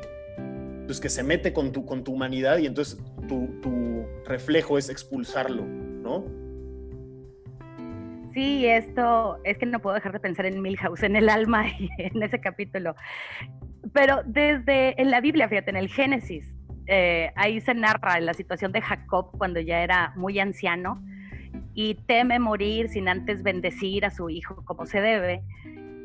pues 0.89 0.99
que 0.99 1.09
se 1.09 1.21
mete 1.21 1.53
con 1.53 1.71
tu, 1.71 1.85
con 1.85 2.03
tu 2.03 2.13
humanidad 2.13 2.57
y 2.57 2.65
entonces 2.65 2.99
tu, 3.27 3.61
tu 3.61 4.07
reflejo 4.25 4.75
es 4.75 4.89
expulsarlo, 4.89 5.63
¿no? 5.63 6.25
Sí, 8.33 8.65
esto 8.65 9.37
es 9.43 9.59
que 9.59 9.67
no 9.67 9.79
puedo 9.81 9.93
dejar 9.93 10.13
de 10.13 10.19
pensar 10.19 10.47
en 10.47 10.63
Milhouse, 10.63 11.03
en 11.03 11.15
el 11.15 11.29
alma 11.29 11.67
y 11.67 11.89
en 11.99 12.23
ese 12.23 12.41
capítulo. 12.41 12.95
Pero 13.93 14.23
desde 14.25 14.99
en 14.99 15.11
la 15.11 15.21
Biblia, 15.21 15.47
fíjate, 15.47 15.69
en 15.69 15.77
el 15.77 15.89
Génesis, 15.89 16.51
eh, 16.87 17.29
ahí 17.35 17.61
se 17.61 17.75
narra 17.75 18.19
la 18.19 18.33
situación 18.33 18.71
de 18.71 18.81
Jacob 18.81 19.29
cuando 19.37 19.59
ya 19.59 19.83
era 19.83 20.13
muy 20.15 20.39
anciano 20.39 21.03
y 21.75 21.93
teme 22.07 22.39
morir 22.39 22.89
sin 22.89 23.09
antes 23.09 23.43
bendecir 23.43 24.05
a 24.05 24.09
su 24.09 24.31
hijo 24.31 24.65
como 24.65 24.87
se 24.87 25.01
debe. 25.01 25.43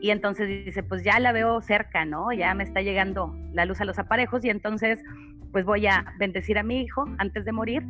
Y 0.04 0.10
entonces 0.10 0.66
dice, 0.66 0.82
pues 0.82 1.02
ya 1.02 1.18
la 1.18 1.32
veo 1.32 1.62
cerca, 1.62 2.04
¿no? 2.04 2.30
Ya 2.30 2.52
me 2.52 2.62
está 2.62 2.82
llegando 2.82 3.34
la 3.54 3.64
luz 3.64 3.80
a 3.80 3.86
los 3.86 3.98
aparejos 3.98 4.44
y 4.44 4.50
entonces 4.50 5.02
pues 5.50 5.64
voy 5.64 5.86
a 5.86 6.04
bendecir 6.18 6.58
a 6.58 6.62
mi 6.62 6.82
hijo 6.82 7.06
antes 7.16 7.46
de 7.46 7.52
morir 7.52 7.82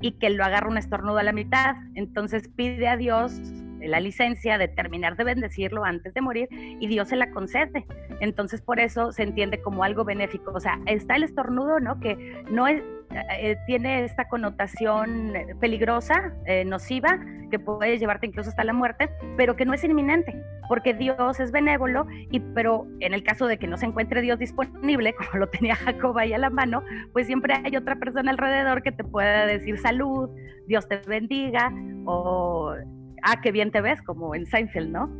y 0.00 0.12
que 0.12 0.30
lo 0.30 0.46
agarre 0.46 0.70
un 0.70 0.78
estornudo 0.78 1.18
a 1.18 1.22
la 1.22 1.32
mitad. 1.32 1.76
Entonces 1.94 2.48
pide 2.48 2.88
a 2.88 2.96
Dios 2.96 3.38
la 3.82 4.00
licencia 4.00 4.56
de 4.56 4.68
terminar 4.68 5.18
de 5.18 5.24
bendecirlo 5.24 5.84
antes 5.84 6.14
de 6.14 6.22
morir 6.22 6.48
y 6.50 6.86
Dios 6.86 7.08
se 7.08 7.16
la 7.16 7.30
concede. 7.32 7.84
Entonces 8.20 8.62
por 8.62 8.80
eso 8.80 9.12
se 9.12 9.24
entiende 9.24 9.60
como 9.60 9.84
algo 9.84 10.06
benéfico. 10.06 10.52
O 10.54 10.60
sea, 10.60 10.80
está 10.86 11.16
el 11.16 11.24
estornudo, 11.24 11.80
¿no? 11.80 12.00
Que 12.00 12.44
no 12.50 12.66
es, 12.66 12.82
eh, 13.10 13.58
tiene 13.66 14.04
esta 14.04 14.26
connotación 14.26 15.34
peligrosa, 15.60 16.32
eh, 16.46 16.64
nociva, 16.64 17.20
que 17.50 17.58
puede 17.58 17.98
llevarte 17.98 18.26
incluso 18.26 18.48
hasta 18.48 18.64
la 18.64 18.72
muerte, 18.72 19.10
pero 19.36 19.54
que 19.54 19.66
no 19.66 19.74
es 19.74 19.84
inminente, 19.84 20.34
porque 20.68 20.94
Dios 20.94 21.40
es 21.40 21.50
benévolo, 21.50 22.06
y, 22.30 22.40
pero 22.40 22.86
en 23.00 23.14
el 23.14 23.22
caso 23.22 23.46
de 23.46 23.58
que 23.58 23.66
no 23.66 23.76
se 23.76 23.86
encuentre 23.86 24.20
Dios 24.20 24.38
disponible, 24.38 25.14
como 25.18 25.40
lo 25.40 25.48
tenía 25.48 25.74
Jacob 25.76 26.16
ahí 26.18 26.32
a 26.32 26.38
la 26.38 26.50
mano, 26.50 26.82
pues 27.12 27.26
siempre 27.26 27.54
hay 27.64 27.76
otra 27.76 27.96
persona 27.96 28.30
alrededor 28.30 28.82
que 28.82 28.92
te 28.92 29.04
pueda 29.04 29.46
decir 29.46 29.78
salud, 29.78 30.30
Dios 30.66 30.86
te 30.88 30.98
bendiga, 30.98 31.72
o 32.04 32.74
ah, 33.22 33.40
qué 33.42 33.52
bien 33.52 33.70
te 33.70 33.80
ves, 33.80 34.02
como 34.02 34.34
en 34.34 34.46
Seinfeld, 34.46 34.90
¿no? 34.90 35.10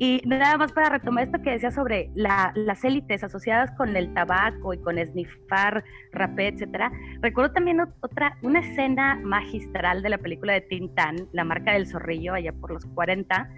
Y 0.00 0.22
nada 0.24 0.56
más 0.56 0.70
para 0.72 0.90
retomar 0.90 1.24
esto 1.24 1.42
que 1.42 1.50
decía 1.50 1.72
sobre 1.72 2.10
la, 2.14 2.52
las 2.54 2.84
élites 2.84 3.24
asociadas 3.24 3.72
con 3.72 3.96
el 3.96 4.14
tabaco 4.14 4.72
y 4.72 4.78
con 4.78 4.96
esnifar, 4.96 5.82
rapé, 6.12 6.48
etcétera. 6.48 6.92
Recuerdo 7.20 7.52
también 7.52 7.80
otra, 7.80 8.38
una 8.42 8.60
escena 8.60 9.16
magistral 9.24 10.02
de 10.02 10.10
la 10.10 10.18
película 10.18 10.52
de 10.52 10.60
Tintán, 10.60 11.16
La 11.32 11.42
marca 11.42 11.72
del 11.72 11.88
zorrillo, 11.88 12.34
allá 12.34 12.52
por 12.52 12.70
los 12.70 12.84
40, 12.86 13.50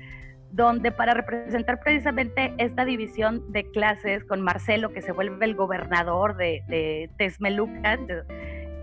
donde 0.53 0.92
para 0.92 1.14
representar 1.14 1.80
precisamente 1.80 2.53
esta 2.59 2.84
división 2.84 3.53
de 3.53 3.70
clases 3.70 4.24
con 4.24 4.40
Marcelo, 4.40 4.92
que 4.92 5.03
se 5.03 5.12
vuelve 5.12 5.44
el 5.44 5.55
gobernador 5.55 6.36
de, 6.36 6.62
de 6.68 7.11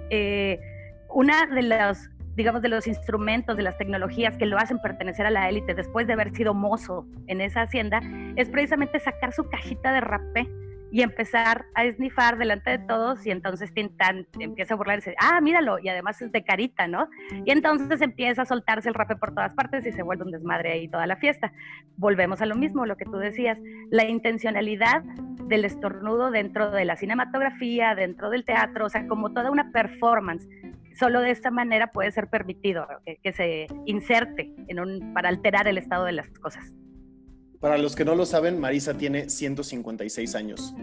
eh, 0.10 0.60
una 1.10 1.46
de 1.48 1.62
las 1.62 2.10
digamos, 2.36 2.62
de 2.62 2.70
los 2.70 2.86
instrumentos, 2.86 3.58
de 3.58 3.64
las 3.64 3.78
tecnologías 3.80 4.38
que 4.38 4.46
lo 4.46 4.60
hacen 4.60 4.80
pertenecer 4.80 5.26
a 5.26 5.32
la 5.32 5.50
élite 5.50 5.74
después 5.74 6.06
de 6.06 6.14
haber 6.14 6.36
sido 6.36 6.54
mozo 6.54 7.08
en 7.26 7.42
esa 7.42 7.64
hacienda, 7.64 8.00
es 8.36 8.48
precisamente 8.48 9.00
sacar 9.00 9.34
su 9.34 9.50
cajita 9.50 9.92
de 9.92 10.02
rapé 10.02 10.48
y 10.92 11.02
empezar 11.02 11.66
a 11.76 11.86
esnifar 11.86 12.38
delante 12.38 12.72
de 12.72 12.80
todos 12.80 13.26
y 13.26 13.32
entonces 13.32 13.74
Tintán 13.74 14.28
empieza 14.40 14.74
a 14.74 14.78
burlar 14.78 14.98
y 14.98 15.02
dice, 15.02 15.16
ah, 15.20 15.42
míralo, 15.42 15.80
y 15.80 15.90
además 15.90 16.22
es 16.22 16.32
de 16.32 16.44
carita, 16.44 16.88
¿no? 16.88 17.10
Y 17.46 17.52
entonces 17.52 18.02
empieza 18.02 18.44
a 18.44 18.46
soltarse 18.46 18.90
el 18.90 18.96
rape 18.96 19.16
por 19.16 19.34
todas 19.34 19.54
partes 19.54 19.86
y 19.86 19.92
se 19.92 20.04
vuelve 20.04 20.24
un 20.24 20.32
desmadre 20.32 20.72
ahí 20.72 20.88
toda 20.88 21.06
la 21.08 21.18
fiesta. 21.18 21.52
Volvemos 21.98 22.42
a 22.42 22.46
lo 22.46 22.56
mismo, 22.56 22.86
lo 22.86 22.96
que 22.96 23.06
tú 23.06 23.18
decías, 23.18 23.58
la 23.90 24.06
intencionalidad 24.06 25.04
del 25.48 25.66
estornudo 25.66 26.32
dentro 26.32 26.72
de 26.72 26.86
la 26.86 26.96
cinematografía, 26.96 27.96
dentro 27.96 28.30
del 28.30 28.46
teatro, 28.46 28.86
o 28.86 28.90
sea, 28.90 29.08
como 29.08 29.34
toda 29.34 29.52
una 29.52 29.72
performance. 29.72 30.48
Solo 30.96 31.22
de 31.22 31.32
esta 31.32 31.52
manera 31.52 31.92
puede 31.92 32.12
ser 32.12 32.28
permitido 32.28 32.88
que, 33.06 33.18
que 33.18 33.32
se 33.32 33.68
inserte 33.86 34.52
en 34.68 34.80
un, 34.80 35.14
para 35.14 35.30
alterar 35.30 35.68
el 35.68 35.78
estado 35.78 36.06
de 36.06 36.14
las 36.14 36.30
cosas. 36.30 36.74
Para 37.60 37.78
los 37.78 37.96
que 37.96 38.06
no 38.06 38.16
lo 38.16 38.26
saben, 38.26 38.60
Marisa 38.60 38.96
tiene 38.96 39.30
156 39.30 40.36
años. 40.36 40.74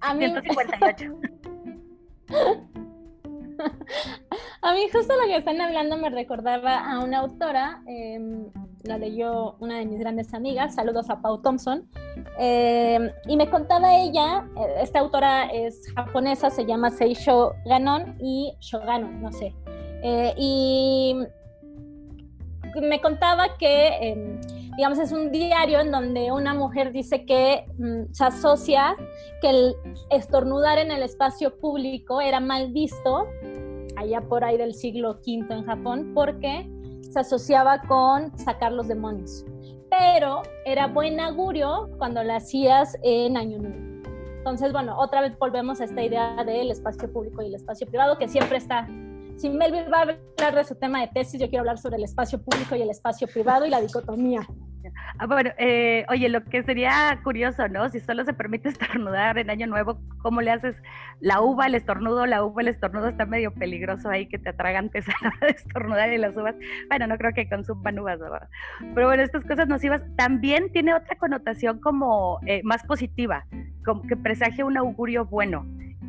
A 0.00 0.14
mí... 0.14 0.24
158. 0.26 1.20
A 4.62 4.74
mí 4.74 4.88
justo 4.92 5.14
lo 5.16 5.26
que 5.26 5.36
están 5.36 5.60
hablando 5.60 5.96
me 5.96 6.10
recordaba 6.10 6.78
a 6.78 7.00
una 7.00 7.18
autora, 7.18 7.82
em, 7.86 8.48
la 8.84 8.98
leyó 8.98 9.56
una 9.58 9.78
de 9.78 9.86
mis 9.86 9.98
grandes 9.98 10.32
amigas, 10.34 10.74
saludos 10.74 11.10
a 11.10 11.20
Pau 11.20 11.40
Thompson, 11.42 11.88
em, 12.38 13.10
y 13.26 13.36
me 13.36 13.48
contaba 13.50 13.96
ella, 13.96 14.46
eh, 14.56 14.82
esta 14.82 15.00
autora 15.00 15.46
es 15.46 15.92
japonesa, 15.94 16.50
se 16.50 16.64
llama 16.64 16.90
Seisho 16.90 17.54
Ganon 17.64 18.16
y 18.20 18.52
Shoganon, 18.60 19.20
no 19.20 19.32
sé, 19.32 19.54
eh, 20.02 20.32
y 20.36 21.16
me 22.80 23.00
contaba 23.00 23.56
que 23.58 23.88
em, 24.00 24.40
digamos, 24.76 24.98
es 24.98 25.12
un 25.12 25.30
diario 25.30 25.80
en 25.80 25.90
donde 25.90 26.32
una 26.32 26.54
mujer 26.54 26.92
dice 26.92 27.24
que 27.24 27.64
mm, 27.78 28.12
se 28.12 28.24
asocia 28.24 28.96
que 29.40 29.50
el 29.50 29.74
estornudar 30.10 30.78
en 30.78 30.90
el 30.90 31.02
espacio 31.02 31.58
público 31.58 32.20
era 32.20 32.40
mal 32.40 32.72
visto, 32.72 33.26
allá 33.96 34.22
por 34.22 34.44
ahí 34.44 34.56
del 34.56 34.74
siglo 34.74 35.18
V 35.26 35.46
en 35.50 35.64
Japón, 35.64 36.12
porque 36.14 36.68
se 37.02 37.20
asociaba 37.20 37.82
con 37.82 38.36
sacar 38.38 38.72
los 38.72 38.88
demonios. 38.88 39.44
Pero 39.90 40.42
era 40.64 40.86
buen 40.86 41.20
augurio 41.20 41.90
cuando 41.98 42.24
lo 42.24 42.32
hacías 42.32 42.96
en 43.02 43.36
Año 43.36 43.58
Nuevo. 43.58 43.92
Entonces, 44.38 44.72
bueno, 44.72 44.98
otra 44.98 45.20
vez 45.20 45.38
volvemos 45.38 45.80
a 45.80 45.84
esta 45.84 46.02
idea 46.02 46.42
del 46.44 46.70
espacio 46.70 47.12
público 47.12 47.42
y 47.42 47.46
el 47.46 47.54
espacio 47.54 47.86
privado, 47.86 48.16
que 48.18 48.26
siempre 48.26 48.56
está 48.56 48.88
si 49.42 49.50
Melvin 49.50 49.86
va 49.92 49.98
a 49.98 50.02
hablar 50.02 50.54
de 50.54 50.64
su 50.64 50.76
tema 50.76 51.00
de 51.00 51.08
tesis, 51.08 51.40
yo 51.40 51.48
quiero 51.48 51.62
hablar 51.62 51.76
sobre 51.76 51.96
el 51.96 52.04
espacio 52.04 52.40
público 52.40 52.76
y 52.76 52.82
el 52.82 52.90
espacio 52.90 53.26
privado 53.26 53.66
y 53.66 53.70
la 53.70 53.80
dicotomía. 53.80 54.46
Ah, 55.18 55.26
bueno, 55.26 55.50
eh, 55.58 56.04
oye, 56.08 56.28
lo 56.28 56.44
que 56.44 56.62
sería 56.62 57.18
curioso, 57.24 57.66
¿no? 57.66 57.88
Si 57.88 57.98
solo 57.98 58.24
se 58.24 58.34
permite 58.34 58.68
estornudar 58.68 59.38
en 59.38 59.50
Año 59.50 59.66
Nuevo, 59.66 60.00
¿cómo 60.22 60.42
le 60.42 60.52
haces 60.52 60.76
la 61.18 61.40
uva, 61.40 61.66
el 61.66 61.74
estornudo? 61.74 62.24
La 62.26 62.44
uva, 62.44 62.62
el 62.62 62.68
estornudo 62.68 63.08
está 63.08 63.26
medio 63.26 63.52
peligroso 63.52 64.08
ahí 64.08 64.28
que 64.28 64.38
te 64.38 64.50
atragantes 64.50 65.06
a 65.40 65.46
estornudar 65.46 66.12
y 66.12 66.18
las 66.18 66.36
uvas. 66.36 66.54
Bueno, 66.88 67.08
no 67.08 67.18
creo 67.18 67.32
que 67.34 67.48
consuman 67.48 67.98
uvas, 67.98 68.20
¿verdad? 68.20 68.48
Pero 68.94 69.08
bueno, 69.08 69.24
estas 69.24 69.44
cosas 69.44 69.66
nocivas 69.66 70.02
también 70.16 70.70
tiene 70.70 70.94
otra 70.94 71.16
connotación 71.16 71.80
como 71.80 72.38
eh, 72.46 72.60
más 72.62 72.84
positiva, 72.84 73.44
como 73.84 74.02
que 74.02 74.16
presagia 74.16 74.64
un 74.64 74.76
augurio 74.76 75.24
bueno 75.26 75.66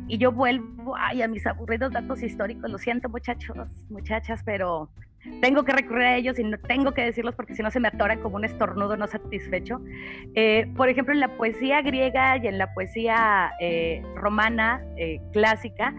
y 0.08 0.18
yo 0.18 0.32
vuelvo 0.32 0.96
a 0.96 1.12
mis 1.28 1.46
aburridos 1.46 1.92
datos 1.92 2.22
históricos. 2.22 2.70
Lo 2.70 2.78
siento, 2.78 3.08
muchachos, 3.08 3.56
muchachas, 3.88 4.42
pero 4.44 4.90
tengo 5.40 5.64
que 5.64 5.72
recurrir 5.72 6.04
a 6.04 6.16
ellos 6.16 6.38
y 6.38 6.50
tengo 6.68 6.92
que 6.92 7.02
decirlos 7.02 7.34
porque 7.34 7.54
si 7.54 7.62
no 7.62 7.70
se 7.70 7.80
me 7.80 7.88
atoran 7.88 8.20
como 8.20 8.36
un 8.36 8.44
estornudo 8.44 8.96
no 8.96 9.06
satisfecho. 9.06 9.80
Eh, 10.34 10.70
por 10.76 10.88
ejemplo, 10.88 11.14
en 11.14 11.20
la 11.20 11.36
poesía 11.36 11.80
griega 11.82 12.36
y 12.36 12.46
en 12.46 12.58
la 12.58 12.72
poesía 12.74 13.52
eh, 13.60 14.02
romana 14.16 14.84
eh, 14.96 15.20
clásica 15.32 15.94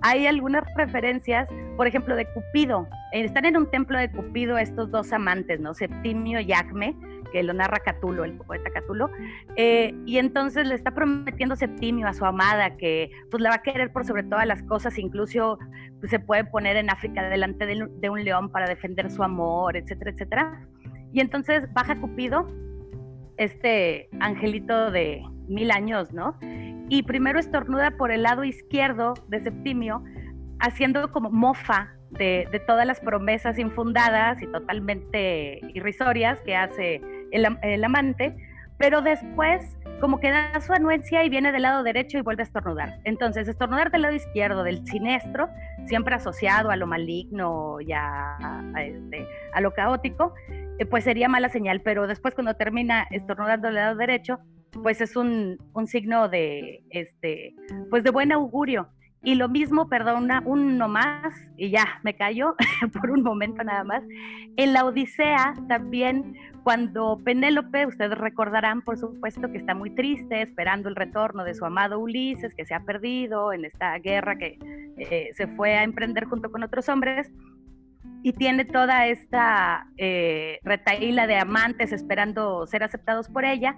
hay 0.00 0.26
algunas 0.26 0.62
referencias, 0.76 1.48
por 1.76 1.86
ejemplo, 1.86 2.14
de 2.14 2.26
Cupido. 2.26 2.86
están 3.12 3.44
en 3.46 3.56
un 3.56 3.70
templo 3.70 3.98
de 3.98 4.10
Cupido 4.10 4.56
estos 4.56 4.90
dos 4.90 5.12
amantes, 5.12 5.60
¿no? 5.60 5.74
Septimio 5.74 6.40
y 6.40 6.52
Acme 6.52 6.94
que 7.32 7.42
lo 7.42 7.52
narra 7.52 7.78
Catulo, 7.78 8.24
el 8.24 8.34
poeta 8.34 8.70
Catulo, 8.70 9.10
eh, 9.56 9.94
y 10.06 10.18
entonces 10.18 10.66
le 10.66 10.74
está 10.74 10.92
prometiendo 10.92 11.56
Septimio 11.56 12.06
a 12.06 12.14
su 12.14 12.24
amada 12.24 12.76
que 12.76 13.10
pues 13.30 13.42
la 13.42 13.50
va 13.50 13.56
a 13.56 13.62
querer 13.62 13.92
por 13.92 14.04
sobre 14.04 14.22
todas 14.22 14.46
las 14.46 14.62
cosas, 14.62 14.98
incluso 14.98 15.58
pues, 16.00 16.10
se 16.10 16.20
puede 16.20 16.44
poner 16.44 16.76
en 16.76 16.90
África 16.90 17.28
delante 17.28 17.66
de, 17.66 18.10
un 18.10 18.24
león 18.24 18.50
para 18.50 18.66
defender 18.66 19.10
su 19.10 19.22
amor, 19.22 19.76
etcétera, 19.76 20.10
etcétera. 20.10 20.68
Y 21.12 21.20
entonces 21.20 21.72
baja 21.72 21.96
Cupido, 22.00 22.46
este 23.36 24.08
angelito 24.20 24.90
de 24.90 25.22
mil 25.48 25.70
años, 25.70 26.12
¿no? 26.12 26.38
Y 26.88 27.02
primero 27.02 27.38
estornuda 27.38 27.92
por 27.92 28.10
el 28.10 28.22
lado 28.22 28.44
izquierdo 28.44 29.14
de 29.28 29.40
Septimio, 29.40 30.02
haciendo 30.60 31.12
como 31.12 31.30
mofa 31.30 31.92
de, 32.10 32.48
de, 32.50 32.60
todas 32.60 32.86
las 32.86 33.00
promesas 33.00 33.58
infundadas 33.58 34.40
y 34.42 34.46
totalmente 34.46 35.60
irrisorias 35.74 36.40
que 36.40 36.56
hace 36.56 37.02
el, 37.32 37.84
amante, 37.84 38.34
pero 38.76 39.02
después 39.02 39.76
como 40.00 40.20
que 40.20 40.30
da 40.30 40.60
su 40.60 40.72
anuencia 40.72 41.24
y 41.24 41.28
viene 41.28 41.50
del 41.50 41.62
lado 41.62 41.82
derecho 41.82 42.18
y 42.18 42.20
vuelve 42.20 42.42
a 42.42 42.46
estornudar. 42.46 43.00
Entonces, 43.04 43.48
estornudar 43.48 43.90
del 43.90 44.02
lado 44.02 44.14
izquierdo, 44.14 44.62
del 44.62 44.86
siniestro, 44.86 45.48
siempre 45.86 46.14
asociado 46.14 46.70
a 46.70 46.76
lo 46.76 46.86
maligno 46.86 47.80
y 47.80 47.92
a, 47.92 48.62
este, 48.78 49.26
a 49.52 49.60
lo 49.60 49.72
caótico, 49.72 50.34
eh, 50.78 50.86
pues 50.86 51.02
sería 51.02 51.28
mala 51.28 51.48
señal, 51.48 51.80
pero 51.80 52.06
después 52.06 52.34
cuando 52.34 52.54
termina 52.54 53.08
estornudando 53.10 53.66
del 53.66 53.76
lado 53.76 53.96
derecho, 53.96 54.38
pues 54.82 55.00
es 55.00 55.16
un, 55.16 55.58
un 55.72 55.86
signo 55.86 56.28
de, 56.28 56.84
este, 56.90 57.54
pues 57.90 58.04
de 58.04 58.10
buen 58.10 58.30
augurio. 58.30 58.88
Y 59.22 59.34
lo 59.34 59.48
mismo, 59.48 59.88
perdón, 59.88 60.28
uno 60.44 60.88
más, 60.88 61.34
y 61.56 61.70
ya 61.70 62.00
me 62.04 62.14
callo 62.14 62.54
por 62.92 63.10
un 63.10 63.22
momento 63.22 63.64
nada 63.64 63.84
más. 63.84 64.02
En 64.56 64.72
la 64.72 64.84
Odisea 64.84 65.54
también 65.68 66.36
cuando 66.62 67.18
Penélope, 67.24 67.86
ustedes 67.86 68.18
recordarán, 68.18 68.82
por 68.82 68.98
supuesto, 68.98 69.50
que 69.50 69.56
está 69.56 69.74
muy 69.74 69.90
triste, 69.90 70.42
esperando 70.42 70.90
el 70.90 70.96
retorno 70.96 71.42
de 71.42 71.54
su 71.54 71.64
amado 71.64 71.98
Ulises, 71.98 72.54
que 72.54 72.66
se 72.66 72.74
ha 72.74 72.80
perdido 72.80 73.54
en 73.54 73.64
esta 73.64 73.98
guerra 73.98 74.36
que 74.36 74.58
eh, 74.98 75.30
se 75.34 75.46
fue 75.46 75.74
a 75.76 75.82
emprender 75.82 76.26
junto 76.26 76.52
con 76.52 76.62
otros 76.62 76.88
hombres, 76.90 77.30
y 78.22 78.32
tiene 78.32 78.64
toda 78.64 79.06
esta 79.06 79.86
eh, 79.96 80.58
retaíla 80.62 81.26
de 81.26 81.36
amantes 81.36 81.92
esperando 81.92 82.66
ser 82.66 82.82
aceptados 82.82 83.28
por 83.28 83.44
ella. 83.44 83.74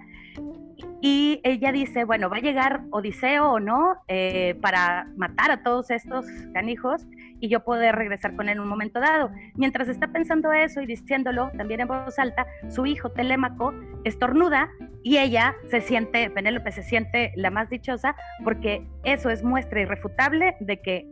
Y 1.01 1.41
ella 1.43 1.71
dice, 1.71 2.03
bueno, 2.05 2.29
va 2.29 2.37
a 2.37 2.41
llegar 2.41 2.81
Odiseo 2.91 3.51
o 3.53 3.59
no 3.59 3.95
eh, 4.07 4.55
para 4.61 5.07
matar 5.15 5.51
a 5.51 5.63
todos 5.63 5.89
estos 5.89 6.25
canijos 6.53 7.05
y 7.39 7.49
yo 7.49 7.63
poder 7.63 7.95
regresar 7.95 8.35
con 8.35 8.47
él 8.49 8.57
en 8.57 8.59
un 8.61 8.67
momento 8.67 8.99
dado. 8.99 9.31
Mientras 9.55 9.87
está 9.87 10.07
pensando 10.07 10.51
eso 10.51 10.81
y 10.81 10.85
diciéndolo 10.85 11.51
también 11.57 11.81
en 11.81 11.87
voz 11.87 12.17
alta, 12.19 12.45
su 12.69 12.85
hijo 12.85 13.09
Telémaco 13.09 13.73
estornuda 14.03 14.69
y 15.03 15.17
ella 15.17 15.55
se 15.69 15.81
siente, 15.81 16.29
Penélope 16.29 16.71
se 16.71 16.83
siente 16.83 17.31
la 17.35 17.49
más 17.49 17.69
dichosa 17.69 18.15
porque 18.43 18.87
eso 19.03 19.29
es 19.29 19.43
muestra 19.43 19.81
irrefutable 19.81 20.55
de 20.59 20.81
que 20.81 21.07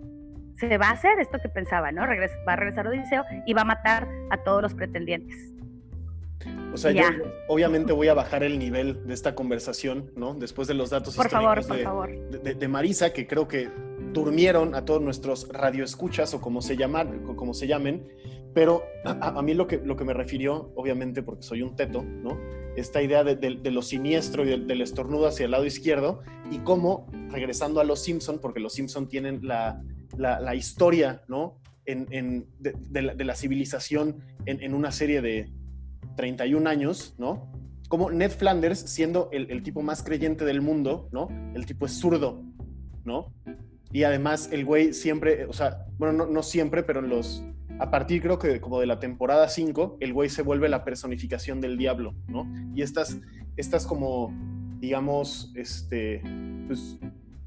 se 0.60 0.78
va 0.78 0.90
a 0.90 0.92
hacer 0.92 1.20
esto 1.20 1.40
que 1.42 1.50
pensaba, 1.50 1.92
¿no? 1.92 2.02
va 2.02 2.54
a 2.54 2.56
regresar 2.56 2.88
Odiseo 2.88 3.24
y 3.46 3.54
va 3.54 3.62
a 3.62 3.66
matar 3.66 4.08
a 4.30 4.38
todos 4.38 4.62
los 4.62 4.74
pretendientes. 4.74 5.59
O 6.74 6.78
sea, 6.78 6.92
yo 6.92 7.04
obviamente 7.48 7.92
voy 7.94 8.08
a 8.08 8.14
bajar 8.14 8.44
el 8.44 8.60
nivel 8.60 9.06
de 9.06 9.14
esta 9.14 9.36
conversación, 9.36 10.12
¿no? 10.16 10.34
Después 10.36 10.68
de 10.68 10.74
los 10.74 10.90
datos 10.90 11.16
por 11.16 11.30
favor, 11.30 11.66
por 11.66 11.78
de, 11.78 11.84
favor. 11.84 12.30
De, 12.30 12.68
Marisa, 12.68 13.12
que 13.12 13.28
creo 13.28 13.48
que 13.48 13.70
durmieron 14.14 14.76
a 14.76 14.86
todos 14.86 15.02
nuestros 15.02 15.50
radioescuchas 15.50 16.34
o 16.34 16.42
como 16.42 16.62
se 16.62 16.78
llaman, 16.78 17.36
como 17.36 17.54
se 17.54 17.68
llamen, 17.68 18.08
pero 18.54 18.84
a, 19.06 19.42
mí 19.42 19.54
lo 19.54 19.68
que, 19.68 19.78
lo 19.78 19.96
que 19.96 20.04
me 20.04 20.14
refirió, 20.14 20.72
obviamente 20.76 21.22
porque 21.22 21.44
soy 21.44 21.62
un 21.62 21.76
teto, 21.76 22.04
¿no? 22.04 22.40
Esta 22.76 23.02
idea 23.02 23.24
de, 23.24 23.72
lo 23.72 23.82
siniestro 23.82 24.44
y 24.46 24.60
del, 24.60 24.82
estornudo 24.82 25.28
hacia 25.28 25.46
el 25.46 25.52
lado 25.52 25.66
izquierdo 25.66 26.22
y 26.52 26.60
cómo, 26.60 27.08
regresando 27.30 27.80
a 27.80 27.84
los 27.84 28.02
Simpson, 28.04 28.40
porque 28.40 28.60
los 28.60 28.74
Simpson 28.74 29.08
tienen 29.08 29.42
la, 29.44 29.82
la, 30.18 30.56
historia, 30.56 31.22
¿no? 31.28 31.60
En, 31.86 32.48
de, 32.60 33.24
la, 33.24 33.36
civilización 33.36 34.24
en, 34.46 34.74
una 34.74 34.92
serie 34.92 35.22
de 35.22 35.52
31 36.16 36.70
años, 36.70 37.16
¿no? 37.18 37.52
Como 37.88 38.12
Ned 38.12 38.32
Flanders, 38.32 38.80
siendo 38.80 39.30
el, 39.32 39.64
tipo 39.64 39.82
más 39.82 40.04
creyente 40.04 40.46
del 40.46 40.62
mundo, 40.62 41.10
¿no? 41.12 41.28
El 41.56 41.66
tipo 41.66 41.86
es 41.86 41.94
zurdo, 41.94 42.44
¿no? 43.04 43.34
Y 43.92 44.04
además 44.04 44.50
el 44.52 44.66
güey 44.66 44.94
siempre, 44.94 45.46
o 45.46 45.54
sea, 45.54 45.88
bueno, 45.98 46.28
no, 46.28 46.44
siempre, 46.44 46.84
pero 46.84 47.00
en 47.00 47.10
los, 47.10 47.44
a 47.80 47.90
partir 47.90 48.22
creo 48.22 48.38
que 48.38 48.62
como 48.62 48.80
de 48.80 48.86
la 48.86 49.00
temporada 49.00 49.50
5, 49.50 49.98
el 50.00 50.14
güey 50.14 50.30
se 50.30 50.44
vuelve 50.44 50.70
la 50.70 50.84
personificación 50.84 51.62
del 51.62 51.78
diablo, 51.78 52.14
¿no? 52.28 52.46
Y 52.76 52.84
estas, 52.84 53.18
estas 53.58 53.88
como, 53.88 54.32
digamos, 54.80 55.52
este, 55.56 56.22
pues, 56.68 57.00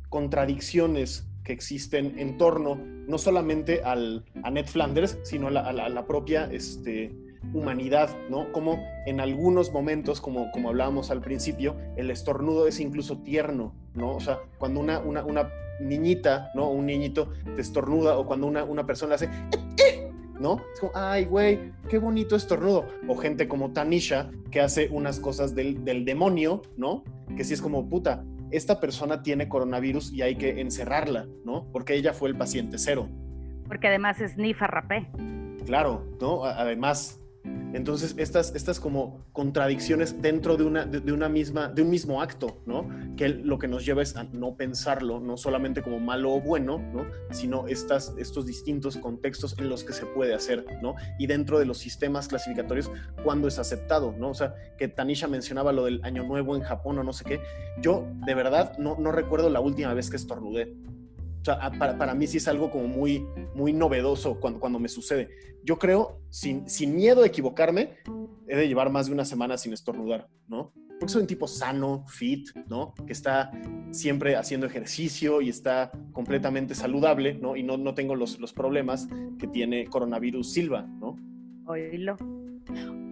contradicciones 0.09 1.29
que 1.45 1.53
existen 1.53 2.19
en 2.19 2.37
torno 2.37 2.77
no 3.07 3.19
solamente 3.19 3.83
al, 3.83 4.25
a 4.43 4.51
Ned 4.51 4.67
Flanders, 4.67 5.19
sino 5.23 5.49
a 5.49 5.73
la, 5.73 6.07
propia, 6.07 6.49
este, 6.53 7.15
humanidad, 7.53 8.11
¿no? 8.29 8.53
Como 8.53 8.85
en 9.07 9.21
algunos 9.21 9.73
momentos, 9.73 10.21
como, 10.21 10.51
como 10.51 10.69
hablábamos 10.69 11.11
al 11.11 11.21
principio, 11.21 11.77
el 11.97 12.11
estornudo 12.11 12.67
es 12.67 12.81
incluso 12.81 13.19
tierno, 13.19 13.75
¿no? 13.95 14.15
O 14.17 14.21
sea, 14.21 14.41
cuando 14.59 14.81
una, 14.81 15.01
una, 15.01 15.25
una 15.25 15.51
niñita, 15.81 16.51
¿no? 16.55 16.71
Un 16.71 16.87
niñito 16.87 17.31
te 17.55 17.61
estornuda 17.61 18.19
o 18.19 18.27
cuando 18.27 18.47
una, 18.47 18.65
una 18.65 18.87
persona 18.87 19.17
hace... 19.17 19.29
¿no? 20.41 20.61
Es 20.75 20.81
como, 20.81 20.93
ay, 20.97 21.25
güey, 21.27 21.73
qué 21.89 21.99
bonito 21.99 22.35
estornudo. 22.35 22.89
O 23.07 23.17
gente 23.17 23.47
como 23.47 23.71
Tanisha, 23.71 24.29
que 24.51 24.61
hace 24.61 24.89
unas 24.91 25.21
cosas 25.21 25.55
del, 25.55 25.85
del 25.85 26.05
demonio, 26.05 26.63
¿no? 26.77 27.05
Que 27.37 27.45
sí 27.45 27.55
es 27.55 27.63
como, 27.63 27.89
puta, 27.89 28.25
esta 28.51 28.81
persona 28.81 29.23
tiene 29.23 29.49
coronavirus 29.49 30.13
y 30.13 30.23
hay 30.23 30.37
que 30.37 30.61
encerrarla, 30.61 31.27
¿no? 31.45 31.67
Porque 31.73 31.95
ella 31.95 32.13
fue 32.13 32.29
el 32.29 32.37
paciente 32.37 32.77
cero. 32.79 33.09
Porque 33.69 33.87
además 33.87 34.21
es 34.21 34.37
nifa 34.37 34.67
rapé. 34.67 35.09
Claro, 35.65 36.05
¿no? 36.21 36.45
Además, 36.45 37.22
entonces, 37.45 38.15
estas, 38.19 38.55
estas 38.55 38.79
como 38.79 39.25
contradicciones 39.33 40.21
dentro 40.21 40.57
de 40.57 40.65
una, 40.65 40.85
de, 40.85 41.13
una 41.13 41.29
misma, 41.29 41.69
de 41.69 41.83
un 41.83 41.91
mismo 41.91 42.21
acto, 42.21 42.63
¿no? 42.67 42.89
Que 43.17 43.31
lo 43.31 43.59
que 43.59 43.67
nos 43.67 43.85
lleva 43.85 44.03
es 44.03 44.15
a 44.17 44.25
no 44.25 44.57
pensarlo, 44.57 45.21
no 45.21 45.37
solamente 45.37 45.83
como 45.83 45.99
malo 45.99 46.33
o 46.33 46.41
bueno, 46.41 46.79
¿no? 46.79 47.07
Sino 47.31 47.67
estas, 47.67 48.15
estos 48.19 48.47
distintos 48.47 48.99
contextos 48.99 49.59
en 49.59 49.69
los 49.69 49.85
que 49.85 49.93
se 49.93 50.05
puede 50.05 50.35
hacer, 50.35 50.67
¿no? 50.83 50.95
Y 51.19 51.27
dentro 51.27 51.59
de 51.59 51.65
los 51.65 51.79
sistemas 51.79 52.29
clasificatorios, 52.29 52.91
cuando 53.25 53.49
es 53.49 53.59
aceptado, 53.59 54.15
¿no? 54.19 54.31
O 54.31 54.35
sea, 54.35 54.55
que 54.77 54.89
Tanisha 54.89 55.27
mencionaba 55.27 55.73
lo 55.73 55.85
del 55.85 56.05
año 56.05 56.25
nuevo 56.25 56.55
en 56.57 56.63
Japón 56.63 56.99
o 56.99 57.05
no 57.05 57.13
sé 57.13 57.25
qué. 57.25 57.41
Yo, 57.81 58.07
de 58.27 58.35
verdad, 58.35 58.77
no, 58.79 58.97
no 58.99 59.13
recuerdo 59.13 59.49
la 59.49 59.61
última 59.61 59.95
vez 59.95 60.11
que 60.11 60.17
estornudé. 60.17 60.75
Sea, 61.43 61.73
para, 61.79 62.15
mí 62.15 62.27
sí 62.27 62.37
es 62.37 62.49
algo 62.49 62.71
como 62.71 62.87
muy, 62.87 63.27
muy 63.55 63.73
novedoso 63.73 64.39
cuando, 64.39 64.61
cuando 64.61 64.79
me 64.79 64.89
sucede. 64.89 65.29
Yo 65.65 65.79
creo, 65.79 66.21
sin, 66.29 66.69
sin 66.69 66.95
miedo 66.95 67.23
a 67.23 67.27
equivocarme, 67.27 67.97
he 68.49 68.57
de 68.57 68.69
llevar 68.69 68.91
más 68.91 69.07
de 69.07 69.13
una 69.13 69.25
semana 69.25 69.59
sin 69.59 69.73
estornudar, 69.73 70.29
¿no? 70.49 70.73
Porque 70.99 71.13
soy 71.13 71.23
un 71.23 71.27
tipo 71.27 71.49
sano, 71.49 72.05
fit, 72.07 72.49
¿no? 72.69 72.95
Que 73.07 73.13
está 73.13 73.51
siempre 73.91 74.37
haciendo 74.37 74.67
ejercicio 74.67 75.41
y 75.41 75.49
está 75.49 75.91
completamente 76.13 76.75
saludable, 76.77 77.35
¿no? 77.35 77.57
Y 77.57 77.65
no, 77.65 77.77
no 77.77 77.95
tengo 77.95 78.15
los, 78.15 78.39
los 78.39 78.53
problemas 78.53 79.09
que 79.39 79.49
tiene 79.49 79.87
coronavirus 79.87 80.53
Silva, 80.53 80.83
¿no? 80.83 81.17
Oílo. 81.67 82.17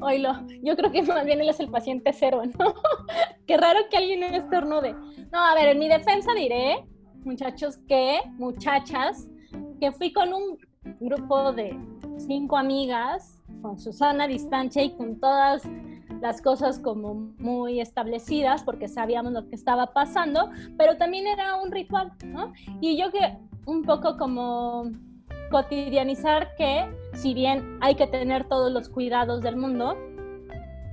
Oílo. 0.03 0.47
Yo 0.63 0.77
creo 0.77 0.93
que 0.93 1.03
más 1.03 1.25
bien 1.25 1.41
él 1.41 1.49
es 1.49 1.59
el 1.59 1.69
paciente 1.69 2.13
cero, 2.13 2.43
¿no? 2.59 2.75
Qué 3.47 3.57
raro 3.57 3.81
que 3.91 3.97
alguien 3.97 4.23
estornude. 4.23 4.95
No, 5.33 5.45
a 5.45 5.55
ver, 5.55 5.69
en 5.71 5.79
mi 5.79 5.89
defensa 5.89 6.33
diré 6.35 6.85
muchachos 7.25 7.79
que, 7.89 8.21
muchachas, 8.39 9.29
que 9.81 9.93
fui 9.93 10.13
con 10.13 10.33
un 10.33 10.59
grupo 11.01 11.53
de 11.53 11.79
cinco 12.19 12.57
amigas, 12.57 13.41
con 13.63 13.79
Susana 13.79 14.27
distancia 14.27 14.83
y 14.83 14.91
con 14.97 15.19
todas 15.21 15.63
las 16.21 16.43
cosas 16.43 16.79
como 16.79 17.15
muy 17.39 17.81
establecidas 17.81 18.63
porque 18.63 18.89
sabíamos 18.89 19.33
lo 19.33 19.49
que 19.49 19.55
estaba 19.55 19.93
pasando, 19.93 20.51
pero 20.77 20.97
también 20.97 21.27
era 21.27 21.57
un 21.57 21.71
ritual, 21.71 22.13
¿no? 22.25 22.53
Y 22.81 22.97
yo 22.99 23.11
que 23.11 23.37
un 23.67 23.83
poco 23.83 24.17
como 24.17 24.91
cotidianizar 25.51 26.55
que 26.57 26.87
si 27.15 27.35
bien 27.35 27.79
hay 27.81 27.95
que 27.95 28.07
tener 28.07 28.49
todos 28.49 28.71
los 28.71 28.89
cuidados 28.89 29.43
del 29.43 29.57
mundo, 29.57 29.97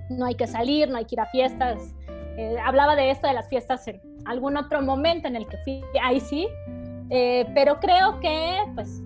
no 0.10 0.26
hay 0.26 0.36
que 0.36 0.48
salir, 0.48 0.90
no 0.90 0.98
hay 0.98 1.06
que 1.06 1.16
ir 1.16 1.22
a 1.22 1.26
fiestas. 1.28 1.94
Eh, 2.38 2.56
hablaba 2.64 2.96
de 2.96 3.12
esto 3.12 3.28
de 3.28 3.34
las 3.34 3.50
fiestas 3.50 3.86
algún 4.28 4.58
otro 4.58 4.82
momento 4.82 5.28
en 5.28 5.36
el 5.36 5.48
que 5.48 5.58
fui, 5.58 5.84
ahí 6.04 6.20
sí, 6.20 6.48
eh, 7.10 7.46
pero 7.56 7.80
creo 7.80 8.20
que 8.20 8.58
pues 8.76 9.02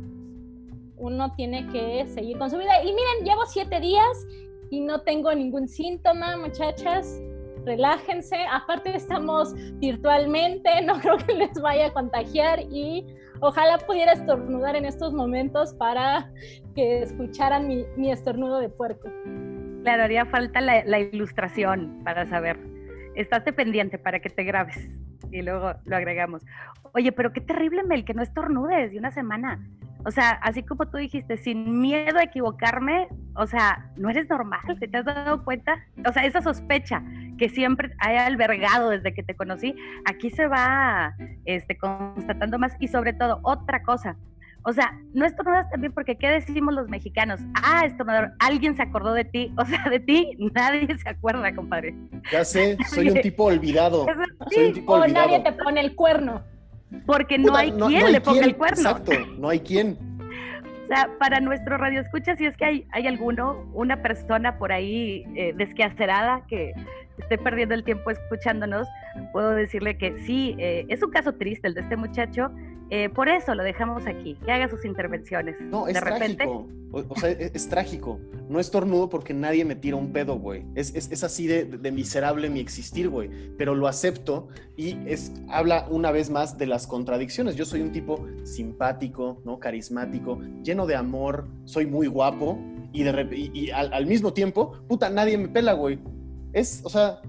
uno 0.97 1.33
tiene 1.35 1.67
que 1.67 2.07
seguir 2.07 2.37
con 2.37 2.49
su 2.49 2.57
vida. 2.57 2.83
Y 2.83 2.87
miren, 2.87 3.25
llevo 3.25 3.45
siete 3.45 3.79
días 3.79 4.27
y 4.69 4.81
no 4.81 5.01
tengo 5.01 5.33
ningún 5.33 5.67
síntoma, 5.67 6.37
muchachas. 6.37 7.21
Relájense, 7.65 8.37
aparte 8.51 8.95
estamos 8.95 9.53
virtualmente, 9.79 10.81
no 10.85 10.99
creo 10.99 11.17
que 11.17 11.33
les 11.33 11.53
vaya 11.61 11.87
a 11.87 11.93
contagiar 11.93 12.61
y 12.71 13.05
ojalá 13.39 13.77
pudiera 13.79 14.13
estornudar 14.13 14.75
en 14.75 14.85
estos 14.85 15.13
momentos 15.13 15.73
para 15.75 16.31
que 16.73 17.03
escucharan 17.03 17.67
mi, 17.67 18.11
estornudo 18.11 18.59
de 18.59 18.69
puerco. 18.69 19.09
Claro, 19.83 20.03
haría 20.03 20.25
falta 20.25 20.61
la, 20.61 20.83
la 20.85 20.99
ilustración 20.99 22.01
para 22.03 22.25
saber. 22.25 22.57
Estate 23.15 23.51
pendiente 23.53 23.97
para 23.97 24.19
que 24.19 24.29
te 24.29 24.43
grabes 24.43 25.00
y 25.31 25.41
luego 25.41 25.73
lo 25.85 25.95
agregamos. 25.95 26.45
Oye, 26.93 27.11
pero 27.11 27.33
qué 27.33 27.41
terrible, 27.41 27.83
Mel, 27.83 28.05
que 28.05 28.13
no 28.13 28.21
estornudes 28.21 28.91
de 28.91 28.99
una 28.99 29.11
semana. 29.11 29.59
O 30.03 30.11
sea, 30.11 30.31
así 30.41 30.63
como 30.63 30.87
tú 30.87 30.97
dijiste, 30.97 31.37
sin 31.37 31.79
miedo 31.79 32.17
a 32.17 32.23
equivocarme, 32.23 33.07
o 33.35 33.45
sea, 33.45 33.91
no 33.97 34.09
eres 34.09 34.27
normal, 34.29 34.61
¿te 34.79 34.97
has 34.97 35.05
dado 35.05 35.43
cuenta? 35.43 35.85
O 36.07 36.11
sea, 36.11 36.25
esa 36.25 36.41
sospecha 36.41 37.03
que 37.37 37.49
siempre 37.49 37.93
hay 37.99 38.17
albergado 38.17 38.89
desde 38.89 39.13
que 39.13 39.21
te 39.21 39.35
conocí, 39.35 39.75
aquí 40.05 40.31
se 40.31 40.47
va 40.47 41.13
este, 41.45 41.77
constatando 41.77 42.57
más 42.57 42.75
y 42.79 42.87
sobre 42.87 43.13
todo 43.13 43.39
otra 43.43 43.83
cosa, 43.83 44.17
o 44.63 44.73
sea, 44.73 44.97
no 45.13 45.25
estornudas 45.25 45.69
también 45.71 45.91
porque 45.93 46.17
¿qué 46.17 46.27
decimos 46.29 46.73
los 46.73 46.87
mexicanos? 46.87 47.39
Ah, 47.63 47.85
estornudador, 47.85 48.31
alguien 48.39 48.75
se 48.75 48.83
acordó 48.83 49.13
de 49.13 49.25
ti. 49.25 49.53
O 49.61 49.65
sea, 49.65 49.83
de 49.89 49.99
ti 49.99 50.37
nadie 50.53 50.87
se 50.97 51.09
acuerda, 51.09 51.53
compadre. 51.53 51.95
Ya 52.31 52.43
sé, 52.43 52.77
soy 52.89 53.09
un 53.09 53.21
tipo 53.21 53.45
olvidado. 53.45 54.05
Soy 54.51 54.65
un 54.65 54.73
tipo 54.73 54.93
o 54.93 55.07
nadie 55.07 55.39
te 55.39 55.51
pone 55.53 55.81
el 55.81 55.95
cuerno. 55.95 56.43
Porque 57.05 57.37
no 57.37 57.55
hay 57.55 57.71
quien 57.71 58.11
le 58.11 58.21
ponga 58.21 58.43
el 58.43 58.55
cuerno. 58.55 58.77
Exacto, 58.77 59.11
no 59.37 59.49
hay 59.49 59.59
quien. 59.59 59.97
O 60.85 60.87
sea, 60.93 61.09
para 61.19 61.39
nuestro 61.39 61.77
radio 61.77 62.01
escucha, 62.01 62.35
si 62.35 62.45
es 62.45 62.57
que 62.57 62.65
hay, 62.65 62.87
hay 62.91 63.07
alguno, 63.07 63.65
una 63.73 64.01
persona 64.01 64.57
por 64.57 64.73
ahí 64.73 65.23
eh, 65.35 65.53
desquacerada 65.55 66.45
que 66.49 66.73
esté 67.17 67.37
perdiendo 67.37 67.75
el 67.75 67.83
tiempo 67.83 68.11
escuchándonos, 68.11 68.87
puedo 69.31 69.51
decirle 69.51 69.97
que 69.97 70.17
sí, 70.25 70.55
eh, 70.57 70.85
es 70.89 71.01
un 71.01 71.11
caso 71.11 71.33
triste 71.33 71.67
el 71.67 71.75
de 71.75 71.81
este 71.81 71.95
muchacho, 71.95 72.51
eh, 72.93 73.07
por 73.07 73.29
eso 73.29 73.55
lo 73.55 73.63
dejamos 73.63 74.05
aquí, 74.05 74.35
que 74.43 74.51
haga 74.51 74.69
sus 74.69 74.83
intervenciones. 74.83 75.55
No, 75.61 75.87
es 75.87 75.97
trágico. 75.97 76.67
O, 76.91 77.15
sea, 77.15 77.29
es, 77.29 77.69
trágico. 77.69 78.19
No 78.49 78.59
estornudo 78.59 79.07
porque 79.07 79.33
nadie 79.33 79.63
me 79.63 79.75
tira 79.75 79.95
un 79.95 80.11
pedo, 80.11 80.37
güey. 80.37 80.65
Es, 80.75 80.93
es, 80.93 81.23
así 81.23 81.47
de, 81.47 81.63
de, 81.63 81.91
miserable 81.93 82.49
mi 82.49 82.59
existir, 82.59 83.07
güey. 83.07 83.29
Pero 83.57 83.75
lo 83.75 83.87
acepto 83.87 84.49
y 84.75 84.97
es, 85.05 85.31
habla 85.47 85.87
una 85.89 86.11
vez 86.11 86.29
más 86.29 86.57
de 86.57 86.67
las 86.67 86.85
contradicciones. 86.85 87.55
Yo 87.55 87.63
soy 87.63 87.79
un 87.79 87.93
tipo 87.93 88.27
simpático, 88.43 89.41
¿no? 89.45 89.57
Carismático, 89.57 90.41
lleno 90.61 90.85
de 90.85 90.97
amor, 90.97 91.47
soy 91.63 91.85
muy 91.85 92.07
guapo 92.07 92.59
y, 92.91 93.03
de, 93.03 93.51
y, 93.53 93.71
al, 93.71 93.93
al 93.93 94.05
mismo 94.05 94.33
tiempo, 94.33 94.73
puta, 94.89 95.09
nadie 95.09 95.37
me 95.37 95.47
pela, 95.47 95.71
güey. 95.71 95.97
Es, 96.51 96.81
o 96.83 96.89
sea, 96.89 97.21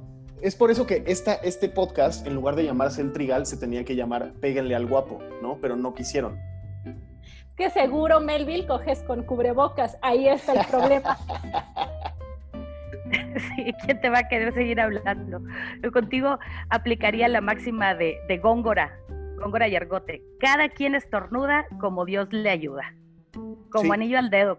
es 0.42 0.56
por 0.56 0.70
eso 0.70 0.86
que 0.86 1.04
esta, 1.06 1.34
este 1.34 1.68
podcast, 1.68 2.26
en 2.26 2.34
lugar 2.34 2.56
de 2.56 2.64
llamarse 2.64 3.00
El 3.00 3.12
Trigal, 3.12 3.46
se 3.46 3.56
tenía 3.56 3.84
que 3.84 3.94
llamar 3.94 4.32
Péguenle 4.40 4.74
al 4.74 4.86
Guapo, 4.86 5.20
¿no? 5.40 5.58
Pero 5.60 5.76
no 5.76 5.94
quisieron. 5.94 6.38
Que 7.56 7.70
seguro, 7.70 8.20
Melville, 8.20 8.66
coges 8.66 9.02
con 9.04 9.22
cubrebocas. 9.22 9.96
Ahí 10.02 10.26
está 10.26 10.54
el 10.54 10.66
problema. 10.66 11.16
sí, 13.12 13.72
¿quién 13.84 14.00
te 14.00 14.10
va 14.10 14.20
a 14.20 14.28
querer 14.28 14.52
seguir 14.52 14.80
hablando? 14.80 15.40
Yo 15.80 15.92
contigo 15.92 16.38
aplicaría 16.70 17.28
la 17.28 17.40
máxima 17.40 17.94
de, 17.94 18.18
de 18.26 18.38
Góngora, 18.38 18.98
Góngora 19.36 19.68
y 19.68 19.76
Argote. 19.76 20.22
Cada 20.40 20.70
quien 20.70 20.96
estornuda 20.96 21.66
como 21.78 22.04
Dios 22.04 22.32
le 22.32 22.50
ayuda. 22.50 22.94
Como 23.70 23.92
anillo 23.92 24.18
al 24.18 24.30
dedo 24.30 24.58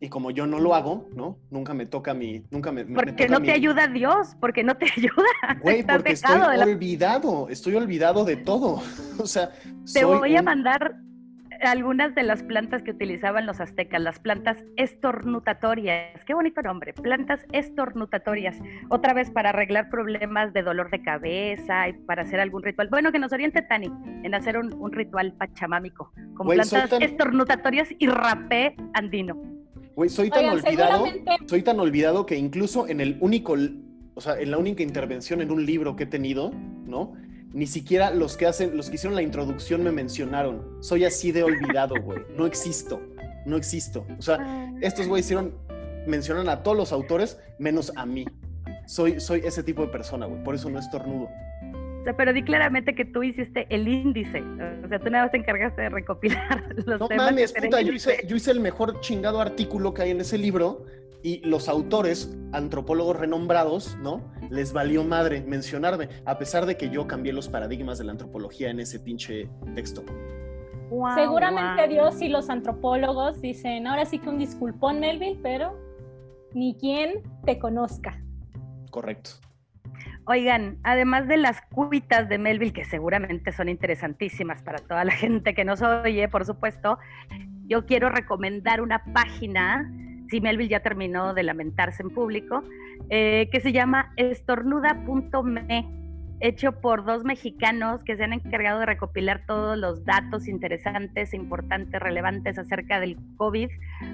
y 0.00 0.08
como 0.08 0.30
yo 0.30 0.46
no 0.46 0.58
lo 0.58 0.74
hago, 0.74 1.08
¿no? 1.14 1.38
Nunca 1.50 1.74
me 1.74 1.84
toca 1.84 2.14
mi, 2.14 2.42
nunca 2.50 2.72
me, 2.72 2.86
porque 2.86 3.28
no 3.28 3.40
te 3.42 3.52
ayuda 3.52 3.86
Dios, 3.86 4.34
porque 4.40 4.64
no 4.64 4.74
te 4.76 4.86
ayuda. 4.96 5.60
Güey, 5.60 5.82
porque 5.82 6.12
estoy 6.12 6.40
olvidado, 6.40 7.48
estoy 7.50 7.74
olvidado 7.76 8.24
de 8.24 8.36
todo. 8.36 8.82
O 9.20 9.26
sea, 9.26 9.50
te 9.92 10.02
voy 10.02 10.34
a 10.34 10.40
mandar 10.40 10.96
algunas 11.60 12.14
de 12.14 12.22
las 12.22 12.42
plantas 12.42 12.82
que 12.82 12.92
utilizaban 12.92 13.44
los 13.44 13.60
aztecas, 13.60 14.00
las 14.00 14.18
plantas 14.18 14.64
estornutatorias. 14.76 16.24
Qué 16.24 16.32
bonito 16.32 16.62
nombre, 16.62 16.94
plantas 16.94 17.44
estornutatorias. 17.52 18.56
Otra 18.88 19.12
vez 19.12 19.30
para 19.30 19.50
arreglar 19.50 19.90
problemas 19.90 20.54
de 20.54 20.62
dolor 20.62 20.90
de 20.90 21.02
cabeza 21.02 21.90
y 21.90 21.92
para 21.92 22.22
hacer 22.22 22.40
algún 22.40 22.62
ritual. 22.62 22.88
Bueno, 22.88 23.12
que 23.12 23.18
nos 23.18 23.30
oriente 23.34 23.60
Tani 23.60 23.92
en 24.22 24.34
hacer 24.34 24.56
un, 24.56 24.90
ritual 24.90 25.34
pachamámico 25.34 26.10
con 26.34 26.46
plantas 26.46 26.92
estornutatorias 27.00 27.88
y 27.98 28.06
rapé 28.06 28.74
andino 28.94 29.60
soy 30.08 30.30
tan 30.30 30.48
olvidado, 30.48 31.04
soy 31.46 31.62
tan 31.62 31.80
olvidado 31.80 32.26
que 32.26 32.36
incluso 32.36 32.88
en 32.88 33.00
el 33.00 33.18
único, 33.20 33.56
o 34.14 34.20
sea, 34.20 34.40
en 34.40 34.50
la 34.50 34.58
única 34.58 34.82
intervención 34.82 35.40
en 35.40 35.50
un 35.50 35.66
libro 35.66 35.96
que 35.96 36.04
he 36.04 36.06
tenido, 36.06 36.52
¿no? 36.86 37.14
Ni 37.52 37.66
siquiera 37.66 38.12
los 38.12 38.36
que 38.36 38.46
hacen, 38.46 38.76
los 38.76 38.88
que 38.88 38.94
hicieron 38.94 39.16
la 39.16 39.22
introducción 39.22 39.82
me 39.82 39.90
mencionaron. 39.90 40.78
Soy 40.80 41.04
así 41.04 41.32
de 41.32 41.42
olvidado, 41.42 41.96
güey. 42.00 42.20
No 42.36 42.46
existo, 42.46 43.00
no 43.44 43.56
existo. 43.56 44.06
O 44.18 44.22
sea, 44.22 44.72
estos 44.80 45.08
güey 45.08 45.20
hicieron, 45.20 45.54
mencionan 46.06 46.48
a 46.48 46.62
todos 46.62 46.76
los 46.76 46.92
autores 46.92 47.38
menos 47.58 47.92
a 47.96 48.06
mí. 48.06 48.24
Soy, 48.86 49.20
soy 49.20 49.40
ese 49.44 49.62
tipo 49.62 49.82
de 49.82 49.88
persona, 49.88 50.26
güey. 50.26 50.42
Por 50.44 50.54
eso 50.54 50.70
no 50.70 50.78
estornudo. 50.78 51.28
O 52.00 52.04
sea, 52.04 52.16
pero 52.16 52.32
di 52.32 52.42
claramente 52.42 52.94
que 52.94 53.04
tú 53.04 53.22
hiciste 53.22 53.66
el 53.68 53.86
índice. 53.86 54.42
O 54.84 54.88
sea, 54.88 54.98
tú 54.98 55.10
nada 55.10 55.24
más 55.24 55.32
te 55.32 55.38
encargaste 55.38 55.82
de 55.82 55.88
recopilar 55.90 56.74
los 56.86 57.00
no 57.00 57.08
temas. 57.08 57.26
Mames, 57.26 57.52
puta, 57.52 57.82
yo 57.82 57.92
hice, 57.92 58.24
yo 58.26 58.36
hice 58.36 58.50
el 58.52 58.60
mejor 58.60 59.00
chingado 59.00 59.40
artículo 59.40 59.92
que 59.92 60.02
hay 60.02 60.10
en 60.10 60.20
ese 60.20 60.38
libro 60.38 60.86
Y 61.22 61.46
los 61.46 61.68
autores, 61.68 62.34
antropólogos 62.52 63.18
renombrados, 63.18 63.98
¿no? 63.98 64.32
Les 64.48 64.72
valió 64.72 65.04
madre 65.04 65.42
mencionarme, 65.46 66.08
a 66.24 66.38
pesar 66.38 66.64
de 66.64 66.78
que 66.78 66.88
yo 66.88 67.06
cambié 67.06 67.34
los 67.34 67.50
paradigmas 67.50 67.98
de 67.98 68.04
la 68.04 68.12
antropología 68.12 68.70
en 68.70 68.80
ese 68.80 68.98
pinche 68.98 69.50
texto. 69.74 70.02
Seguramente 71.14 71.86
Dios 71.88 72.20
y 72.22 72.28
los 72.28 72.48
antropólogos 72.48 73.40
dicen, 73.42 73.86
ahora 73.86 74.06
sí 74.06 74.18
que 74.18 74.28
un 74.28 74.38
disculpón, 74.38 75.00
Melville, 75.00 75.38
pero 75.42 75.78
ni 76.54 76.74
quien 76.74 77.22
te 77.44 77.58
conozca. 77.58 78.20
Correcto. 78.90 79.32
Oigan, 80.32 80.78
además 80.84 81.26
de 81.26 81.38
las 81.38 81.60
cuitas 81.60 82.28
de 82.28 82.38
Melville, 82.38 82.72
que 82.72 82.84
seguramente 82.84 83.50
son 83.50 83.68
interesantísimas 83.68 84.62
para 84.62 84.78
toda 84.78 85.04
la 85.04 85.10
gente 85.16 85.54
que 85.54 85.64
nos 85.64 85.82
oye, 85.82 86.28
por 86.28 86.46
supuesto, 86.46 87.00
yo 87.66 87.84
quiero 87.84 88.10
recomendar 88.10 88.80
una 88.80 89.02
página, 89.12 89.90
si 90.28 90.40
Melville 90.40 90.68
ya 90.68 90.84
terminó 90.84 91.34
de 91.34 91.42
lamentarse 91.42 92.04
en 92.04 92.10
público, 92.10 92.62
eh, 93.08 93.48
que 93.50 93.58
se 93.58 93.72
llama 93.72 94.12
estornuda.me, 94.16 95.88
hecho 96.38 96.80
por 96.80 97.04
dos 97.04 97.24
mexicanos 97.24 98.04
que 98.04 98.16
se 98.16 98.22
han 98.22 98.32
encargado 98.32 98.78
de 98.78 98.86
recopilar 98.86 99.44
todos 99.48 99.76
los 99.76 100.04
datos 100.04 100.46
interesantes, 100.46 101.34
importantes, 101.34 102.00
relevantes 102.00 102.56
acerca 102.56 103.00
del 103.00 103.16
COVID, 103.36 103.68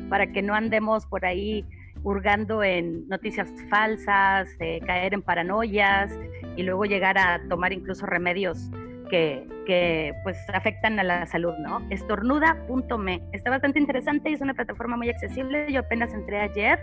para 0.09 0.33
que 0.33 0.41
no 0.41 0.55
andemos 0.55 1.05
por 1.05 1.27
ahí 1.27 1.67
hurgando 2.03 2.63
en 2.63 3.07
noticias 3.09 3.49
falsas, 3.69 4.49
eh, 4.61 4.81
caer 4.87 5.15
en 5.15 5.23
paranoias 5.23 6.13
y 6.57 6.63
luego 6.63 6.85
llegar 6.85 7.19
a 7.19 7.41
tomar 7.49 7.73
incluso 7.73 8.07
remedios 8.07 8.71
que, 9.09 10.15
pues 10.25 10.37
afectan 10.53 10.99
a 10.99 11.05
la 11.05 11.27
salud, 11.27 11.55
¿no? 11.59 11.81
Estornuda.me. 11.91 13.23
Está 13.33 13.51
bastante 13.51 13.79
interesante 13.79 14.31
y 14.31 14.35
es 14.35 14.41
una 14.41 14.55
plataforma 14.55 14.97
muy 14.97 15.09
accesible. 15.09 15.73
Yo 15.73 15.81
apenas 15.81 16.13
entré 16.13 16.41
ayer 16.41 16.79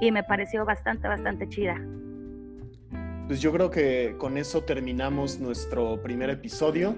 y 0.00 0.12
me 0.12 0.22
pareció 0.22 0.64
bastante, 0.64 1.08
bastante 1.08 1.48
chida. 1.48 1.80
Pues 3.26 3.40
yo 3.40 3.52
creo 3.52 3.70
que 3.70 4.14
con 4.18 4.38
eso 4.38 4.62
terminamos 4.62 5.40
nuestro 5.40 6.00
primer 6.02 6.30
episodio. 6.30 6.94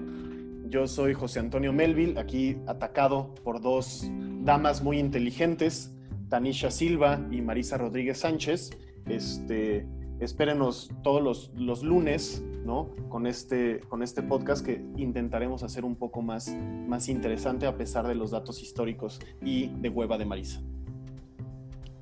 Yo 0.67 0.87
soy 0.87 1.15
José 1.15 1.41
Antonio 1.41 1.73
Melville, 1.73 2.19
aquí 2.19 2.59
atacado 2.67 3.35
por 3.43 3.63
dos 3.63 4.11
damas 4.43 4.83
muy 4.83 4.99
inteligentes 4.99 5.98
Tanisha 6.29 6.71
Silva 6.71 7.21
y 7.31 7.41
Marisa 7.41 7.79
Rodríguez 7.79 8.19
Sánchez. 8.19 8.71
Este, 9.07 9.87
espérenos 10.21 10.91
todos 11.03 11.23
los, 11.23 11.51
los, 11.55 11.83
lunes, 11.83 12.45
¿no? 12.65 12.91
Con 13.09 13.27
este, 13.27 13.81
con 13.89 14.03
este 14.03 14.23
podcast 14.23 14.65
que 14.65 14.85
intentaremos 14.97 15.63
hacer 15.63 15.85
un 15.85 15.97
poco 15.97 16.23
más, 16.23 16.55
más 16.87 17.09
interesante 17.09 17.67
a 17.67 17.77
pesar 17.77 18.07
de 18.07 18.15
los 18.15 18.31
datos 18.31 18.63
históricos 18.63 19.21
y 19.43 19.69
de 19.69 19.89
hueva 19.89 20.19
de 20.19 20.27
Marisa. 20.27 20.61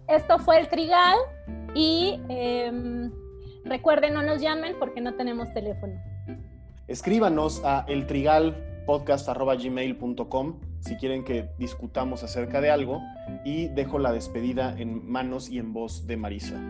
Esto 0.08 0.38
fue 0.38 0.60
el 0.60 0.68
Trigal 0.68 1.16
y 1.74 2.20
em, 2.28 3.10
recuerden, 3.64 4.14
no 4.14 4.22
nos 4.22 4.40
llamen 4.40 4.76
porque 4.78 5.00
no 5.00 5.14
tenemos 5.14 5.52
teléfono. 5.52 5.94
Escríbanos 6.86 7.60
a 7.64 7.84
eltrigalpodcast.gmail.com 7.88 10.60
si 10.80 10.96
quieren 10.96 11.24
que 11.24 11.48
discutamos 11.58 12.22
acerca 12.22 12.60
de 12.60 12.70
algo 12.70 13.02
y 13.44 13.68
dejo 13.68 13.98
la 13.98 14.12
despedida 14.12 14.78
en 14.78 15.08
manos 15.08 15.50
y 15.50 15.58
en 15.58 15.72
voz 15.72 16.06
de 16.06 16.16
Marisa. 16.16 16.60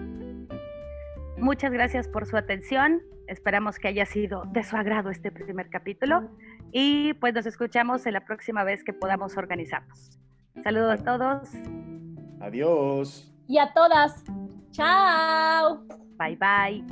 Muchas 1.38 1.72
gracias 1.72 2.08
por 2.08 2.26
su 2.26 2.36
atención. 2.36 3.02
Esperamos 3.28 3.78
que 3.78 3.88
haya 3.88 4.06
sido 4.06 4.44
de 4.52 4.62
su 4.62 4.76
agrado 4.76 5.10
este 5.10 5.30
primer 5.30 5.68
capítulo 5.68 6.30
y 6.72 7.14
pues 7.14 7.34
nos 7.34 7.46
escuchamos 7.46 8.06
en 8.06 8.14
la 8.14 8.24
próxima 8.24 8.64
vez 8.64 8.84
que 8.84 8.92
podamos 8.92 9.36
organizarnos. 9.36 10.18
Saludos 10.62 11.00
a 11.00 11.04
todos. 11.04 11.48
Adiós. 12.40 13.32
Y 13.48 13.58
a 13.58 13.72
todas. 13.72 14.24
Chao. 14.70 15.84
Bye 16.18 16.36
bye. 16.36 16.84